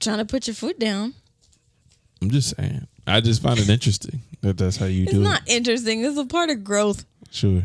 trying 0.00 0.18
to 0.18 0.24
put 0.24 0.46
your 0.48 0.54
foot 0.54 0.78
down. 0.78 1.14
i'm 2.20 2.30
just 2.30 2.56
saying 2.56 2.86
i 3.06 3.20
just 3.20 3.40
find 3.42 3.58
it 3.58 3.68
interesting 3.68 4.20
that 4.42 4.58
that's 4.58 4.76
how 4.76 4.86
you 4.86 5.04
It's 5.04 5.12
do 5.12 5.18
it. 5.18 5.20
It's 5.22 5.30
not 5.30 5.42
interesting. 5.46 6.04
It's 6.04 6.16
a 6.18 6.24
part 6.26 6.50
of 6.50 6.64
growth. 6.64 7.04
sure 7.30 7.62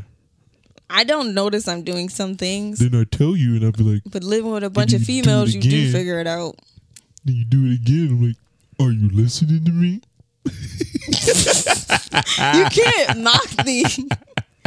I 0.89 1.03
don't 1.03 1.33
notice 1.33 1.67
I'm 1.67 1.83
doing 1.83 2.07
some 2.09 2.35
things, 2.37 2.79
then 2.79 2.95
i 2.99 3.03
tell 3.03 3.35
you 3.35 3.55
and 3.55 3.65
i'll 3.65 3.71
be 3.71 3.83
like 3.83 4.01
but 4.05 4.23
living 4.23 4.51
with 4.51 4.63
a 4.63 4.69
bunch 4.69 4.93
of 4.93 4.99
do 4.99 5.05
females, 5.05 5.53
you 5.53 5.61
do 5.61 5.91
figure 5.91 6.19
it 6.19 6.27
out. 6.27 6.55
then 7.25 7.35
you 7.35 7.45
do 7.45 7.65
it 7.65 7.73
again 7.81 8.07
i'm 8.11 8.27
like 8.27 8.37
are 8.79 8.91
you 8.91 9.09
listening 9.09 9.65
to 9.65 9.71
me 9.71 10.01
You 12.39 12.65
can't 12.69 13.17
knock 13.27 13.65
me. 13.65 13.83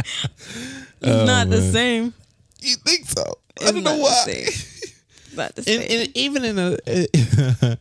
it's 1.01 1.01
not 1.01 1.47
oh, 1.47 1.49
the 1.49 1.57
Oh, 1.57 1.71
same. 1.71 2.13
you 2.59 2.75
think 2.85 3.05
so 3.07 3.23
Not 3.65 3.83
the 3.83 4.23
same. 4.25 4.47
It's 4.47 5.35
not 5.37 5.55
the 5.55 5.63
same. 5.63 5.81
and, 5.81 5.91
and 5.91 6.17
even 6.17 6.43
in 6.45 6.59
a 6.59 7.77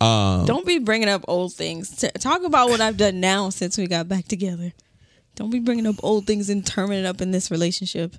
um, 0.04 0.46
Don't 0.46 0.66
be 0.66 0.78
bringing 0.78 1.08
up 1.08 1.24
old 1.28 1.52
things. 1.54 1.90
T- 1.96 2.08
Talk 2.18 2.44
about 2.44 2.68
what 2.68 2.80
I've 2.80 2.96
done 2.96 3.20
now 3.20 3.50
since 3.50 3.76
we 3.78 3.86
got 3.86 4.08
back 4.08 4.26
together. 4.28 4.72
Don't 5.34 5.50
be 5.50 5.60
bringing 5.60 5.86
up 5.86 5.96
old 6.02 6.26
things 6.26 6.50
and 6.50 6.66
turning 6.66 6.98
it 7.00 7.06
up 7.06 7.20
in 7.20 7.30
this 7.30 7.50
relationship. 7.50 8.14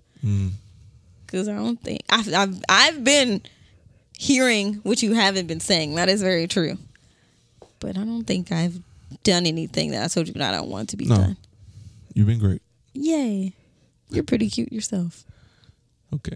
Because 1.26 1.48
I 1.48 1.54
don't 1.56 1.82
think 1.82 2.02
I've, 2.10 2.34
I've 2.34 2.62
I've 2.68 3.04
been 3.04 3.42
hearing 4.18 4.76
what 4.84 5.02
you 5.04 5.14
haven't 5.14 5.48
been 5.48 5.60
saying. 5.60 5.96
That 5.96 6.10
is 6.10 6.22
very 6.22 6.48
true. 6.48 6.78
But 7.80 7.98
I 7.98 8.04
don't 8.04 8.24
think 8.26 8.52
I've 8.52 8.80
done 9.24 9.46
anything 9.46 9.92
that 9.92 10.04
I 10.04 10.08
told 10.08 10.28
you 10.28 10.34
that 10.36 10.54
I 10.54 10.58
don't 10.58 10.70
want 10.70 10.90
to 10.90 10.98
be 10.98 11.06
No. 11.06 11.16
done. 11.18 11.38
you've 12.14 12.28
been 12.28 12.40
great 12.40 12.62
Yay! 12.94 13.54
You're 14.10 14.24
pretty 14.24 14.50
cute 14.50 14.72
yourself. 14.74 15.24
okay 16.14 16.36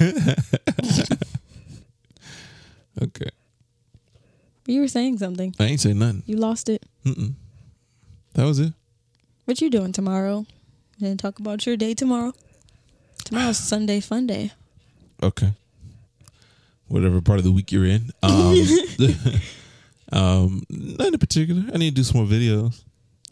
okay 3.02 3.28
You 4.66 4.80
were 4.80 4.88
saying 4.88 5.18
something. 5.18 5.54
i 5.58 5.64
ain't 5.64 5.80
say 5.80 5.92
nothing 5.94 6.22
You 6.26 6.36
lost 6.36 6.68
it. 6.68 6.84
Mm-mm. 7.04 7.34
that 8.34 8.44
was 8.44 8.58
it 8.58 8.72
What 9.44 9.60
you 9.60 9.70
doing 9.70 9.92
tomorrow? 9.92 10.46
And 11.00 11.18
talk 11.18 11.38
about 11.38 11.64
your 11.64 11.76
day 11.76 11.94
tomorrow. 11.94 12.32
Tomorrow's 13.24 13.58
Sunday 13.72 14.00
fun 14.00 14.26
day. 14.26 14.52
okay 15.22 15.52
whatever 16.88 17.20
part 17.20 17.38
of 17.38 17.44
the 17.44 17.52
week 17.52 17.70
you're 17.70 17.84
in. 17.84 18.10
Um, 18.22 18.56
um, 20.12 20.62
not 20.70 21.12
in 21.12 21.18
particular. 21.18 21.62
I 21.72 21.76
need 21.76 21.94
to 21.94 22.00
do 22.00 22.02
some 22.02 22.22
more 22.22 22.26
videos. 22.26 22.82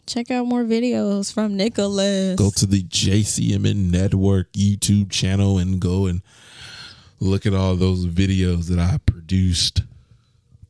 Check 0.07 0.31
out 0.31 0.47
more 0.47 0.63
videos 0.63 1.33
from 1.33 1.57
Nicholas. 1.57 2.37
Go 2.37 2.49
to 2.51 2.65
the 2.65 2.81
JCMN 2.81 3.91
Network 3.91 4.49
YouTube 4.53 5.11
channel 5.11 5.57
and 5.57 5.81
go 5.81 6.05
and 6.05 6.21
look 7.19 7.45
at 7.45 7.53
all 7.53 7.75
those 7.75 8.05
videos 8.05 8.69
that 8.69 8.79
I 8.79 8.99
produced, 9.05 9.81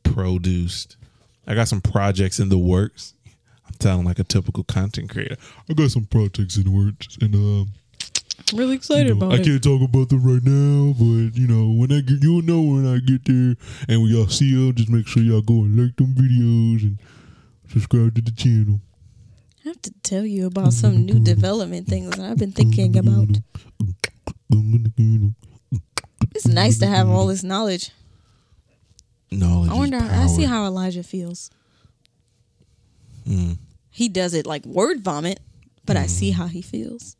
produced. 0.02 0.96
I 1.46 1.54
got 1.54 1.68
some 1.68 1.80
projects 1.80 2.40
in 2.40 2.48
the 2.48 2.58
works. 2.58 3.14
I'm 3.64 3.74
sounding 3.78 4.06
like 4.06 4.18
a 4.18 4.24
typical 4.24 4.64
content 4.64 5.08
creator. 5.08 5.36
I 5.70 5.74
got 5.74 5.92
some 5.92 6.06
projects 6.06 6.56
in 6.56 6.64
the 6.64 6.70
works, 6.72 7.16
and 7.20 7.32
um, 7.36 7.68
I'm 8.50 8.58
really 8.58 8.74
excited 8.74 9.06
you 9.06 9.14
know, 9.14 9.26
about 9.26 9.34
I 9.34 9.36
it. 9.36 9.42
I 9.42 9.44
can't 9.44 9.62
talk 9.62 9.82
about 9.82 10.08
them 10.08 10.24
right 10.24 10.42
now, 10.42 10.94
but 10.98 11.38
you 11.38 11.46
know, 11.46 11.78
when 11.78 11.92
I 11.92 12.00
get, 12.00 12.24
you'll 12.24 12.42
know 12.42 12.60
when 12.60 12.92
I 12.92 12.98
get 12.98 13.24
there, 13.24 13.54
and 13.88 14.02
when 14.02 14.10
y'all 14.10 14.26
see 14.26 14.52
them, 14.52 14.74
just 14.74 14.90
make 14.90 15.06
sure 15.06 15.22
y'all 15.22 15.42
go 15.42 15.62
and 15.62 15.80
like 15.80 15.94
them 15.94 16.12
videos 16.12 16.82
and 16.82 16.98
subscribe 17.70 18.16
to 18.16 18.20
the 18.20 18.32
channel. 18.32 18.80
I 19.68 19.72
have 19.72 19.82
to 19.82 19.92
tell 20.02 20.24
you 20.24 20.46
about 20.46 20.72
some 20.72 21.04
new 21.04 21.20
development 21.20 21.88
things 21.88 22.16
that 22.16 22.20
I've 22.20 22.38
been 22.38 22.52
thinking 22.52 22.96
about. 22.96 23.28
It's 26.34 26.46
nice 26.46 26.78
to 26.78 26.86
have 26.86 27.10
all 27.10 27.26
this 27.26 27.42
knowledge. 27.42 27.90
Knowledge. 29.30 29.70
I 29.70 29.74
wonder. 29.74 29.98
I 29.98 30.26
see 30.26 30.44
how 30.44 30.64
Elijah 30.64 31.02
feels. 31.02 31.50
Mm. 33.28 33.58
He 33.90 34.08
does 34.08 34.32
it 34.32 34.46
like 34.46 34.64
word 34.64 35.02
vomit, 35.02 35.38
but 35.84 35.98
I 35.98 36.06
see 36.06 36.30
how 36.30 36.46
he 36.46 36.62
feels. 36.62 37.16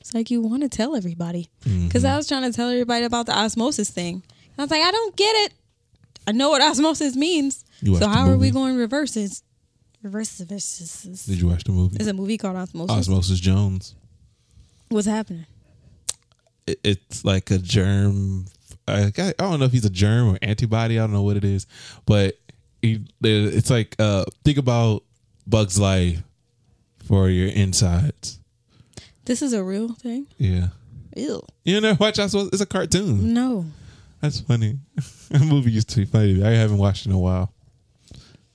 It's 0.00 0.14
like 0.14 0.30
you 0.30 0.40
want 0.40 0.62
to 0.62 0.70
tell 0.70 0.96
everybody 0.96 1.50
because 1.62 2.02
Mm-hmm. 2.02 2.06
I 2.06 2.16
was 2.16 2.26
trying 2.26 2.50
to 2.50 2.56
tell 2.56 2.70
everybody 2.70 3.04
about 3.04 3.26
the 3.26 3.36
osmosis 3.36 3.90
thing. 3.90 4.14
And 4.14 4.54
I 4.56 4.62
was 4.62 4.70
like, 4.70 4.80
I 4.82 4.90
don't 4.90 5.14
get 5.16 5.34
it. 5.44 5.52
I 6.26 6.32
know 6.32 6.48
what 6.48 6.62
osmosis 6.62 7.14
means. 7.14 7.62
You 7.82 7.98
So 7.98 8.08
how 8.08 8.26
are 8.30 8.38
we 8.38 8.50
going 8.50 8.76
reverses? 8.76 9.42
Reverses. 10.04 11.24
Did 11.24 11.40
you 11.40 11.48
watch 11.48 11.64
the 11.64 11.72
movie? 11.72 11.96
There's 11.96 12.08
a 12.08 12.12
movie 12.12 12.36
called 12.36 12.56
Osmosis. 12.56 12.94
Osmosis 12.94 13.40
Jones. 13.40 13.94
What's 14.90 15.06
happening? 15.06 15.46
It, 16.66 16.78
it's 16.84 17.24
like 17.24 17.50
a 17.50 17.56
germ. 17.56 18.44
I, 18.86 19.10
I 19.16 19.32
don't 19.38 19.60
know 19.60 19.64
if 19.64 19.72
he's 19.72 19.86
a 19.86 19.90
germ 19.90 20.34
or 20.34 20.38
antibody. 20.42 20.98
I 20.98 21.02
don't 21.04 21.14
know 21.14 21.22
what 21.22 21.38
it 21.38 21.44
is, 21.44 21.66
but 22.04 22.38
he, 22.82 23.06
it's 23.22 23.70
like 23.70 23.96
uh, 23.98 24.26
think 24.44 24.58
about 24.58 25.04
Bugs 25.46 25.78
Life 25.78 26.22
for 27.06 27.30
your 27.30 27.48
insides. 27.48 28.38
This 29.24 29.40
is 29.40 29.54
a 29.54 29.64
real 29.64 29.94
thing. 29.94 30.26
Yeah, 30.36 30.68
Ew. 31.16 31.42
you 31.64 31.80
know, 31.80 31.96
watch 31.98 32.18
Osmosis. 32.18 32.52
It's 32.52 32.62
a 32.62 32.66
cartoon. 32.66 33.32
No. 33.32 33.64
That's 34.20 34.40
funny. 34.40 34.78
that 35.30 35.40
movie 35.40 35.70
used 35.70 35.88
to 35.90 36.00
be 36.00 36.04
funny. 36.04 36.44
I 36.44 36.50
haven't 36.50 36.78
watched 36.78 37.06
it 37.06 37.08
in 37.08 37.14
a 37.14 37.18
while. 37.18 37.52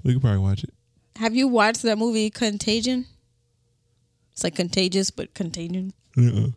We 0.03 0.13
could 0.13 0.21
probably 0.21 0.39
watch 0.39 0.63
it. 0.63 0.73
Have 1.19 1.35
you 1.35 1.47
watched 1.47 1.81
that 1.83 1.97
movie 1.97 2.29
Contagion? 2.29 3.05
It's 4.31 4.43
like 4.43 4.55
contagious, 4.55 5.11
but 5.11 5.33
contagion. 5.33 5.91
Uh-uh. 6.17 6.47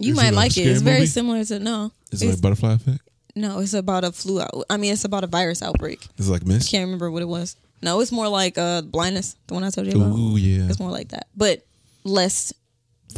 You 0.00 0.10
Is 0.12 0.16
might 0.16 0.26
it 0.28 0.32
a 0.32 0.36
like 0.36 0.50
it. 0.50 0.52
scary 0.54 0.68
It's 0.70 0.82
very 0.82 0.96
movie? 0.98 1.06
similar 1.06 1.44
to 1.44 1.58
no. 1.60 1.92
Is 2.10 2.20
it 2.20 2.26
It's, 2.26 2.34
like 2.36 2.42
butterfly 2.42 2.72
effect? 2.74 2.98
no, 3.36 3.60
it's 3.60 3.74
about 3.74 4.02
a 4.02 4.10
flu 4.10 4.40
out. 4.40 4.64
I 4.68 4.76
mean, 4.76 4.92
it's 4.92 5.04
about 5.04 5.22
a 5.22 5.28
virus 5.28 5.62
outbreak. 5.62 6.04
Is 6.18 6.28
it 6.28 6.32
like 6.32 6.44
Mist? 6.44 6.68
Can't 6.70 6.84
remember 6.84 7.10
what 7.12 7.22
it 7.22 7.28
was. 7.28 7.56
No, 7.80 8.00
it's 8.00 8.10
more 8.10 8.28
like 8.28 8.58
uh 8.58 8.82
blindness, 8.82 9.36
the 9.46 9.54
one 9.54 9.62
I 9.62 9.70
told 9.70 9.86
you 9.86 9.92
about. 9.94 10.16
Ooh, 10.18 10.36
yeah, 10.36 10.68
It's 10.68 10.80
more 10.80 10.90
like 10.90 11.08
that, 11.10 11.28
but 11.36 11.64
less 12.02 12.52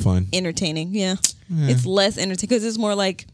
fun. 0.02 0.26
entertaining. 0.34 0.90
Yeah, 0.94 1.16
Yeah. 1.48 1.68
it's 1.68 1.86
less 1.86 2.18
entertaining 2.18 2.48
because 2.50 2.64
it's 2.64 2.78
more 2.78 2.94
like 2.94 3.26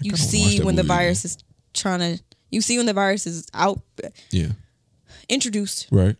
you 0.00 0.10
kinda 0.10 0.22
watched 0.22 0.30
see 0.30 0.58
that 0.58 0.64
when 0.66 0.74
the 0.74 0.82
movie, 0.82 0.88
virus 0.88 1.24
is 1.24 1.38
trying 1.72 2.00
to. 2.00 2.22
You 2.50 2.60
see 2.62 2.78
when 2.78 2.86
the 2.86 2.94
virus 2.94 3.28
is 3.28 3.46
out, 3.54 3.80
Yeah, 4.32 4.48
introduced, 5.28 5.86
right. 5.92 6.16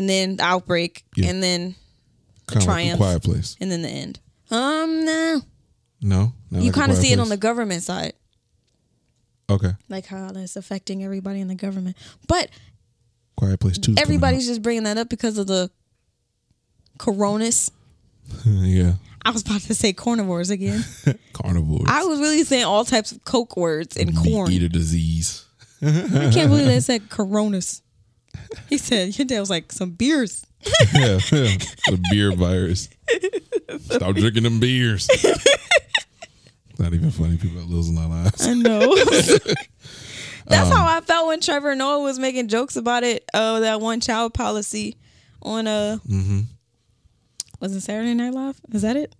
And 0.00 0.08
then 0.08 0.36
the 0.36 0.42
outbreak, 0.44 1.04
Yeah. 1.14 1.28
and 1.28 1.42
then 1.42 1.74
Kind 2.46 2.62
of 2.62 2.66
like 2.68 2.74
triumph. 2.74 2.98
quiet 2.98 3.22
place. 3.22 3.56
and 3.60 3.70
then 3.70 3.82
the 3.82 3.88
end. 3.90 4.18
Um, 4.50 5.04
no, 5.04 5.42
No, 6.00 6.32
you 6.50 6.60
like 6.70 6.72
kind 6.74 6.90
of 6.90 6.96
see 6.98 7.12
it 7.12 7.18
on 7.20 7.28
the 7.28 7.36
government 7.36 7.82
side, 7.82 8.14
okay. 9.50 9.72
like 9.90 10.06
how 10.06 10.32
that's 10.32 10.56
affecting 10.56 11.04
everybody 11.04 11.40
in 11.40 11.48
the 11.48 11.54
government. 11.54 11.96
But 12.26 12.48
Quiet 13.36 13.60
Place 13.60 13.78
too. 13.78 13.94
everybody's 13.98 14.46
just 14.46 14.62
bringing 14.62 14.84
that 14.84 14.96
up 14.98 15.08
because 15.10 15.38
of 15.38 15.46
the 15.46 15.70
coronas. 16.98 17.70
yeah, 18.46 18.94
I 19.24 19.30
was 19.30 19.42
about 19.42 19.60
to 19.62 19.74
say 19.74 19.92
carnivores 19.92 20.50
again. 20.50 20.84
carnivores. 21.32 21.84
I 21.86 22.04
was 22.04 22.20
really 22.20 22.44
saying 22.44 22.64
all 22.64 22.84
types 22.84 23.12
of 23.12 23.22
coke 23.24 23.56
words 23.56 23.96
and 23.96 24.14
Meat 24.14 24.32
corn. 24.32 24.50
eater 24.52 24.68
disease. 24.68 25.44
I 25.82 26.30
can't 26.32 26.50
believe 26.50 26.66
they 26.66 26.80
said 26.90 27.08
coronas. 27.10 27.82
He 28.68 28.78
said 28.78 29.16
your 29.18 29.26
dad 29.26 29.40
was 29.40 29.50
like 29.50 29.72
some 29.72 29.90
beers. 29.90 30.44
yeah, 30.94 31.18
yeah. 31.32 31.56
the 31.86 32.00
beer 32.10 32.32
virus. 32.32 32.88
Stop 33.80 34.14
drinking 34.16 34.42
them 34.42 34.60
beers. 34.60 35.08
Not 36.78 36.92
even 36.94 37.10
funny. 37.10 37.36
People 37.36 37.58
are 37.58 37.64
losing 37.64 37.94
their 37.94 38.06
lives. 38.06 38.46
I 38.46 38.54
know. 38.54 38.96
That's 40.46 40.68
Um, 40.70 40.72
how 40.76 40.96
I 40.98 41.00
felt 41.02 41.28
when 41.28 41.40
Trevor 41.40 41.74
Noah 41.74 42.00
was 42.02 42.18
making 42.18 42.48
jokes 42.48 42.76
about 42.76 43.04
it. 43.04 43.24
Uh, 43.34 43.60
that 43.60 43.80
one 43.80 44.00
child 44.00 44.34
policy 44.34 44.96
on 45.42 45.66
uh, 45.66 45.98
Mm-hmm. 46.08 46.40
was 47.60 47.74
it 47.74 47.82
Saturday 47.82 48.14
Night 48.14 48.32
Live? 48.34 48.58
Is 48.72 48.82
that 48.82 48.96
it? 48.96 49.14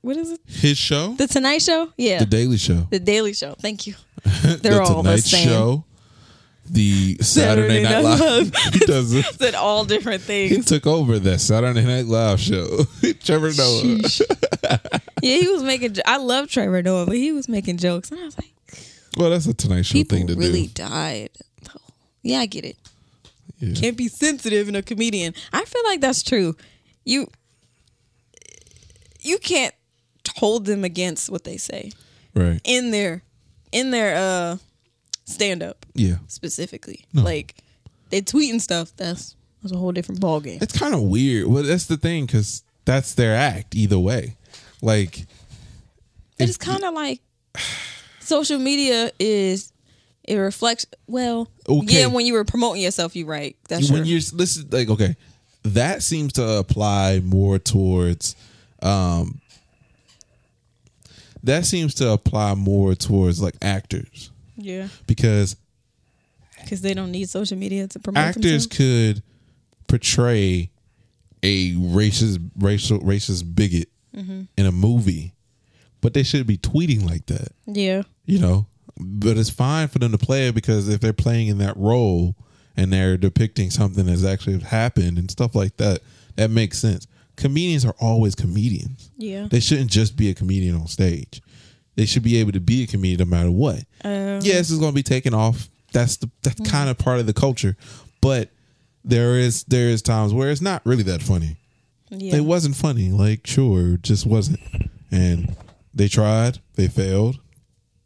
What 0.00 0.16
is 0.16 0.32
it? 0.32 0.40
His 0.46 0.76
show, 0.76 1.14
The 1.14 1.28
Tonight 1.28 1.62
Show? 1.62 1.92
Yeah, 1.96 2.18
The 2.18 2.26
Daily 2.26 2.56
Show, 2.56 2.86
The 2.90 2.98
Daily 2.98 3.34
Show. 3.34 3.54
Thank 3.60 3.86
you. 3.86 3.94
They're 4.42 4.82
all 4.82 5.02
the 5.04 5.18
same. 5.18 5.46
Show, 5.48 5.84
the 6.70 7.16
Saturday, 7.20 7.82
Saturday 7.82 7.82
Night 7.82 8.02
Night 8.02 8.18
Live. 8.20 8.54
he 8.72 8.78
does 8.86 9.12
it. 9.12 9.24
Said 9.38 9.54
all 9.54 9.84
different 9.84 10.22
things. 10.22 10.54
He 10.54 10.62
took 10.62 10.86
over 10.86 11.18
that 11.18 11.40
Saturday 11.40 11.84
Night 11.84 12.06
Live 12.06 12.40
show. 12.40 12.84
Trevor 13.24 13.52
Noah. 13.56 13.98
Yeah, 15.22 15.36
he 15.38 15.48
was 15.48 15.62
making. 15.62 15.96
I 16.06 16.16
love 16.18 16.48
Trevor 16.48 16.82
Noah, 16.82 17.06
but 17.06 17.16
he 17.16 17.32
was 17.32 17.48
making 17.48 17.76
jokes, 17.78 18.10
and 18.10 18.20
I 18.20 18.24
was 18.24 18.36
like, 18.38 18.52
Well, 19.16 19.30
that's 19.30 19.46
a 19.46 19.54
Tonight 19.54 19.82
Show 19.86 20.02
thing 20.04 20.26
to 20.28 20.34
really 20.34 20.46
do. 20.46 20.52
Really 20.52 20.66
died. 20.68 21.30
Yeah, 22.22 22.38
I 22.38 22.46
get 22.46 22.64
it. 22.64 22.76
Yeah. 23.58 23.74
Can't 23.74 23.96
be 23.96 24.08
sensitive 24.08 24.68
in 24.68 24.74
a 24.76 24.82
comedian. 24.82 25.34
I 25.52 25.64
feel 25.64 25.82
like 25.84 26.00
that's 26.00 26.22
true. 26.22 26.56
You 27.04 27.28
you 29.20 29.38
can't 29.38 29.74
hold 30.36 30.66
them 30.66 30.84
against 30.84 31.30
what 31.30 31.44
they 31.44 31.56
say 31.56 31.92
Right. 32.34 32.60
in 32.64 32.90
their 32.90 33.22
in 33.72 33.90
their 33.90 34.16
uh 34.16 34.56
stand 35.24 35.62
up 35.62 35.86
Yeah. 35.94 36.16
specifically. 36.28 37.04
No. 37.12 37.22
Like 37.22 37.54
they 38.10 38.20
tweeting 38.22 38.60
stuff. 38.60 38.92
That's 38.96 39.36
that's 39.62 39.72
a 39.72 39.78
whole 39.78 39.92
different 39.92 40.20
ball 40.20 40.40
game. 40.40 40.58
It's 40.60 40.76
kind 40.76 40.94
of 40.94 41.02
weird. 41.02 41.46
Well, 41.46 41.62
that's 41.62 41.86
the 41.86 41.96
thing 41.96 42.26
because 42.26 42.64
that's 42.84 43.14
their 43.14 43.34
act 43.36 43.74
either 43.76 43.98
way. 43.98 44.36
Like, 44.80 45.26
It's 46.38 46.56
kind 46.56 46.82
of 46.82 46.92
like 46.94 47.20
social 48.18 48.58
media 48.58 49.12
is 49.20 49.72
it 50.24 50.36
reflects 50.36 50.86
well. 51.06 51.48
Okay. 51.68 52.00
Yeah, 52.00 52.06
when 52.06 52.26
you 52.26 52.32
were 52.32 52.44
promoting 52.44 52.82
yourself, 52.82 53.14
you 53.14 53.24
right. 53.26 53.56
That's 53.68 53.88
when 53.90 54.02
true. 54.02 54.10
you're 54.10 54.20
listen, 54.32 54.68
like, 54.70 54.88
okay, 54.88 55.14
that 55.62 56.02
seems 56.02 56.32
to 56.34 56.44
apply 56.58 57.20
more 57.20 57.60
towards, 57.60 58.34
um, 58.82 59.40
that 61.44 61.66
seems 61.66 61.94
to 61.94 62.10
apply 62.10 62.54
more 62.54 62.96
towards 62.96 63.40
like 63.40 63.54
actors 63.62 64.31
Yeah, 64.62 64.88
because 65.06 65.56
because 66.60 66.80
they 66.80 66.94
don't 66.94 67.10
need 67.10 67.28
social 67.28 67.56
media 67.58 67.88
to 67.88 67.98
promote 67.98 68.22
actors 68.22 68.66
themselves. 68.66 68.66
could 68.68 69.22
portray 69.88 70.70
a 71.42 71.72
racist 71.74 72.50
racial 72.58 73.00
racist 73.00 73.54
bigot 73.54 73.88
Mm-hmm. 74.16 74.42
in 74.58 74.66
a 74.66 74.72
movie, 74.72 75.32
but 76.02 76.12
they 76.12 76.22
should 76.22 76.46
be 76.46 76.58
tweeting 76.58 77.02
like 77.08 77.24
that. 77.26 77.48
Yeah, 77.66 78.02
you 78.26 78.38
know 78.38 78.66
but 78.98 79.38
it's 79.38 79.48
fine 79.50 79.88
for 79.88 79.98
them 79.98 80.12
to 80.12 80.18
play 80.18 80.48
it 80.48 80.54
because 80.54 80.86
if 80.88 81.00
they're 81.00 81.14
playing 81.14 81.48
in 81.48 81.56
that 81.58 81.74
role 81.78 82.36
and 82.76 82.92
they're 82.92 83.16
depicting 83.16 83.70
something 83.70 84.04
that's 84.04 84.22
actually 84.22 84.58
happened 84.60 85.16
and 85.18 85.30
stuff 85.30 85.54
like 85.54 85.76
that 85.78 86.00
that 86.36 86.50
makes 86.50 86.78
sense 86.78 87.06
comedians 87.36 87.86
are 87.86 87.94
always 88.00 88.34
comedians 88.34 89.10
yeah. 89.16 89.48
they 89.50 89.60
shouldn't 89.60 89.90
just 89.90 90.14
be 90.14 90.28
a 90.28 90.34
comedian 90.34 90.76
on 90.76 90.86
stage 90.86 91.40
they 91.96 92.06
should 92.06 92.22
be 92.22 92.38
able 92.38 92.52
to 92.52 92.60
be 92.60 92.84
a 92.84 92.86
comedian 92.86 93.28
no 93.28 93.36
matter 93.36 93.50
what 93.50 93.84
Um, 94.04 94.40
yes 94.42 94.70
it's 94.70 94.78
going 94.78 94.92
to 94.92 94.96
be 94.96 95.02
taken 95.02 95.34
off 95.34 95.68
that's 95.92 96.16
the 96.16 96.30
that's 96.42 96.60
kind 96.70 96.88
of 96.88 96.98
part 96.98 97.20
of 97.20 97.26
the 97.26 97.34
culture 97.34 97.76
but 98.20 98.50
there 99.04 99.36
is 99.36 99.64
there 99.64 99.88
is 99.88 100.02
times 100.02 100.32
where 100.32 100.50
it's 100.50 100.60
not 100.60 100.80
really 100.84 101.02
that 101.02 101.22
funny 101.22 101.56
yeah. 102.12 102.36
it 102.36 102.44
wasn't 102.44 102.76
funny. 102.76 103.10
Like, 103.10 103.46
sure, 103.46 103.94
it 103.94 104.02
just 104.02 104.26
wasn't. 104.26 104.60
And 105.10 105.56
they 105.94 106.08
tried, 106.08 106.58
they 106.74 106.88
failed. 106.88 107.38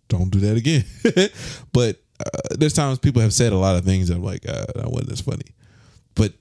Don't 0.08 0.30
do 0.30 0.40
that 0.40 0.56
again. 0.56 0.84
but 1.72 2.00
uh, 2.20 2.54
there's 2.56 2.72
times 2.72 2.98
people 2.98 3.22
have 3.22 3.34
said 3.34 3.52
a 3.52 3.56
lot 3.56 3.76
of 3.76 3.84
things 3.84 4.08
that 4.08 4.16
I'm 4.16 4.22
like, 4.22 4.48
uh, 4.48 4.66
that 4.76 4.90
wasn't 4.90 5.12
as 5.12 5.20
funny. 5.20 5.54
But 6.14 6.32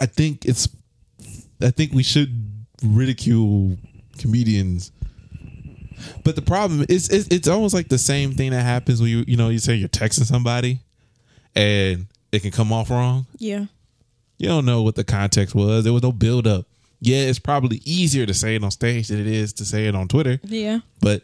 I 0.00 0.06
think 0.06 0.44
it's, 0.44 0.68
I 1.60 1.70
think 1.70 1.92
we 1.92 2.02
should 2.02 2.50
ridicule 2.84 3.76
comedians 4.18 4.92
But 6.24 6.36
the 6.36 6.42
problem 6.42 6.84
is, 6.88 7.08
it's, 7.08 7.28
it's 7.28 7.48
almost 7.48 7.74
like 7.74 7.88
the 7.88 7.98
same 7.98 8.32
thing 8.32 8.50
that 8.50 8.62
happens 8.62 9.00
when 9.00 9.10
you, 9.10 9.24
you 9.26 9.36
know, 9.36 9.48
you 9.48 9.58
say 9.58 9.74
you're 9.74 9.88
texting 9.88 10.24
somebody, 10.24 10.80
and 11.54 12.06
it 12.32 12.40
can 12.42 12.50
come 12.50 12.72
off 12.72 12.90
wrong. 12.90 13.26
Yeah. 13.38 13.66
You 14.38 14.48
don't 14.48 14.64
know 14.66 14.82
what 14.82 14.94
the 14.96 15.04
context 15.04 15.54
was. 15.54 15.84
There 15.84 15.92
was 15.92 16.02
no 16.02 16.12
build 16.12 16.46
up. 16.46 16.66
Yeah, 17.00 17.18
it's 17.18 17.38
probably 17.38 17.80
easier 17.84 18.26
to 18.26 18.34
say 18.34 18.54
it 18.56 18.64
on 18.64 18.70
stage 18.70 19.08
than 19.08 19.20
it 19.20 19.26
is 19.26 19.52
to 19.54 19.64
say 19.64 19.86
it 19.86 19.94
on 19.94 20.08
Twitter. 20.08 20.40
Yeah. 20.42 20.80
But 21.00 21.22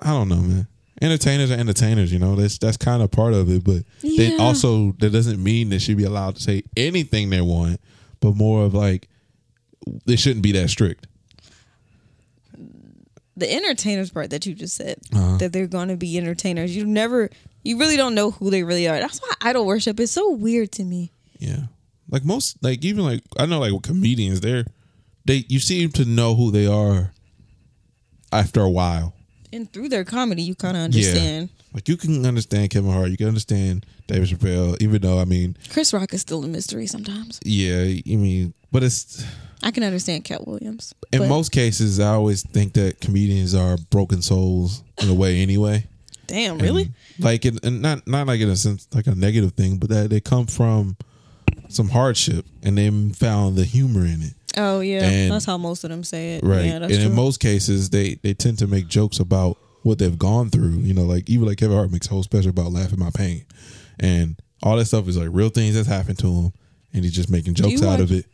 I 0.00 0.08
don't 0.10 0.28
know, 0.28 0.36
man. 0.36 0.66
Entertainers 1.00 1.50
are 1.50 1.54
entertainers, 1.54 2.12
you 2.12 2.20
know. 2.20 2.36
That's 2.36 2.58
that's 2.58 2.76
kind 2.76 3.02
of 3.02 3.10
part 3.10 3.34
of 3.34 3.50
it. 3.50 3.64
But 3.64 3.82
they 4.02 4.36
Yeah. 4.36 4.36
also 4.38 4.92
that 5.00 5.10
doesn't 5.10 5.42
mean 5.42 5.68
they 5.68 5.78
should 5.80 5.96
be 5.96 6.04
allowed 6.04 6.36
to 6.36 6.42
say 6.42 6.62
anything 6.76 7.30
they 7.30 7.40
want, 7.40 7.80
but 8.20 8.36
more 8.36 8.64
of 8.64 8.74
like 8.74 9.08
they 10.06 10.14
shouldn't 10.14 10.42
be 10.44 10.52
that 10.52 10.70
strict. 10.70 11.08
The 13.36 13.50
entertainers 13.52 14.10
part 14.10 14.30
that 14.30 14.44
you 14.46 14.54
just 14.54 14.76
said 14.76 14.98
Uh-huh. 15.14 15.38
that 15.38 15.52
they're 15.52 15.66
going 15.66 15.88
to 15.88 15.96
be 15.96 16.18
entertainers. 16.18 16.74
You 16.76 16.84
never, 16.84 17.30
you 17.64 17.78
really 17.78 17.96
don't 17.96 18.14
know 18.14 18.30
who 18.32 18.50
they 18.50 18.62
really 18.62 18.86
are. 18.88 18.98
That's 19.00 19.20
why 19.20 19.30
idol 19.40 19.64
worship 19.64 19.98
is 20.00 20.10
so 20.10 20.30
weird 20.32 20.70
to 20.72 20.84
me. 20.84 21.12
Yeah. 21.38 21.62
Like 22.10 22.24
most 22.24 22.62
like 22.62 22.84
even 22.84 23.04
like 23.04 23.22
I 23.38 23.46
know 23.46 23.58
like 23.60 23.72
with 23.72 23.82
comedians, 23.84 24.40
they're 24.42 24.66
they 25.24 25.44
you 25.48 25.60
seem 25.60 25.90
to 25.92 26.04
know 26.04 26.34
who 26.34 26.50
they 26.50 26.66
are 26.66 27.12
after 28.30 28.60
a 28.60 28.70
while. 28.70 29.14
And 29.52 29.70
through 29.72 29.88
their 29.90 30.04
comedy, 30.04 30.42
you 30.42 30.54
kind 30.54 30.76
of 30.76 30.82
understand. 30.84 31.50
Like 31.74 31.88
you 31.88 31.96
can 31.96 32.24
understand 32.26 32.70
Kevin 32.70 32.90
Hart, 32.92 33.10
you 33.10 33.16
can 33.16 33.28
understand 33.28 33.86
David 34.06 34.28
Chappelle, 34.28 34.76
even 34.82 35.00
though 35.00 35.18
I 35.18 35.24
mean, 35.24 35.56
Chris 35.70 35.92
Rock 35.94 36.12
is 36.12 36.20
still 36.20 36.44
a 36.44 36.48
mystery 36.48 36.86
sometimes. 36.86 37.40
yeah, 37.44 37.80
I 37.82 38.02
mean, 38.16 38.52
but 38.70 38.82
it's 38.82 39.24
I 39.62 39.70
can 39.70 39.82
understand 39.84 40.24
Katt 40.24 40.46
Williams. 40.46 40.94
in 41.12 41.20
but 41.20 41.28
most 41.28 41.52
cases 41.52 42.00
I 42.00 42.14
always 42.14 42.42
think 42.42 42.72
that 42.74 43.00
comedians 43.00 43.54
are 43.54 43.76
broken 43.90 44.22
souls 44.22 44.82
in 45.00 45.08
a 45.08 45.14
way 45.14 45.40
anyway. 45.40 45.86
damn, 46.26 46.54
And, 46.54 46.62
really? 46.62 46.90
like 47.18 47.44
it, 47.44 47.64
and 47.64 47.82
not 47.82 48.06
not 48.06 48.26
like 48.26 48.40
in 48.40 48.48
a 48.48 48.56
sense 48.56 48.88
like 48.94 49.06
a 49.06 49.14
negative 49.14 49.52
thing, 49.52 49.76
but 49.78 49.88
that 49.90 50.10
they 50.10 50.20
come 50.20 50.46
from 50.46 50.96
some 51.68 51.88
hardship 51.88 52.44
and 52.62 52.76
they 52.76 52.90
found 53.14 53.56
the 53.56 53.64
humor 53.64 54.04
in 54.04 54.22
it. 54.22 54.34
Oh 54.56 54.80
yeah, 54.80 55.04
and- 55.04 55.32
that's 55.32 55.44
how 55.44 55.56
most 55.58 55.84
of 55.84 55.90
them 55.90 56.04
say 56.04 56.36
it. 56.36 56.44
Right. 56.44 56.64
Yeah, 56.66 56.72
and 56.72 56.84
that's 56.84 56.94
in 56.96 57.14
most 57.14 57.40
cases 57.40 57.90
they 57.90 58.14
they 58.22 58.34
tend 58.34 58.58
to 58.58 58.66
make 58.66 58.86
jokes 58.88 59.18
about 59.20 59.56
what 59.82 59.98
they've 59.98 60.18
gone 60.18 60.50
through. 60.50 60.78
You 60.80 60.94
know, 60.94 61.02
like 61.04 61.28
even 61.30 61.46
like 61.48 61.58
Kevin 61.58 61.76
Hart 61.76 61.90
makes 61.90 62.06
a 62.06 62.10
whole 62.10 62.22
special 62.22 62.50
about 62.50 62.72
laughing 62.72 62.98
my 62.98 63.10
pain. 63.10 63.44
And 64.00 64.36
all 64.62 64.76
that 64.76 64.84
stuff 64.86 65.08
is 65.08 65.16
like 65.16 65.28
real 65.32 65.48
things 65.48 65.74
that's 65.74 65.88
happened 65.88 66.18
to 66.20 66.26
him 66.26 66.52
and 66.92 67.04
he's 67.04 67.14
just 67.14 67.30
making 67.30 67.54
jokes 67.54 67.82
out 67.82 68.00
of 68.00 68.12
it. 68.12 68.26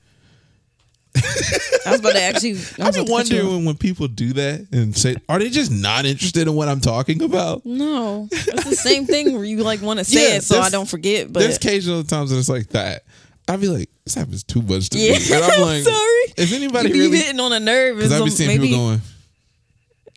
I 1.17 1.93
was 1.93 2.01
about 2.01 2.13
to 2.13 2.23
actually. 2.23 2.51
I 2.51 2.53
was 2.53 2.81
I've 2.81 2.95
been 2.95 3.07
to 3.07 3.13
cut 3.13 3.31
you 3.31 3.37
wondering 3.37 3.65
when, 3.65 3.77
people 3.77 4.09
do 4.09 4.33
that 4.35 4.67
and 4.73 4.97
say, 4.97 5.17
are 5.29 5.39
they 5.39 5.51
just 5.51 5.71
not 5.71 6.05
interested 6.05 6.49
in 6.49 6.55
what 6.55 6.69
I'm 6.69 6.81
talking 6.81 7.23
about? 7.23 7.65
No, 7.65 8.29
it's 8.31 8.65
the 8.65 8.77
same 8.77 9.07
thing 9.07 9.35
where 9.35 9.45
you 9.45 9.59
like 9.59 9.83
want 9.83 9.99
to 9.99 10.05
say 10.05 10.31
Yeah, 10.31 10.37
it 10.37 10.45
so 10.45 10.61
I 10.61 10.71
don't 10.71 10.89
forget. 10.89 11.33
But 11.33 11.41
There's 11.41 11.57
occasional 11.57 12.05
times 12.05 12.31
that 12.31 12.39
it's 12.39 12.49
like 12.49 12.69
that. 12.69 13.05
I'd 13.49 13.61
be 13.61 13.69
like, 13.69 13.89
this 14.05 14.15
happens 14.15 14.45
too 14.45 14.61
much 14.61 14.91
to 14.91 14.99
yeah, 14.99 15.13
me. 15.13 15.19
And 15.33 15.45
I'm 15.45 15.61
like, 15.63 15.83
sorry. 15.83 16.33
Is 16.37 16.53
anybody 16.53 16.89
you 16.89 16.95
be 16.95 17.01
really? 17.01 17.19
hitting 17.19 17.41
on 17.41 17.53
a 17.53 17.61
nerve? 17.61 17.97
Because 17.97 18.13
I've 18.13 18.21
been 18.21 18.31
seeing 18.31 18.49
maybe 18.49 18.69
people 18.69 18.87
going, 18.87 19.01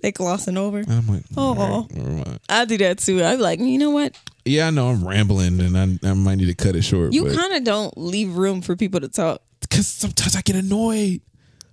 they 0.01 0.11
glossing 0.11 0.57
over. 0.57 0.79
and 0.79 0.91
I'm 0.91 1.07
like, 1.07 1.23
oh, 1.37 1.87
right. 1.93 2.39
I 2.49 2.65
do 2.65 2.77
that 2.79 2.97
too. 2.97 3.23
I'd 3.23 3.37
be 3.37 3.41
like, 3.41 3.59
you 3.59 3.77
know 3.77 3.91
what? 3.91 4.17
Yeah, 4.45 4.67
I 4.67 4.69
know 4.71 4.89
I'm 4.89 5.07
rambling 5.07 5.59
and 5.59 5.77
I, 5.77 6.09
I 6.09 6.13
might 6.13 6.35
need 6.35 6.47
to 6.47 6.55
cut 6.55 6.75
it 6.75 6.81
short. 6.81 7.13
You 7.13 7.25
kind 7.33 7.53
of 7.53 7.63
don't 7.63 7.95
leave 7.97 8.35
room 8.35 8.61
for 8.61 8.75
people 8.75 8.99
to 8.99 9.07
talk. 9.07 9.41
Because 9.71 9.87
sometimes 9.87 10.35
I 10.35 10.41
get 10.41 10.55
annoyed 10.57 11.21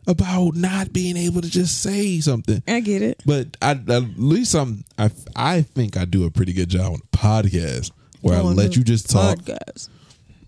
about 0.07 0.55
not 0.55 0.93
being 0.93 1.17
able 1.19 1.43
to 1.43 1.51
just 1.51 1.83
say 1.83 2.21
something. 2.21 2.63
I 2.67 2.81
get 2.81 3.03
it. 3.03 3.21
But 3.27 3.57
I, 3.61 3.73
at 3.73 4.19
least 4.19 4.55
I'm, 4.55 4.85
I, 4.97 5.11
I 5.37 5.63
think 5.63 5.97
I 5.99 6.05
do 6.07 6.25
a 6.25 6.31
pretty 6.31 6.53
good 6.55 6.71
job 6.71 6.93
on 6.95 7.01
the 7.11 7.19
podcast 7.19 7.91
where 8.23 8.37
I 8.39 8.41
On 8.41 8.57
let 8.57 8.75
you 8.77 8.83
just 8.85 9.11
talk. 9.11 9.39
Podcast. 9.41 9.89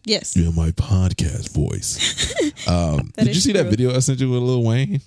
Yes. 0.06 0.34
Yeah, 0.36 0.50
my 0.50 0.70
podcast 0.70 1.52
voice. 1.54 2.34
Um, 2.68 3.10
did 3.16 3.28
you 3.28 3.34
see 3.40 3.52
that 3.52 3.66
video 3.66 3.94
I 3.96 4.00
sent 4.00 4.20
you 4.20 4.30
with 4.30 4.42
Lil 4.42 4.62
Wayne? 4.62 5.00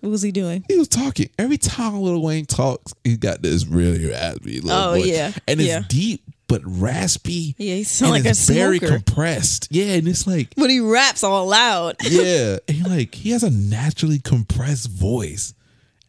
What 0.00 0.08
was 0.08 0.22
he 0.22 0.32
doing? 0.32 0.64
He 0.68 0.78
was 0.78 0.88
talking 0.88 1.28
every 1.38 1.58
time 1.58 2.00
Lil 2.00 2.22
Wayne 2.22 2.46
talks. 2.46 2.94
He 3.04 3.16
got 3.18 3.42
this 3.42 3.66
really 3.66 4.06
raspy 4.10 4.60
little 4.60 4.70
Oh, 4.80 4.94
voice. 4.94 5.06
yeah. 5.06 5.32
and 5.46 5.60
it's 5.60 5.68
Yeah. 5.68 5.82
deep 5.88 6.22
but 6.52 6.60
raspy. 6.66 7.54
Yeah, 7.56 7.76
he 7.76 7.84
sounds 7.84 8.10
like 8.10 8.26
a 8.26 8.34
very 8.34 8.76
smoker. 8.76 8.96
compressed. 8.96 9.68
Yeah, 9.70 9.94
and 9.94 10.06
it's 10.06 10.26
like 10.26 10.54
But 10.54 10.68
he 10.68 10.80
raps 10.80 11.24
all 11.24 11.46
loud. 11.46 11.96
yeah, 12.02 12.58
and 12.68 12.76
he, 12.76 12.82
like 12.82 13.14
he 13.14 13.30
has 13.30 13.42
a 13.42 13.50
naturally 13.50 14.18
compressed 14.18 14.90
voice, 14.90 15.54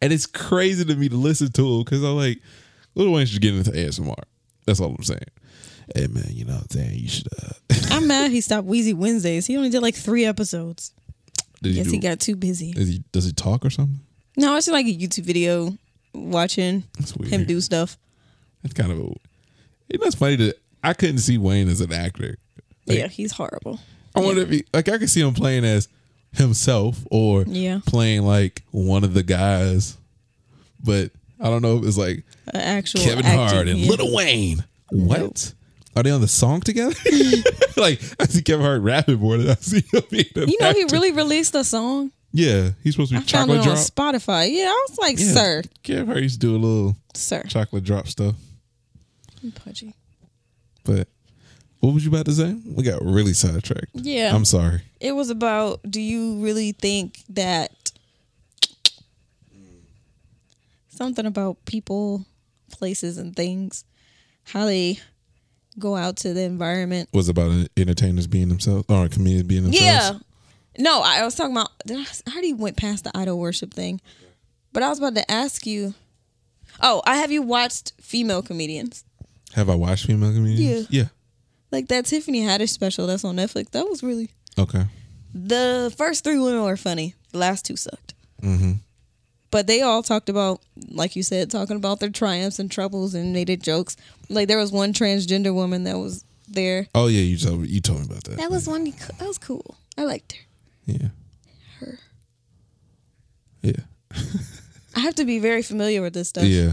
and 0.02 0.12
it's 0.12 0.26
crazy 0.26 0.84
to 0.84 0.96
me 0.96 1.08
to 1.08 1.16
listen 1.16 1.50
to 1.52 1.66
him 1.66 1.84
because 1.84 2.02
I'm 2.02 2.16
like, 2.16 2.40
Lil 2.94 3.10
Wayne 3.10 3.24
should 3.24 3.40
get 3.40 3.54
into 3.54 3.70
ASMR. 3.70 4.22
That's 4.66 4.80
all 4.80 4.94
I'm 4.94 5.02
saying. 5.02 5.20
Hey 5.94 6.08
man, 6.08 6.26
you 6.28 6.44
know 6.44 6.56
what 6.56 6.64
I'm 6.64 6.68
saying? 6.68 6.98
You 6.98 7.08
should. 7.08 7.28
uh 7.42 7.52
I'm 7.90 8.06
mad 8.06 8.30
he 8.30 8.42
stopped 8.42 8.68
Weezy 8.68 8.92
Wednesdays. 8.92 9.46
He 9.46 9.56
only 9.56 9.70
did 9.70 9.80
like 9.80 9.94
three 9.94 10.26
episodes. 10.26 10.92
did 11.62 11.74
Guess 11.74 11.86
do, 11.86 11.92
he 11.92 11.98
got 12.00 12.20
too 12.20 12.36
busy. 12.36 12.74
Is 12.76 12.88
he? 12.88 13.02
Does 13.12 13.24
he 13.24 13.32
talk 13.32 13.64
or 13.64 13.70
something? 13.70 14.00
No, 14.36 14.56
it's 14.56 14.66
just 14.66 14.74
like 14.74 14.84
a 14.84 14.94
YouTube 14.94 15.24
video 15.24 15.78
watching 16.12 16.84
him 17.24 17.46
do 17.46 17.62
stuff. 17.62 17.96
That's 18.62 18.74
kind 18.74 18.92
of. 18.92 18.98
A, 18.98 19.14
you 19.88 19.98
know, 19.98 20.06
it's 20.06 20.14
funny 20.16 20.36
that 20.36 20.56
I 20.82 20.92
couldn't 20.94 21.18
see 21.18 21.38
Wayne 21.38 21.68
as 21.68 21.80
an 21.80 21.92
actor. 21.92 22.36
Like, 22.86 22.98
yeah, 22.98 23.08
he's 23.08 23.32
horrible. 23.32 23.80
I 24.14 24.20
wonder 24.20 24.42
if 24.42 24.50
he 24.50 24.64
like 24.72 24.88
I 24.88 24.98
could 24.98 25.10
see 25.10 25.20
him 25.20 25.34
playing 25.34 25.64
as 25.64 25.88
himself 26.32 27.04
or 27.10 27.42
Yeah. 27.46 27.80
playing 27.86 28.22
like 28.22 28.62
one 28.70 29.04
of 29.04 29.14
the 29.14 29.22
guys, 29.22 29.96
but 30.82 31.10
I 31.40 31.44
don't 31.44 31.62
know 31.62 31.78
if 31.78 31.84
it's 31.84 31.98
like 31.98 32.24
An 32.48 32.60
actual 32.60 33.00
Kevin 33.00 33.24
acting, 33.24 33.48
Hart 33.56 33.68
and 33.68 33.78
yeah. 33.78 33.90
Lil 33.90 34.14
Wayne. 34.14 34.64
What? 34.90 35.52
Are 35.96 36.02
they 36.02 36.10
on 36.10 36.20
the 36.20 36.28
song 36.28 36.60
together? 36.60 36.94
like 37.76 38.00
I 38.20 38.26
see 38.26 38.42
Kevin 38.42 38.64
Hart 38.64 38.82
rapping 38.82 39.18
more 39.18 39.36
than 39.36 39.50
I 39.50 39.54
see 39.54 39.80
him 39.92 40.02
being 40.10 40.24
You 40.34 40.56
know, 40.60 40.72
he 40.72 40.84
really 40.92 41.12
released 41.12 41.54
a 41.54 41.64
song. 41.64 42.10
Yeah, 42.32 42.70
he's 42.82 42.94
supposed 42.94 43.12
to 43.12 43.16
I 43.16 43.20
be 43.20 43.26
found 43.26 43.48
chocolate 43.48 43.56
it 43.58 43.68
on 43.68 43.74
drop. 43.76 43.78
Spotify. 43.78 44.50
Yeah, 44.52 44.64
I 44.64 44.86
was 44.88 44.98
like, 44.98 45.18
Yeah. 45.18 45.32
sir, 45.32 45.62
Kevin 45.84 46.06
Hart 46.06 46.18
used 46.22 46.40
to 46.40 46.46
do 46.46 46.56
a 46.56 46.58
little 46.58 46.96
sir. 47.14 47.42
chocolate 47.44 47.84
drop 47.84 48.08
stuff. 48.08 48.34
I'm 49.44 49.52
pudgy. 49.52 49.94
But 50.84 51.06
what 51.80 51.92
was 51.92 52.04
you 52.04 52.10
about 52.10 52.24
to 52.24 52.32
say? 52.32 52.56
We 52.66 52.82
got 52.82 53.04
really 53.04 53.34
sidetracked. 53.34 53.90
Yeah. 53.92 54.34
I'm 54.34 54.46
sorry. 54.46 54.80
It 55.00 55.12
was 55.12 55.28
about 55.28 55.80
do 55.88 56.00
you 56.00 56.42
really 56.42 56.72
think 56.72 57.18
that 57.28 57.92
something 60.88 61.26
about 61.26 61.62
people, 61.66 62.24
places, 62.70 63.18
and 63.18 63.36
things, 63.36 63.84
how 64.44 64.64
they 64.64 64.98
go 65.78 65.94
out 65.94 66.16
to 66.18 66.32
the 66.32 66.42
environment? 66.42 67.10
Was 67.12 67.28
about 67.28 67.68
entertainers 67.76 68.26
being 68.26 68.48
themselves 68.48 68.86
or 68.88 69.08
comedians 69.08 69.46
being 69.46 69.64
themselves? 69.64 69.84
Yeah. 69.84 70.18
No, 70.78 71.02
I 71.02 71.22
was 71.22 71.34
talking 71.34 71.52
about. 71.52 71.70
I 71.90 72.32
already 72.32 72.54
went 72.54 72.78
past 72.78 73.04
the 73.04 73.12
idol 73.14 73.38
worship 73.38 73.74
thing, 73.74 74.00
but 74.72 74.82
I 74.82 74.88
was 74.88 74.98
about 74.98 75.14
to 75.16 75.30
ask 75.30 75.66
you. 75.66 75.94
Oh, 76.80 77.02
I 77.06 77.18
have 77.18 77.30
you 77.30 77.42
watched 77.42 77.92
female 78.00 78.42
comedians 78.42 79.04
Have 79.54 79.68
I 79.70 79.74
watched 79.74 80.06
female 80.06 80.32
comedians? 80.32 80.86
Yeah. 80.90 81.02
Yeah. 81.02 81.08
like 81.72 81.88
that 81.88 82.06
Tiffany 82.06 82.42
Haddish 82.42 82.70
special 82.70 83.06
that's 83.06 83.24
on 83.24 83.36
Netflix? 83.36 83.70
That 83.70 83.88
was 83.88 84.02
really 84.02 84.30
Okay. 84.58 84.84
the 85.34 85.92
first 85.96 86.22
three 86.24 86.38
women 86.38 86.62
were 86.62 86.76
funny. 86.76 87.14
The 87.32 87.38
last 87.38 87.64
two 87.64 87.76
sucked. 87.76 88.14
Mm-hmm. 88.42 88.72
But 89.50 89.66
they 89.68 89.82
all 89.82 90.02
talked 90.02 90.28
about, 90.28 90.60
like 90.88 91.14
you 91.16 91.22
said, 91.22 91.50
talking 91.50 91.76
about 91.76 92.00
their 92.00 92.10
triumphs 92.10 92.58
and 92.58 92.70
troubles, 92.70 93.14
and 93.14 93.34
they 93.34 93.44
did 93.44 93.62
jokes. 93.62 93.96
Like 94.28 94.48
there 94.48 94.58
was 94.58 94.72
one 94.72 94.92
transgender 94.92 95.54
woman 95.54 95.84
that 95.84 95.98
was 95.98 96.24
there. 96.48 96.88
Oh 96.94 97.06
yeah, 97.06 97.20
you 97.20 97.36
told 97.38 97.60
me 97.62 97.68
you 97.68 97.80
told 97.80 98.00
me 98.00 98.06
about 98.06 98.24
that. 98.24 98.36
That 98.38 98.50
was 98.50 98.66
one. 98.68 98.84
That 99.18 99.26
was 99.28 99.38
cool. 99.38 99.76
I 99.96 100.04
liked 100.04 100.32
her. 100.32 100.42
yeah. 100.86 101.08
Her. 101.78 101.98
Yeah. 103.62 103.80
I 104.96 105.00
have 105.00 105.14
to 105.16 105.24
be 105.24 105.38
very 105.38 105.62
familiar 105.62 106.02
with 106.02 106.14
this 106.14 106.28
stuff. 106.28 106.44
Yeah. 106.44 106.72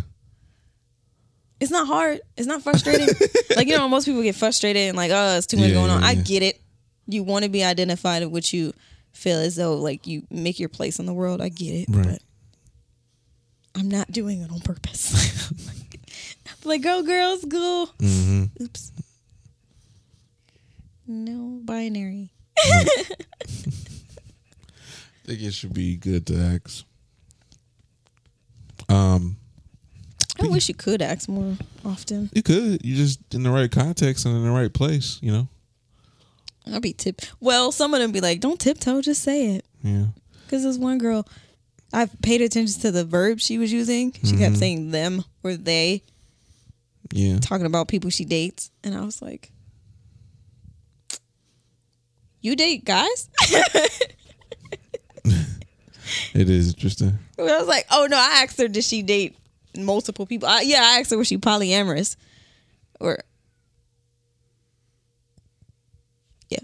It's 1.62 1.72
not 1.72 1.86
hard. 1.88 2.20
It's 2.36 2.48
not 2.48 2.62
frustrating. 2.64 3.08
like 3.56 3.68
you 3.68 3.78
know, 3.78 3.88
most 3.88 4.06
people 4.06 4.22
get 4.24 4.36
frustrated 4.36 4.90
and 4.90 4.98
like, 4.98 5.12
oh, 5.14 5.38
it's 5.38 5.46
too 5.48 5.58
much 5.58 5.68
Yeah, 5.70 5.76
going 5.76 5.92
on. 5.92 6.02
yeah, 6.02 6.08
I 6.08 6.16
get 6.16 6.42
it. 6.44 6.60
You 7.08 7.24
want 7.24 7.44
to 7.46 7.50
be 7.50 7.64
identified 7.64 8.24
with 8.24 8.32
what 8.32 8.52
you 8.52 8.74
feel 9.14 9.38
as 9.38 9.56
though 9.56 9.76
like 9.78 10.08
you 10.08 10.24
make 10.32 10.60
your 10.60 10.70
place 10.70 11.00
in 11.00 11.06
the 11.06 11.14
world. 11.14 11.40
I 11.40 11.50
get 11.50 11.72
it, 11.74 11.86
Right. 11.90 12.06
but 12.08 12.20
I'm 13.80 13.90
not 13.90 14.12
doing 14.12 14.42
it 14.42 14.52
on 14.52 14.60
purpose. 14.62 15.52
like, 16.66 16.82
go 16.82 17.04
girls, 17.04 17.46
go. 17.46 17.88
Mm-hmm. 18.00 18.64
Oops. 18.64 18.92
No 21.08 21.60
binary. 21.64 22.32
I 22.58 22.84
think 25.26 25.42
it 25.42 25.54
should 25.54 25.74
be 25.74 25.96
good 25.98 26.26
to 26.28 26.60
ask. 26.66 26.86
Um, 28.90 29.38
I 30.42 30.48
wish 30.48 30.68
you 30.70 30.76
could 30.76 31.02
ask 31.02 31.30
more 31.30 31.58
often. 31.86 32.30
you 32.34 32.44
could. 32.44 32.84
You're 32.84 32.98
just 32.98 33.20
in 33.34 33.44
the 33.44 33.50
right 33.52 33.72
context 33.72 34.26
and 34.26 34.36
in 34.36 34.44
the 34.44 34.52
right 34.52 34.74
place. 34.74 35.20
You 35.22 35.32
know. 35.32 35.48
I'd 36.72 36.82
be 36.82 36.94
tip. 36.94 37.22
Well, 37.40 37.72
some 37.72 37.94
of 37.94 38.00
them 38.00 38.12
be 38.12 38.22
like, 38.22 38.40
"Don't 38.40 38.60
tiptoe, 38.60 39.02
just 39.02 39.24
say 39.24 39.56
it." 39.56 39.66
Yeah. 39.84 40.06
Because 40.46 40.64
this 40.64 40.78
one 40.78 40.98
girl, 40.98 41.28
I 41.94 42.08
paid 42.22 42.42
attention 42.42 42.80
to 42.82 42.92
the 42.92 43.06
verb 43.06 43.40
she 43.40 43.58
was 43.58 43.72
using. 43.72 44.12
She 44.14 44.32
kept 44.32 44.40
mm-hmm. 44.40 44.56
saying 44.56 44.92
them 44.92 45.24
or 45.44 45.56
they, 45.56 46.04
Yeah. 47.14 47.40
talking 47.40 47.66
about 47.66 47.88
people 47.88 48.10
she 48.10 48.26
dates, 48.26 48.70
and 48.84 48.94
I 48.96 49.02
was 49.02 49.22
like, 49.22 49.52
"You 52.42 52.56
date 52.56 52.86
guys?" 52.86 53.30
It 56.34 56.50
is 56.50 56.74
interesting. 56.74 57.18
I 57.40 57.44
was 57.44 57.68
like, 57.68 57.86
"Oh 57.92 58.08
no!" 58.10 58.18
I 58.18 58.42
asked 58.44 58.58
her, 58.60 58.68
"Did 58.68 58.84
she 58.84 59.02
date 59.02 59.36
multiple 59.78 60.26
people?" 60.26 60.48
I, 60.48 60.62
yeah, 60.62 60.82
I 60.82 61.00
asked 61.00 61.12
her, 61.12 61.18
"Was 61.18 61.28
she 61.28 61.38
polyamorous?" 61.38 62.16
Or 63.00 63.20
yeah, 66.50 66.60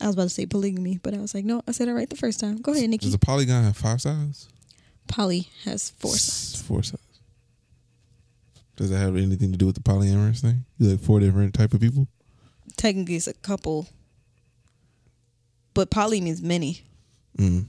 I 0.00 0.06
was 0.06 0.14
about 0.14 0.24
to 0.24 0.28
say 0.30 0.46
polygamy, 0.46 0.98
but 1.02 1.14
I 1.14 1.18
was 1.18 1.34
like, 1.34 1.44
"No, 1.44 1.62
I 1.66 1.72
said 1.72 1.88
it 1.88 1.94
right 1.94 2.08
the 2.08 2.16
first 2.16 2.40
time." 2.40 2.60
Go 2.60 2.72
ahead, 2.72 2.88
Nikki. 2.90 3.06
Does 3.06 3.14
a 3.14 3.18
polygon 3.18 3.64
have 3.64 3.76
five 3.76 4.00
sides? 4.00 4.48
Poly 5.06 5.48
has 5.64 5.90
four 5.90 6.12
sides. 6.12 6.62
Four 6.62 6.82
sides. 6.82 7.02
Does 8.76 8.90
that 8.90 8.98
have 8.98 9.16
anything 9.16 9.50
to 9.50 9.58
do 9.58 9.66
with 9.66 9.74
the 9.74 9.80
polyamorous 9.80 10.40
thing? 10.40 10.64
You 10.78 10.90
like 10.90 11.00
four 11.00 11.18
different 11.18 11.52
type 11.54 11.74
of 11.74 11.80
people? 11.80 12.06
Technically, 12.76 13.16
it's 13.16 13.26
a 13.26 13.34
couple, 13.34 13.88
but 15.74 15.90
poly 15.90 16.20
means 16.20 16.40
many. 16.40 16.82
Mm. 17.36 17.66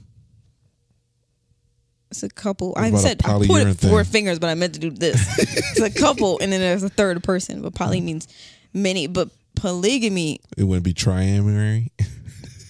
It's 2.10 2.22
a 2.24 2.28
couple. 2.28 2.74
I 2.76 2.90
said 2.92 3.22
I 3.24 3.38
put 3.46 3.66
it 3.66 3.74
four 3.78 4.02
fingers, 4.04 4.38
but 4.38 4.50
I 4.50 4.54
meant 4.54 4.74
to 4.74 4.80
do 4.80 4.90
this. 4.90 5.14
it's 5.38 5.80
a 5.80 5.90
couple, 5.90 6.38
and 6.40 6.52
then 6.52 6.60
there's 6.60 6.82
a 6.82 6.88
third 6.88 7.22
person. 7.22 7.62
But 7.62 7.74
poly 7.74 8.00
means 8.00 8.26
many. 8.74 9.06
But 9.06 9.30
polygamy, 9.54 10.40
It 10.56 10.64
wouldn't 10.64 10.84
be 10.84 10.92
triamory. 10.94 11.90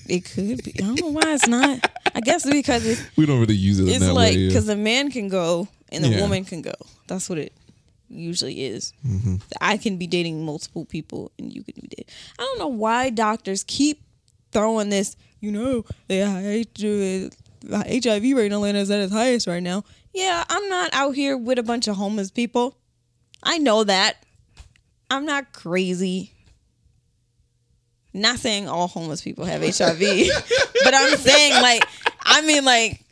it 0.09 0.25
could 0.27 0.63
be. 0.63 0.75
I 0.83 0.87
don't 0.87 1.01
know 1.01 1.09
why 1.09 1.33
it's 1.33 1.47
not. 1.47 1.91
I 2.15 2.21
guess 2.21 2.45
because 2.49 2.85
it's, 2.87 3.03
we 3.17 3.25
don't 3.25 3.41
really 3.41 3.55
use 3.55 3.79
it 3.81 3.89
it's 3.89 4.05
like 4.07 4.17
way. 4.17 4.33
yeah. 4.33 4.49
because 4.49 4.69
a 4.69 4.77
man 4.77 5.11
can 5.11 5.29
go 5.29 5.69
and 5.91 6.05
the 6.05 6.09
Yeah. 6.09 6.21
woman 6.21 6.45
can 6.45 6.61
go. 6.61 6.75
That's 7.07 7.29
what 7.31 7.39
it 7.39 7.53
usually 8.09 8.65
is. 8.65 8.93
Mm-hmm. 9.07 9.37
I 9.61 9.77
can 9.79 9.97
be 9.97 10.07
dating 10.07 10.45
multiple 10.45 10.85
people, 10.85 11.31
and 11.39 11.53
you 11.53 11.63
can 11.63 11.75
be 11.81 11.89
dating. 11.89 12.13
I 12.39 12.43
don't 12.43 12.59
know 12.59 12.69
why 12.69 13.11
doctors 13.11 13.65
keep 13.65 14.03
throwing 14.53 14.91
this. 14.91 15.17
You 15.41 15.53
know, 15.53 15.85
the 16.09 17.31
HIV 17.69 18.23
rate 18.23 18.47
in 18.47 18.53
Atlanta 18.53 18.79
is 18.79 18.91
at 18.91 19.01
its 19.01 19.13
highest 19.13 19.47
right 19.47 19.63
now. 19.63 19.85
Yeah, 20.13 20.45
I'm 20.49 20.69
not 20.69 20.91
out 20.93 21.15
here 21.15 21.37
with 21.37 21.59
a 21.59 21.63
bunch 21.63 21.89
of 21.89 21.97
homeless 21.97 22.31
people. 22.31 22.77
I 23.43 23.59
know 23.59 23.85
that. 23.85 24.17
I'm 25.11 25.27
not 25.27 25.53
crazy. 25.53 26.33
Not 28.13 28.39
saying 28.39 28.69
all 28.69 28.89
homeless 28.89 29.23
people 29.23 29.45
have 29.45 29.63
HIV, 29.77 30.01
but 30.85 30.95
I'm 30.95 31.17
saying 31.17 31.61
like 31.63 31.85
I 32.23 32.43
mean 32.43 32.65
like 32.65 33.05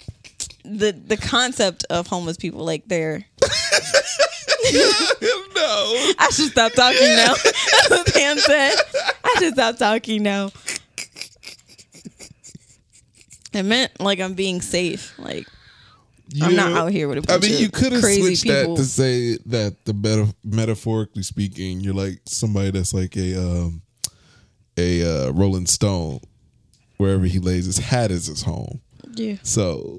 the 0.65 0.93
the 0.93 1.17
concept 1.17 1.85
of 1.89 2.07
homeless 2.07 2.37
people 2.37 2.65
like 2.65 2.87
they're 2.87 3.25
no. 4.73 6.15
I 6.19 6.29
should 6.33 6.51
stop 6.51 6.73
talking 6.73 7.09
now. 7.17 7.35
That's 7.45 7.91
what 7.91 8.13
Pam 8.13 8.39
said. 8.39 8.75
I 9.25 9.37
should 9.39 9.55
stop 9.55 9.77
talking 9.77 10.23
now. 10.23 10.51
It 13.53 13.63
meant 13.63 13.99
like 14.01 14.21
I'm 14.21 14.35
being 14.35 14.61
safe. 14.61 15.19
Like 15.19 15.47
I'm 16.43 16.55
not 16.55 16.73
out 16.73 16.93
here 16.93 17.09
with 17.09 17.19
a 17.19 17.21
I 17.33 17.37
bunch 17.39 17.45
mean, 17.45 17.55
of 17.55 17.61
you 17.61 17.71
could 17.71 17.93
have 17.93 18.03
switched 18.03 18.43
people. 18.43 18.75
that 18.75 18.83
to 18.83 18.87
say 18.87 19.39
that 19.47 19.85
the 19.87 19.95
meta- 19.95 20.35
metaphorically 20.45 21.23
speaking, 21.23 21.81
you're 21.81 21.95
like 21.95 22.21
somebody 22.27 22.71
that's 22.71 22.93
like 22.93 23.17
a 23.17 23.41
um, 23.41 23.83
a 24.77 25.03
uh, 25.29 25.33
Rolling 25.33 25.67
Stone, 25.67 26.21
wherever 26.99 27.25
he 27.25 27.39
lays 27.39 27.65
his 27.67 27.79
hat 27.79 28.11
is 28.11 28.27
his 28.27 28.43
home. 28.43 28.81
yeah. 29.15 29.37
So 29.43 29.99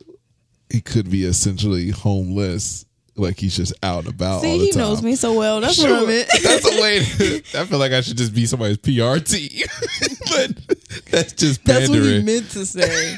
he 0.71 0.81
could 0.81 1.09
be 1.09 1.25
essentially 1.25 1.89
homeless, 1.89 2.85
like 3.19 3.39
he's 3.39 3.55
just 3.55 3.73
out 3.83 4.05
and 4.05 4.13
about 4.13 4.35
all 4.35 4.41
See, 4.41 4.57
he 4.57 4.71
time. 4.71 4.81
knows 4.81 5.01
me 5.03 5.15
so 5.15 5.33
well. 5.33 5.61
That's 5.61 5.77
what 5.77 5.87
Sure, 5.87 5.97
I 5.97 6.05
meant. 6.05 6.29
that's 6.43 6.65
a 6.65 6.81
way. 6.81 6.99
To, 7.03 7.43
I 7.59 7.65
feel 7.65 7.79
like 7.79 7.91
I 7.91 8.01
should 8.01 8.17
just 8.17 8.33
be 8.33 8.45
somebody's 8.45 8.77
PRT, 8.77 9.63
but 10.29 11.05
that's 11.11 11.33
just 11.33 11.63
pandering. 11.63 11.91
That's 11.91 11.99
what 11.99 12.03
he 12.05 12.23
meant 12.23 12.49
to 12.51 12.65
say. 12.65 13.15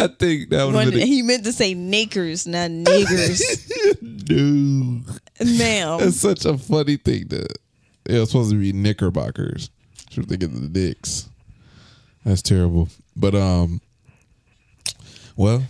I 0.00 0.06
think 0.06 0.50
that 0.50 0.70
have 0.72 0.94
he 0.94 1.22
meant 1.22 1.44
to 1.44 1.52
say 1.52 1.74
nakers, 1.74 2.46
not 2.46 2.70
niggers. 2.70 3.40
no. 4.02 5.02
Ma'am. 5.44 6.00
That's 6.00 6.16
such 6.20 6.44
a 6.44 6.56
funny 6.58 6.96
thing 6.96 7.28
to. 7.28 7.46
It 8.06 8.18
was 8.18 8.30
supposed 8.30 8.50
to 8.50 8.58
be 8.60 8.72
knickerbockers. 8.72 9.70
Should 10.10 10.28
think 10.28 10.42
of 10.42 10.58
the 10.60 10.68
dicks. 10.68 11.28
That's 12.24 12.42
terrible. 12.42 12.88
But 13.16 13.34
um, 13.34 13.80
well, 15.36 15.62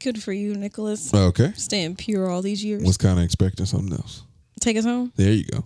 Good 0.00 0.22
for 0.22 0.32
you, 0.32 0.54
Nicholas. 0.54 1.12
okay. 1.12 1.52
Staying 1.56 1.96
pure 1.96 2.30
all 2.30 2.42
these 2.42 2.64
years. 2.64 2.82
Was 2.84 2.96
kind 2.96 3.18
of 3.18 3.24
expecting 3.24 3.66
something 3.66 3.92
else. 3.92 4.22
Take 4.60 4.76
us 4.76 4.84
home. 4.84 5.12
There 5.16 5.32
you 5.32 5.44
go. 5.44 5.64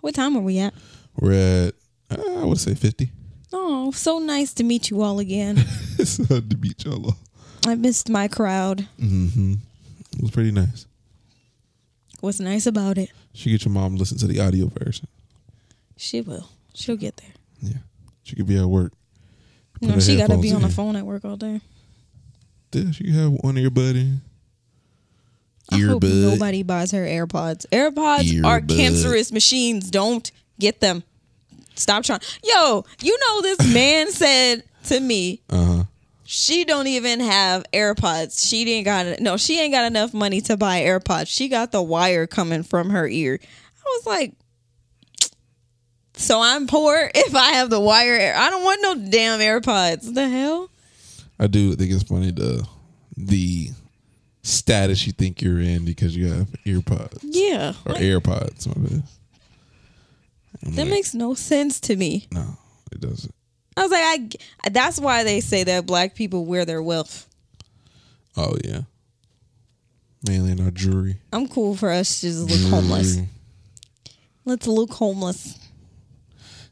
What 0.00 0.14
time 0.14 0.36
are 0.36 0.40
we 0.40 0.58
at? 0.58 0.74
We're 1.16 1.66
at 1.66 1.74
uh, 2.10 2.40
I 2.40 2.44
would 2.44 2.58
say 2.58 2.74
fifty. 2.74 3.10
Oh, 3.52 3.90
so 3.90 4.18
nice 4.18 4.54
to 4.54 4.64
meet 4.64 4.90
you 4.90 5.02
all 5.02 5.18
again. 5.18 5.56
it's 5.98 6.26
hard 6.28 6.50
to 6.50 6.56
beat 6.56 6.84
y'all. 6.84 7.06
all. 7.06 7.16
I 7.66 7.74
missed 7.74 8.08
my 8.08 8.28
crowd. 8.28 8.86
Mm-hmm. 8.98 9.54
It 10.12 10.22
was 10.22 10.30
pretty 10.30 10.52
nice. 10.52 10.86
What's 12.20 12.40
nice 12.40 12.66
about 12.66 12.98
it? 12.98 13.10
She 13.32 13.50
get 13.50 13.64
your 13.64 13.72
mom 13.72 13.94
to 13.94 13.98
listen 13.98 14.18
to 14.18 14.26
the 14.26 14.40
audio 14.40 14.66
version. 14.66 15.08
She 15.96 16.20
will. 16.20 16.48
She'll 16.74 16.96
get 16.96 17.16
there. 17.16 17.32
Yeah, 17.60 17.78
she 18.22 18.36
could 18.36 18.46
be 18.46 18.58
at 18.58 18.66
work. 18.66 18.92
Put 19.74 19.88
No, 19.88 20.00
she 20.00 20.16
got 20.16 20.30
to 20.30 20.38
be 20.38 20.52
on 20.52 20.62
the 20.62 20.68
phone 20.68 20.96
at 20.96 21.04
work 21.04 21.24
all 21.24 21.36
day. 21.36 21.60
Yeah, 22.72 22.84
You 22.98 23.12
have 23.18 23.32
one 23.42 23.56
earbud 23.56 23.94
in. 23.96 24.20
I 25.72 25.78
hope 25.78 26.02
nobody 26.02 26.62
buys 26.64 26.90
her 26.92 27.04
AirPods. 27.04 27.64
AirPods 27.70 28.44
are 28.44 28.60
cancerous 28.60 29.30
machines. 29.32 29.90
Don't 29.90 30.30
get 30.58 30.80
them. 30.80 31.04
Stop 31.76 32.02
trying. 32.04 32.20
Yo, 32.42 32.84
you 33.02 33.16
know 33.20 33.42
this 33.42 33.72
man 33.72 34.10
said 34.10 34.64
to 34.86 34.98
me, 34.98 35.40
Uh 35.48 35.64
huh. 35.64 35.84
she 36.24 36.64
don't 36.64 36.88
even 36.88 37.20
have 37.20 37.64
AirPods. 37.72 38.46
She 38.48 38.64
didn't 38.64 38.84
got 38.84 39.20
no. 39.20 39.36
She 39.36 39.60
ain't 39.60 39.72
got 39.72 39.84
enough 39.84 40.12
money 40.12 40.40
to 40.42 40.56
buy 40.56 40.80
AirPods. 40.80 41.28
She 41.28 41.48
got 41.48 41.70
the 41.70 41.82
wire 41.82 42.26
coming 42.26 42.64
from 42.64 42.90
her 42.90 43.06
ear. 43.06 43.38
I 43.42 43.84
was 43.98 44.06
like, 44.06 44.34
so 46.14 46.40
I'm 46.42 46.66
poor 46.66 47.10
if 47.14 47.34
I 47.34 47.52
have 47.52 47.70
the 47.70 47.80
wire. 47.80 48.34
I 48.36 48.50
don't 48.50 48.64
want 48.64 48.82
no 48.82 49.08
damn 49.10 49.38
AirPods. 49.40 50.12
The 50.14 50.28
hell? 50.28 50.68
I 51.40 51.46
do 51.46 51.74
think 51.74 51.90
it's 51.90 52.02
funny 52.02 52.30
the 52.30 52.66
the 53.16 53.70
status 54.42 55.06
you 55.06 55.12
think 55.12 55.40
you're 55.42 55.58
in 55.60 55.84
because 55.84 56.16
you 56.16 56.30
have 56.30 56.46
earpods 56.66 57.18
Yeah, 57.22 57.72
or 57.86 57.94
like, 57.94 58.02
AirPods. 58.02 58.66
My 58.68 58.74
bad. 58.88 59.02
That 60.62 60.82
like, 60.82 60.88
makes 60.90 61.14
no 61.14 61.34
sense 61.34 61.80
to 61.80 61.96
me. 61.96 62.28
no, 62.30 62.56
it 62.92 63.00
doesn't. 63.00 63.34
I 63.76 63.82
was 63.82 63.90
like, 63.90 64.38
I. 64.64 64.68
That's 64.70 65.00
why 65.00 65.24
they 65.24 65.40
say 65.40 65.64
that 65.64 65.86
black 65.86 66.14
people 66.14 66.44
wear 66.44 66.64
their 66.66 66.82
wealth. 66.82 67.26
Oh 68.36 68.54
yeah, 68.64 68.82
mainly 70.28 70.52
in 70.52 70.60
our 70.62 70.70
jewelry. 70.70 71.16
I'm 71.32 71.48
cool 71.48 71.74
for 71.74 71.90
us 71.90 72.20
to 72.20 72.26
just 72.26 72.50
look 72.50 72.70
homeless. 72.70 73.18
Let's 74.44 74.66
look 74.66 74.92
homeless. 74.92 75.58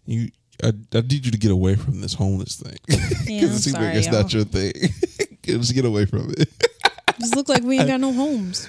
You, 0.05 0.31
I, 0.63 0.69
I 0.95 1.01
need 1.03 1.25
you 1.25 1.31
to 1.33 1.39
get 1.39 1.51
away 1.51 1.77
from 1.77 2.01
this 2.01 2.15
homeless 2.15 2.57
thing 2.57 2.77
because 2.87 3.29
Yeah, 3.29 3.45
it 3.45 3.49
seems 3.51 3.71
sorry, 3.73 3.87
like 3.87 3.95
it's 3.97 4.07
y'all. 4.07 4.23
not 4.23 4.33
your 4.35 4.45
thing. 4.45 4.73
Just 5.43 5.75
get 5.75 5.85
away 5.85 6.05
from 6.07 6.31
it. 6.37 6.49
Just 7.21 7.35
look 7.37 7.49
like 7.49 7.63
we 7.63 7.79
ain't 7.79 7.89
got 7.89 8.01
no 8.01 8.13
homes. 8.13 8.69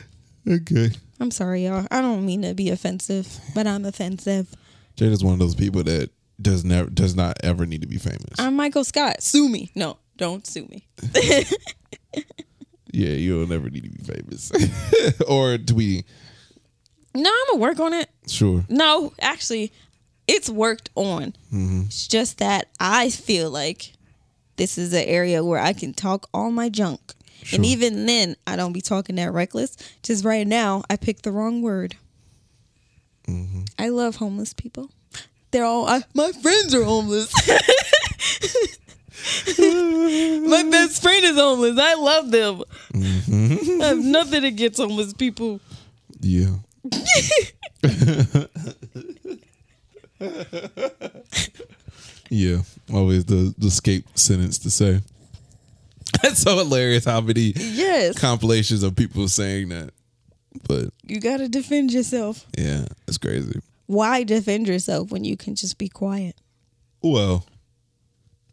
okay. 0.50 0.92
I'm 1.20 1.32
sorry, 1.32 1.66
y'all. 1.66 1.86
I 1.92 2.00
don't 2.02 2.26
mean 2.26 2.44
to 2.44 2.54
be 2.54 2.70
offensive, 2.70 3.40
but 3.54 3.68
I'm 3.68 3.86
offensive. 3.86 4.48
Jade 4.96 5.12
is 5.12 5.24
one 5.24 5.34
of 5.34 5.40
those 5.40 5.56
people 5.56 5.84
that 5.84 6.10
does 6.42 6.64
never 6.64 6.90
does 6.90 7.16
not 7.16 7.38
ever 7.44 7.66
need 7.66 7.82
to 7.82 7.88
be 7.88 7.98
famous. 7.98 8.40
I'm 8.40 8.56
Michael 8.56 8.86
Scott. 8.86 9.22
Sue 9.22 9.50
me. 9.50 9.70
No, 9.76 9.98
don't 10.16 10.48
sue 10.48 10.66
me. 10.68 10.86
yeah, 12.92 13.10
you'll 13.10 13.48
never 13.48 13.70
need 13.70 13.84
to 13.84 13.90
be 13.90 14.04
famous 14.04 14.52
or 15.28 15.58
to 15.58 15.74
be 15.74 16.06
No, 17.14 17.30
I'm 17.30 17.48
gonna 17.52 17.62
work 17.62 17.80
on 17.80 17.94
it. 17.94 18.10
sure. 18.28 18.64
No, 18.70 19.14
actually, 19.20 19.72
it's 20.30 20.49
worked 20.49 20.91
on. 20.95 21.34
Mm-hmm. 21.51 21.82
It's 21.88 22.07
just 22.07 22.38
that 22.38 22.67
I 22.80 23.09
feel 23.09 23.49
like 23.49 23.93
this 24.57 24.77
is 24.77 24.93
an 24.93 25.05
area 25.05 25.43
where 25.43 25.59
I 25.59 25.73
can 25.73 25.91
talk 25.93 26.30
all 26.34 26.51
my 26.51 26.69
junk. 26.69 27.01
And 27.51 27.65
even 27.65 28.05
then, 28.05 28.36
I 28.45 28.55
don't 28.55 28.73
be 28.73 28.82
talking 28.82 29.15
that 29.15 29.32
reckless. 29.32 29.75
Just 30.03 30.23
right 30.23 30.45
now, 30.45 30.84
I 30.88 30.97
picked 30.97 31.23
the 31.23 31.32
wrong 31.32 31.63
word. 31.63 31.95
Mm-hmm. 33.27 33.61
I 33.80 33.89
love 33.89 34.17
homeless 34.17 34.53
people. 34.53 34.91
They're 35.49 35.65
all, 35.65 35.88
I, 35.88 36.03
my 36.13 36.32
friends 36.32 36.75
are 36.75 36.84
homeless. 36.84 37.34
my 39.57 40.63
best 40.69 41.01
friend 41.01 41.25
is 41.25 41.38
homeless. 41.38 41.80
I 41.80 41.95
love 41.95 42.30
them. 42.30 42.61
Mm-hmm. 42.93 43.82
I 43.82 43.86
have 43.86 43.97
nothing 43.97 44.43
against 44.43 44.80
homeless 44.80 45.13
people. 45.13 45.59
Yeah. 46.19 46.57
Yeah, 52.32 52.61
always 52.93 53.26
the 53.26 53.55
the 53.57 53.67
escape 53.67 54.05
sentence 54.15 54.59
to 54.59 54.70
say. 54.70 55.01
That's 56.22 56.39
so 56.41 56.57
hilarious 56.57 57.05
how 57.05 57.22
many 57.22 57.53
Yes. 57.55 58.17
compilations 58.20 58.84
of 58.84 58.95
people 58.95 59.28
saying 59.28 59.70
that. 59.70 59.91
But 60.67 60.89
You 61.07 61.20
got 61.20 61.38
to 61.38 61.47
defend 61.49 61.91
yourself. 61.91 62.45
yeah, 62.55 62.86
it's 63.07 63.17
crazy. 63.17 63.59
Why 63.88 64.24
defend 64.24 64.67
yourself 64.67 65.09
when 65.11 65.24
you 65.24 65.38
can 65.38 65.55
just 65.55 65.80
be 65.80 65.89
quiet? 65.89 66.36
Well, 67.01 67.45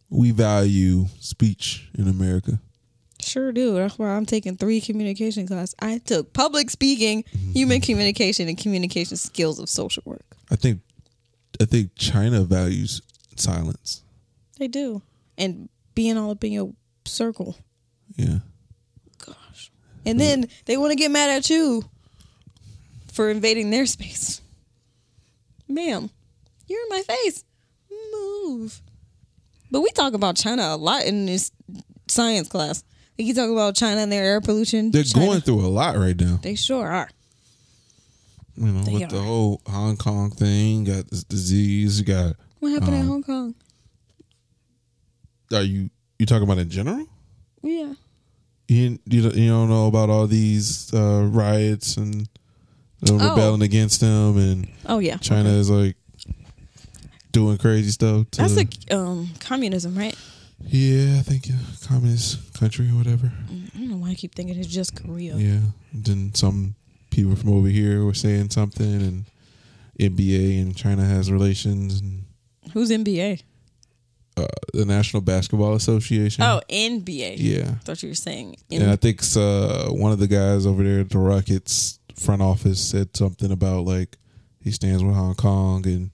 we 0.08 0.30
value 0.30 1.06
speech 1.20 1.90
in 1.98 2.08
America. 2.08 2.60
Sure 3.20 3.52
do. 3.52 3.74
That's 3.74 3.98
why 3.98 4.08
I'm 4.08 4.24
taking 4.24 4.56
three 4.56 4.80
communication 4.80 5.46
classes. 5.46 5.74
I 5.80 5.98
took 5.98 6.32
public 6.32 6.70
speaking, 6.70 7.24
human 7.52 7.82
communication, 7.82 8.48
and 8.48 8.56
communication 8.56 9.18
skills 9.18 9.58
of 9.58 9.68
social 9.68 10.02
work. 10.06 10.24
I 10.50 10.56
think 10.56 10.80
I 11.60 11.64
think 11.64 11.90
China 11.96 12.42
values 12.42 13.02
silence. 13.36 14.02
They 14.58 14.68
do. 14.68 15.02
And 15.38 15.68
being 15.94 16.16
all 16.16 16.30
up 16.30 16.44
in 16.44 16.52
your 16.52 16.72
circle. 17.04 17.56
Yeah. 18.16 18.38
Gosh. 19.24 19.70
And 20.04 20.20
then 20.20 20.48
they 20.66 20.76
want 20.76 20.92
to 20.92 20.96
get 20.96 21.10
mad 21.10 21.30
at 21.30 21.50
you 21.50 21.84
for 23.12 23.30
invading 23.30 23.70
their 23.70 23.86
space. 23.86 24.40
Ma'am, 25.68 26.10
you're 26.66 26.82
in 26.82 26.88
my 26.90 27.02
face. 27.02 27.44
Move. 28.12 28.80
But 29.70 29.80
we 29.80 29.90
talk 29.90 30.14
about 30.14 30.36
China 30.36 30.62
a 30.62 30.76
lot 30.76 31.04
in 31.04 31.26
this 31.26 31.50
science 32.08 32.48
class. 32.48 32.84
Like 33.18 33.26
you 33.26 33.34
talk 33.34 33.50
about 33.50 33.74
China 33.74 34.00
and 34.02 34.12
their 34.12 34.24
air 34.24 34.40
pollution. 34.40 34.90
They're 34.90 35.02
China- 35.02 35.26
going 35.26 35.40
through 35.40 35.60
a 35.60 35.68
lot 35.68 35.96
right 35.96 36.18
now. 36.18 36.38
They 36.42 36.54
sure 36.54 36.86
are. 36.86 37.10
You 38.58 38.66
know, 38.66 38.82
They 38.82 38.92
with 38.94 39.08
the 39.10 39.20
whole 39.22 39.60
Hong 39.66 39.96
Kong 39.96 40.30
thing, 40.30 40.84
got 40.84 41.08
this 41.10 41.24
disease, 41.24 41.98
you 42.00 42.04
got 42.06 42.36
What 42.60 42.72
happened 42.72 42.94
in 42.94 43.00
Um, 43.02 43.06
Hong 43.08 43.22
Kong? 43.22 43.54
are 45.52 45.62
you 45.62 45.90
you 46.18 46.26
talking 46.26 46.44
about 46.44 46.58
in 46.58 46.70
general? 46.70 47.06
Yeah. 47.62 47.92
You 48.68 48.98
you 49.06 49.22
don't, 49.22 49.34
you 49.36 49.48
don't 49.48 49.68
know 49.68 49.86
about 49.86 50.10
all 50.10 50.26
these 50.26 50.92
uh, 50.94 51.28
riots 51.30 51.96
and 51.96 52.28
uh, 53.08 53.12
Oh. 53.12 53.30
rebelling 53.30 53.62
against 53.62 54.00
them, 54.00 54.36
and 54.38 54.68
Oh 54.86 54.98
yeah. 54.98 55.18
China 55.18 55.50
is 55.50 55.70
like 55.70 55.96
doing 57.32 57.58
crazy 57.58 57.90
stuff. 57.90 58.30
To, 58.32 58.38
That's 58.42 58.56
like 58.56 58.72
um 58.90 59.30
communism, 59.40 59.96
right? 59.96 60.16
yeah, 60.68 61.18
I 61.18 61.22
think 61.22 61.46
yeah, 61.48 61.56
communist 61.86 62.54
country 62.54 62.88
or 62.88 62.96
whatever. 62.96 63.30
I 63.50 63.78
don't 63.78 63.90
know 63.90 63.96
why 63.98 64.10
I 64.10 64.14
keep 64.14 64.34
thinking 64.34 64.58
it's 64.58 64.66
just 64.68 64.96
Korea. 64.96 65.36
Yeah. 65.36 65.60
Then 65.92 66.34
some 66.34 66.74
people 67.16 67.34
from 67.34 67.50
over 67.50 67.68
here 67.68 68.04
were 68.04 68.14
saying 68.14 68.50
something, 68.50 68.84
and 69.02 69.24
NBA 69.98 70.60
and 70.60 70.76
China 70.76 71.04
has 71.04 71.32
relations, 71.32 72.00
and 72.00 72.24
Who's 72.72 72.90
NBA? 72.90 73.42
uh, 74.36 74.46
the 74.74 74.84
National 74.84 75.22
Basketball 75.22 75.74
Association. 75.74 76.44
Oh, 76.44 76.60
NBA. 76.68 77.36
yeah. 77.38 77.70
I 77.70 77.74
thought 77.84 78.02
you 78.02 78.10
were 78.10 78.14
saying 78.14 78.56
And 78.70 78.90
I 78.90 78.96
think 78.96 79.22
uh, 79.34 79.88
one 79.88 80.12
of 80.12 80.18
the 80.18 80.26
guys 80.26 80.66
over 80.66 80.84
there 80.84 81.00
at 81.00 81.08
the 81.10 81.18
Rockets 81.18 81.98
front 82.14 82.42
office 82.42 82.80
said 82.80 83.16
something 83.16 83.50
about 83.50 83.84
like 83.86 84.18
he 84.62 84.70
stands 84.70 85.02
with 85.02 85.14
Hong 85.14 85.34
Kong, 85.34 85.86
and 85.86 86.10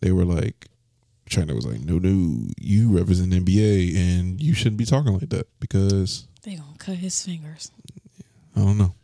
they 0.00 0.12
were 0.12 0.24
like, 0.24 0.68
China 1.28 1.54
was 1.54 1.66
like, 1.66 1.80
no, 1.80 1.98
no, 1.98 2.46
you 2.58 2.96
represent 2.96 3.32
NBA, 3.32 3.96
and 3.96 4.40
you 4.40 4.54
shouldn't 4.54 4.76
be 4.78 4.84
talking 4.86 5.12
like 5.12 5.28
that 5.30 5.46
because 5.60 6.26
they 6.42 6.56
gonna 6.56 6.78
cut 6.78 6.96
his 6.96 7.22
fingers. 7.22 7.70
I 8.56 8.60
don't 8.60 8.78
know. 8.78 8.94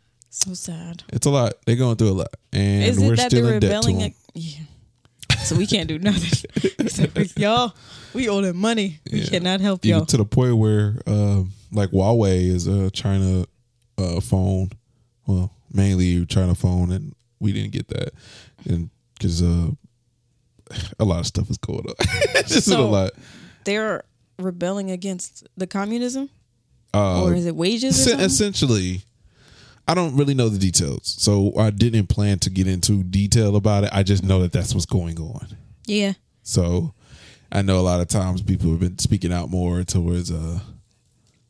So 0.43 0.53
sad. 0.53 1.03
It's 1.09 1.25
a 1.25 1.29
lot. 1.29 1.53
They're 1.65 1.75
going 1.75 1.97
through 1.97 2.09
a 2.09 2.19
lot, 2.23 2.33
and 2.53 2.83
Is 2.83 2.99
we're 2.99 3.15
that 3.17 3.29
still 3.31 3.45
they're 3.45 3.55
in 3.55 3.59
debt 3.59 3.83
to 3.83 3.91
them. 3.93 4.13
yeah. 4.33 4.59
So 5.43 5.55
we 5.55 5.67
can't 5.67 5.87
do 5.87 5.99
nothing. 5.99 6.49
Except, 6.79 7.37
y'all, 7.37 7.73
we 8.13 8.29
owe 8.29 8.41
them 8.41 8.57
money. 8.57 8.99
We 9.11 9.19
Yeah. 9.21 9.29
cannot 9.29 9.59
help 9.61 9.83
Even 9.85 9.97
y'all. 9.99 10.05
to 10.05 10.17
the 10.17 10.25
point 10.25 10.55
where, 10.57 11.01
um, 11.07 11.51
like 11.71 11.91
Huawei 11.91 12.47
is 12.49 12.67
a 12.67 12.89
China 12.91 13.45
uh, 13.97 14.21
phone, 14.21 14.69
well, 15.27 15.51
mainly 15.73 16.25
China 16.25 16.55
phone, 16.55 16.91
and 16.91 17.13
we 17.39 17.51
didn't 17.51 17.71
get 17.71 17.87
that, 17.89 18.11
and 18.65 18.89
because 19.15 19.41
uh, 19.43 19.71
a 20.99 21.05
lot 21.05 21.19
of 21.19 21.27
stuff 21.27 21.49
is 21.49 21.57
going 21.57 21.79
on. 21.87 21.95
it's 21.99 22.53
just 22.53 22.67
a 22.69 22.79
lot. 22.81 23.11
They're 23.65 24.03
rebelling 24.37 24.89
against 24.91 25.47
the 25.57 25.67
communism, 25.67 26.29
Uh, 26.93 27.23
or 27.23 27.33
is 27.33 27.45
it 27.45 27.55
wages? 27.55 28.07
Essentially, 28.07 29.01
I 29.89 29.93
don't 29.95 30.15
really 30.15 30.33
know 30.33 30.49
the 30.49 30.59
details, 30.59 31.15
so 31.17 31.53
I 31.57 31.69
didn't 31.71 32.07
plan 32.07 32.39
to 32.39 32.49
get 32.49 32.67
into 32.67 33.03
detail 33.03 33.55
about 33.55 33.83
it. 33.85 33.89
I 33.91 34.03
just 34.03 34.23
know 34.23 34.39
that 34.41 34.51
that's 34.51 34.73
what's 34.73 34.85
going 34.85 35.19
on. 35.19 35.47
Yeah. 35.85 36.13
So 36.43 36.93
I 37.51 37.61
know 37.63 37.79
a 37.79 37.81
lot 37.81 37.99
of 37.99 38.07
times 38.07 38.41
people 38.41 38.69
have 38.71 38.79
been 38.79 38.99
speaking 38.99 39.33
out 39.33 39.49
more 39.49 39.83
towards, 39.83 40.31
uh, 40.31 40.59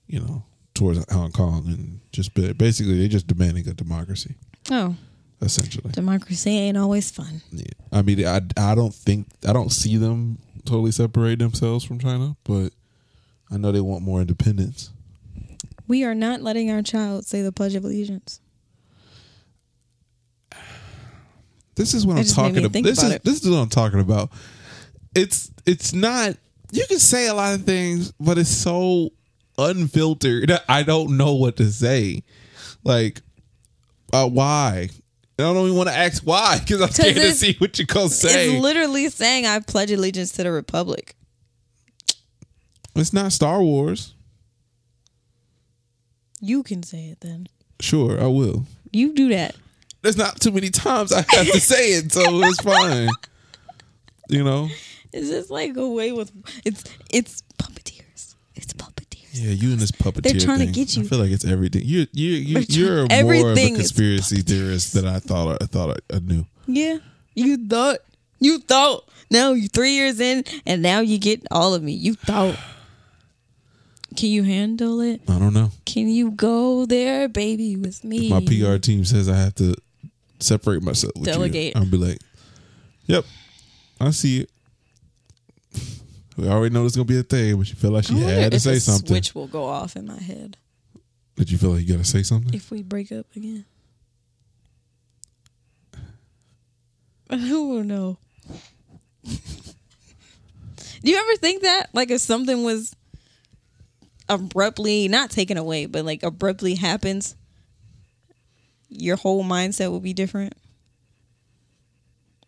you 0.07 0.19
know, 0.21 0.43
towards 0.73 1.03
Hong 1.13 1.31
Kong 1.31 1.65
and 1.67 1.99
just 2.13 2.33
basically 2.33 2.97
they're 2.99 3.07
just 3.09 3.27
demanding 3.27 3.67
a 3.67 3.73
democracy, 3.73 4.35
Oh, 4.71 4.95
essentially. 5.41 5.91
democracy 5.91 6.49
ain't 6.51 6.77
always 6.77 7.11
fun. 7.11 7.41
Yeah. 7.51 7.65
I 7.91 8.01
mean, 8.01 8.25
I 8.25 8.41
I 8.57 8.75
don't 8.75 8.93
think 8.95 9.27
I 9.47 9.51
don't 9.51 9.71
see 9.71 9.97
them 9.97 10.37
totally 10.65 10.91
separate 10.91 11.39
themselves 11.39 11.83
from 11.83 11.99
China, 11.99 12.37
but 12.45 12.69
I 13.51 13.57
know 13.57 13.71
they 13.73 13.81
want 13.81 14.03
more 14.03 14.21
independence. 14.21 14.91
We 15.89 16.03
are 16.05 16.13
not 16.15 16.41
letting 16.41 16.69
our 16.69 16.83
child 16.83 17.25
say 17.25 17.41
the 17.41 17.51
Pledge 17.51 17.73
of 17.73 17.83
Allegiance. 17.83 18.39
This 21.75 21.93
is 21.95 22.05
what 22.05 22.15
That 22.15 22.29
I'm 22.29 22.35
talking 22.35 22.63
about. 22.65 22.83
This 22.83 22.99
about 22.99 23.07
is 23.09 23.15
it. 23.15 23.23
this 23.23 23.43
is 23.43 23.49
what 23.49 23.57
I'm 23.57 23.69
talking 23.69 23.99
about. 23.99 24.29
It's 25.15 25.51
it's 25.65 25.91
not. 25.91 26.35
You 26.71 26.85
can 26.87 26.99
say 26.99 27.27
a 27.27 27.33
lot 27.33 27.55
of 27.55 27.63
things, 27.63 28.11
but 28.19 28.37
it's 28.37 28.49
so 28.49 29.09
unfiltered. 29.57 30.51
I 30.69 30.83
don't 30.83 31.17
know 31.17 31.33
what 31.33 31.57
to 31.57 31.71
say. 31.71 32.21
Like, 32.83 33.21
uh, 34.13 34.29
why? 34.29 34.89
And 35.39 35.47
I 35.47 35.53
don't 35.53 35.65
even 35.65 35.77
want 35.77 35.89
to 35.89 35.95
ask 35.95 36.21
why 36.21 36.59
because 36.59 36.81
I'm 36.81 36.89
scared 36.91 37.15
to 37.15 37.31
see 37.31 37.55
what 37.57 37.79
you're 37.79 37.87
gonna 37.87 38.09
say. 38.09 38.51
It's 38.51 38.61
literally 38.61 39.09
saying 39.09 39.47
I 39.47 39.59
pledge 39.59 39.91
allegiance 39.91 40.33
to 40.33 40.43
the 40.43 40.51
Republic. 40.51 41.15
it's 42.95 43.11
not 43.11 43.31
Star 43.31 43.63
Wars. 43.63 44.13
You 46.41 46.63
can 46.63 46.83
say 46.83 47.05
it 47.05 47.21
then. 47.21 47.47
Sure, 47.79 48.21
I 48.21 48.27
will. 48.27 48.65
You 48.91 49.13
do 49.13 49.29
that. 49.29 49.55
There's 50.01 50.17
not 50.17 50.39
too 50.39 50.51
many 50.51 50.69
times 50.69 51.11
I 51.11 51.25
have 51.29 51.47
to 51.47 51.59
say 51.59 51.89
it, 51.93 52.11
so 52.11 52.21
it's 52.43 52.61
fine. 52.61 53.09
You 54.29 54.43
know. 54.43 54.69
It's 55.11 55.29
just 55.29 55.49
like 55.49 55.75
a 55.75 55.87
way 55.89 56.11
with 56.11 56.31
it's 56.65 56.83
it's 57.11 57.43
puppeteers. 57.57 58.35
It's 58.55 58.73
puppeteers. 58.73 59.29
Yeah, 59.33 59.51
you 59.51 59.71
and 59.71 59.79
this 59.79 59.91
puppeteer 59.91 60.21
They're 60.23 60.39
trying 60.39 60.59
to 60.59 60.67
get 60.67 60.95
you. 60.95 61.03
I 61.03 61.05
feel 61.07 61.19
like 61.19 61.31
it's 61.31 61.45
everything. 61.45 61.81
You 61.83 62.07
you 62.13 62.31
you 62.31 62.53
They're 62.65 63.05
you're 63.07 63.23
more 63.23 63.51
of 63.51 63.57
a 63.57 63.71
conspiracy 63.71 64.41
theorist 64.41 64.93
than 64.93 65.07
I 65.07 65.19
thought. 65.19 65.61
I 65.61 65.65
thought 65.65 65.97
I, 66.11 66.15
I 66.15 66.19
knew. 66.19 66.45
Yeah. 66.67 66.97
You 67.35 67.67
thought 67.67 67.99
you 68.39 68.59
thought. 68.59 69.05
Now 69.31 69.53
you 69.53 69.67
three 69.67 69.91
years 69.91 70.19
in 70.19 70.43
and 70.65 70.81
now 70.81 71.01
you 71.01 71.19
get 71.19 71.45
all 71.51 71.73
of 71.73 71.83
me. 71.83 71.91
You 71.93 72.15
thought. 72.15 72.57
Can 74.19 74.29
you 74.31 74.43
handle 74.43 74.99
it? 74.99 75.21
I 75.29 75.39
don't 75.39 75.53
know. 75.53 75.71
Can 75.85 76.09
you 76.09 76.31
go 76.31 76.85
there, 76.85 77.29
baby, 77.29 77.77
with 77.77 78.03
me? 78.03 78.29
My 78.29 78.41
PR 78.41 78.75
team 78.77 79.05
says 79.05 79.29
I 79.29 79.37
have 79.37 79.55
to 79.55 79.75
separate 80.41 80.83
myself. 80.83 81.13
With 81.15 81.23
Delegate. 81.23 81.73
You. 81.73 81.81
I'll 81.81 81.87
be 81.87 81.95
like, 81.95 82.17
"Yep, 83.05 83.23
I 84.01 84.09
see 84.09 84.41
it." 84.41 84.49
We 86.35 86.49
already 86.49 86.73
know 86.73 86.85
it's 86.85 86.97
gonna 86.97 87.05
be 87.05 87.17
a 87.17 87.23
thing, 87.23 87.55
but 87.57 87.69
you 87.69 87.75
feel 87.75 87.91
like 87.91 88.07
she 88.07 88.15
had 88.15 88.51
to 88.51 88.57
if 88.57 88.61
say 88.61 88.79
something. 88.79 89.07
switch 89.07 89.33
will 89.33 89.47
go 89.47 89.63
off 89.63 89.95
in 89.95 90.05
my 90.05 90.19
head 90.19 90.57
Did 91.37 91.49
you 91.49 91.57
feel 91.57 91.69
like 91.71 91.87
you 91.87 91.93
gotta 91.93 92.03
say 92.03 92.23
something? 92.23 92.53
if 92.53 92.71
we 92.71 92.83
break 92.83 93.13
up 93.13 93.25
again. 93.37 93.63
I 97.29 97.37
don't 97.37 97.87
know. 97.87 98.17
Do 99.23 101.09
you 101.09 101.17
ever 101.17 101.35
think 101.37 101.61
that? 101.63 101.87
Like 101.93 102.11
if 102.11 102.19
something 102.19 102.63
was 102.63 102.93
abruptly 104.29 105.07
not 105.07 105.31
taken 105.31 105.57
away, 105.57 105.85
but 105.85 106.05
like 106.05 106.23
abruptly 106.23 106.75
happens, 106.75 107.35
your 108.89 109.15
whole 109.17 109.43
mindset 109.43 109.91
will 109.91 109.99
be 109.99 110.13
different. 110.13 110.53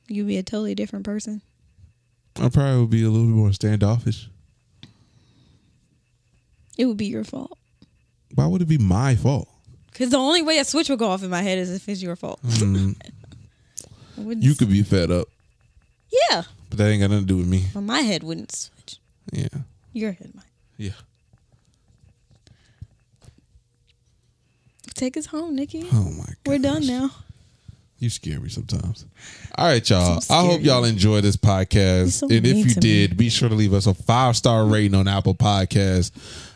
You'd 0.07 0.27
be 0.27 0.37
a 0.37 0.43
totally 0.43 0.75
different 0.75 1.05
person. 1.05 1.41
I 2.37 2.49
probably 2.49 2.79
would 2.81 2.89
be 2.89 3.03
a 3.03 3.09
little 3.09 3.27
bit 3.27 3.35
more 3.35 3.53
standoffish. 3.53 4.29
It 6.77 6.85
would 6.85 6.97
be 6.97 7.05
your 7.07 7.23
fault. 7.23 7.57
Why 8.35 8.45
would 8.47 8.61
it 8.61 8.67
be 8.67 8.77
my 8.77 9.15
fault? 9.15 9.47
Because 9.91 10.09
the 10.09 10.17
only 10.17 10.41
way 10.41 10.57
a 10.57 10.65
switch 10.65 10.89
will 10.89 10.97
go 10.97 11.09
off 11.09 11.23
in 11.23 11.29
my 11.29 11.41
head 11.41 11.57
is 11.57 11.69
if 11.73 11.87
it's 11.89 12.01
your 12.01 12.15
fault. 12.15 12.39
Mm, 12.43 12.95
you 14.43 14.55
could 14.55 14.69
be 14.69 14.83
fed 14.83 15.11
up, 15.11 15.27
yeah, 16.29 16.43
but 16.69 16.77
that 16.77 16.87
ain't 16.89 17.01
got 17.01 17.09
nothing 17.09 17.27
to 17.27 17.33
do 17.33 17.37
with 17.37 17.47
me. 17.47 17.65
but 17.73 17.81
my 17.81 17.99
head 17.99 18.23
wouldn't 18.23 18.51
switch. 18.53 18.99
Yeah, 19.33 19.47
Your 19.93 20.13
head 20.13 20.31
might. 20.33 20.45
yeah. 20.77 20.91
Take 24.93 25.17
us 25.17 25.25
home, 25.27 25.55
Nikki. 25.55 25.87
Oh 25.93 26.11
my 26.11 26.25
god. 26.25 26.35
We're 26.45 26.59
done 26.59 26.85
now. 26.85 27.11
You 27.99 28.09
scare 28.09 28.39
me 28.39 28.49
sometimes. 28.49 29.05
All 29.55 29.67
right, 29.67 29.87
y'all. 29.87 30.19
I 30.29 30.43
hope 30.43 30.61
y'all 30.61 30.85
enjoy 30.85 31.21
this 31.21 31.37
podcast. 31.37 32.13
so 32.13 32.25
and 32.25 32.47
if 32.47 32.57
you 32.57 32.63
to 32.69 32.75
me. 32.77 32.81
did, 32.81 33.15
be 33.15 33.29
sure 33.29 33.47
to 33.47 33.53
leave 33.53 33.75
us 33.75 33.85
a 33.85 33.93
five 33.93 34.35
star 34.35 34.65
rating 34.65 34.95
on 34.95 35.07
Apple 35.07 35.35
Podcasts. 35.35 36.11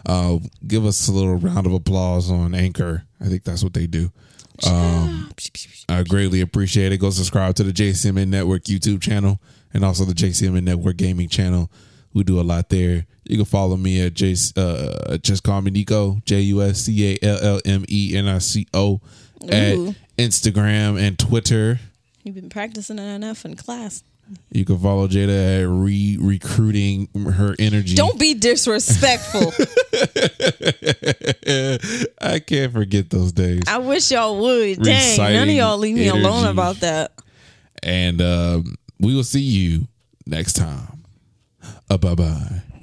Uh, 0.07 0.39
give 0.65 0.85
us 0.85 1.07
a 1.07 1.11
little 1.11 1.35
round 1.35 1.67
of 1.67 1.73
applause 1.73 2.31
on 2.31 2.55
Anchor. 2.55 3.03
I 3.21 3.25
think 3.25 3.43
that's 3.43 3.63
what 3.63 3.75
they 3.75 3.85
do. 3.85 4.11
Um, 4.65 5.29
I 5.89 6.01
greatly 6.03 6.41
appreciate 6.41 6.91
it. 6.91 6.97
Go 6.97 7.11
subscribe 7.11 7.55
to 7.55 7.63
the 7.63 7.71
JCMN 7.73 8.29
Network 8.29 8.63
YouTube 8.63 9.01
channel 9.01 9.39
and 9.73 9.83
also 9.85 10.03
the 10.05 10.13
JCMN 10.13 10.63
Network 10.63 10.97
Gaming 10.97 11.29
channel. 11.29 11.69
We 12.15 12.23
do 12.23 12.39
a 12.39 12.43
lot 12.43 12.69
there. 12.69 13.05
You 13.25 13.35
can 13.35 13.45
follow 13.45 13.75
me 13.75 14.01
at 14.01 14.13
J, 14.13 14.35
uh, 14.55 15.17
just 15.17 15.43
call 15.43 15.61
me 15.61 15.69
Nico 15.69 16.17
J 16.25 16.39
U 16.41 16.61
S 16.61 16.79
C 16.83 17.13
A 17.21 17.25
L 17.25 17.39
L 17.55 17.61
M 17.65 17.83
E 17.89 18.13
N 18.15 18.27
I 18.27 18.37
C 18.37 18.65
O 18.73 19.01
at 19.49 19.75
Instagram 20.17 20.97
and 20.99 21.19
Twitter. 21.19 21.79
You've 22.23 22.35
been 22.35 22.49
practicing 22.49 22.99
enough 22.99 23.43
in 23.43 23.55
class. 23.57 24.01
You 24.51 24.63
can 24.65 24.79
follow 24.79 25.07
Jaeda 25.07 25.61
at 25.63 25.67
re 25.69 26.17
recruiting 26.19 27.07
her 27.33 27.53
energy. 27.59 27.95
Don't 27.95 28.17
be 28.19 28.33
disrespectful. 28.33 29.51
I 32.21 32.39
can't 32.39 32.71
forget 32.73 33.09
those 33.09 33.33
days. 33.33 33.61
I 33.67 33.77
wish 33.79 34.09
y'all 34.09 34.39
would. 34.39 34.81
Dang, 34.81 35.17
none 35.17 35.49
of 35.49 35.53
y'all 35.53 35.77
leave 35.77 35.95
me 35.95 36.07
alone 36.07 36.47
about 36.47 36.77
that. 36.77 37.11
And 37.83 38.21
um, 38.21 38.75
we 38.99 39.13
will 39.13 39.23
see 39.23 39.41
you 39.41 39.87
next 40.25 40.53
time. 40.53 40.94
Uh, 41.89 41.97
bye 41.97 42.15
bye. 42.15 42.74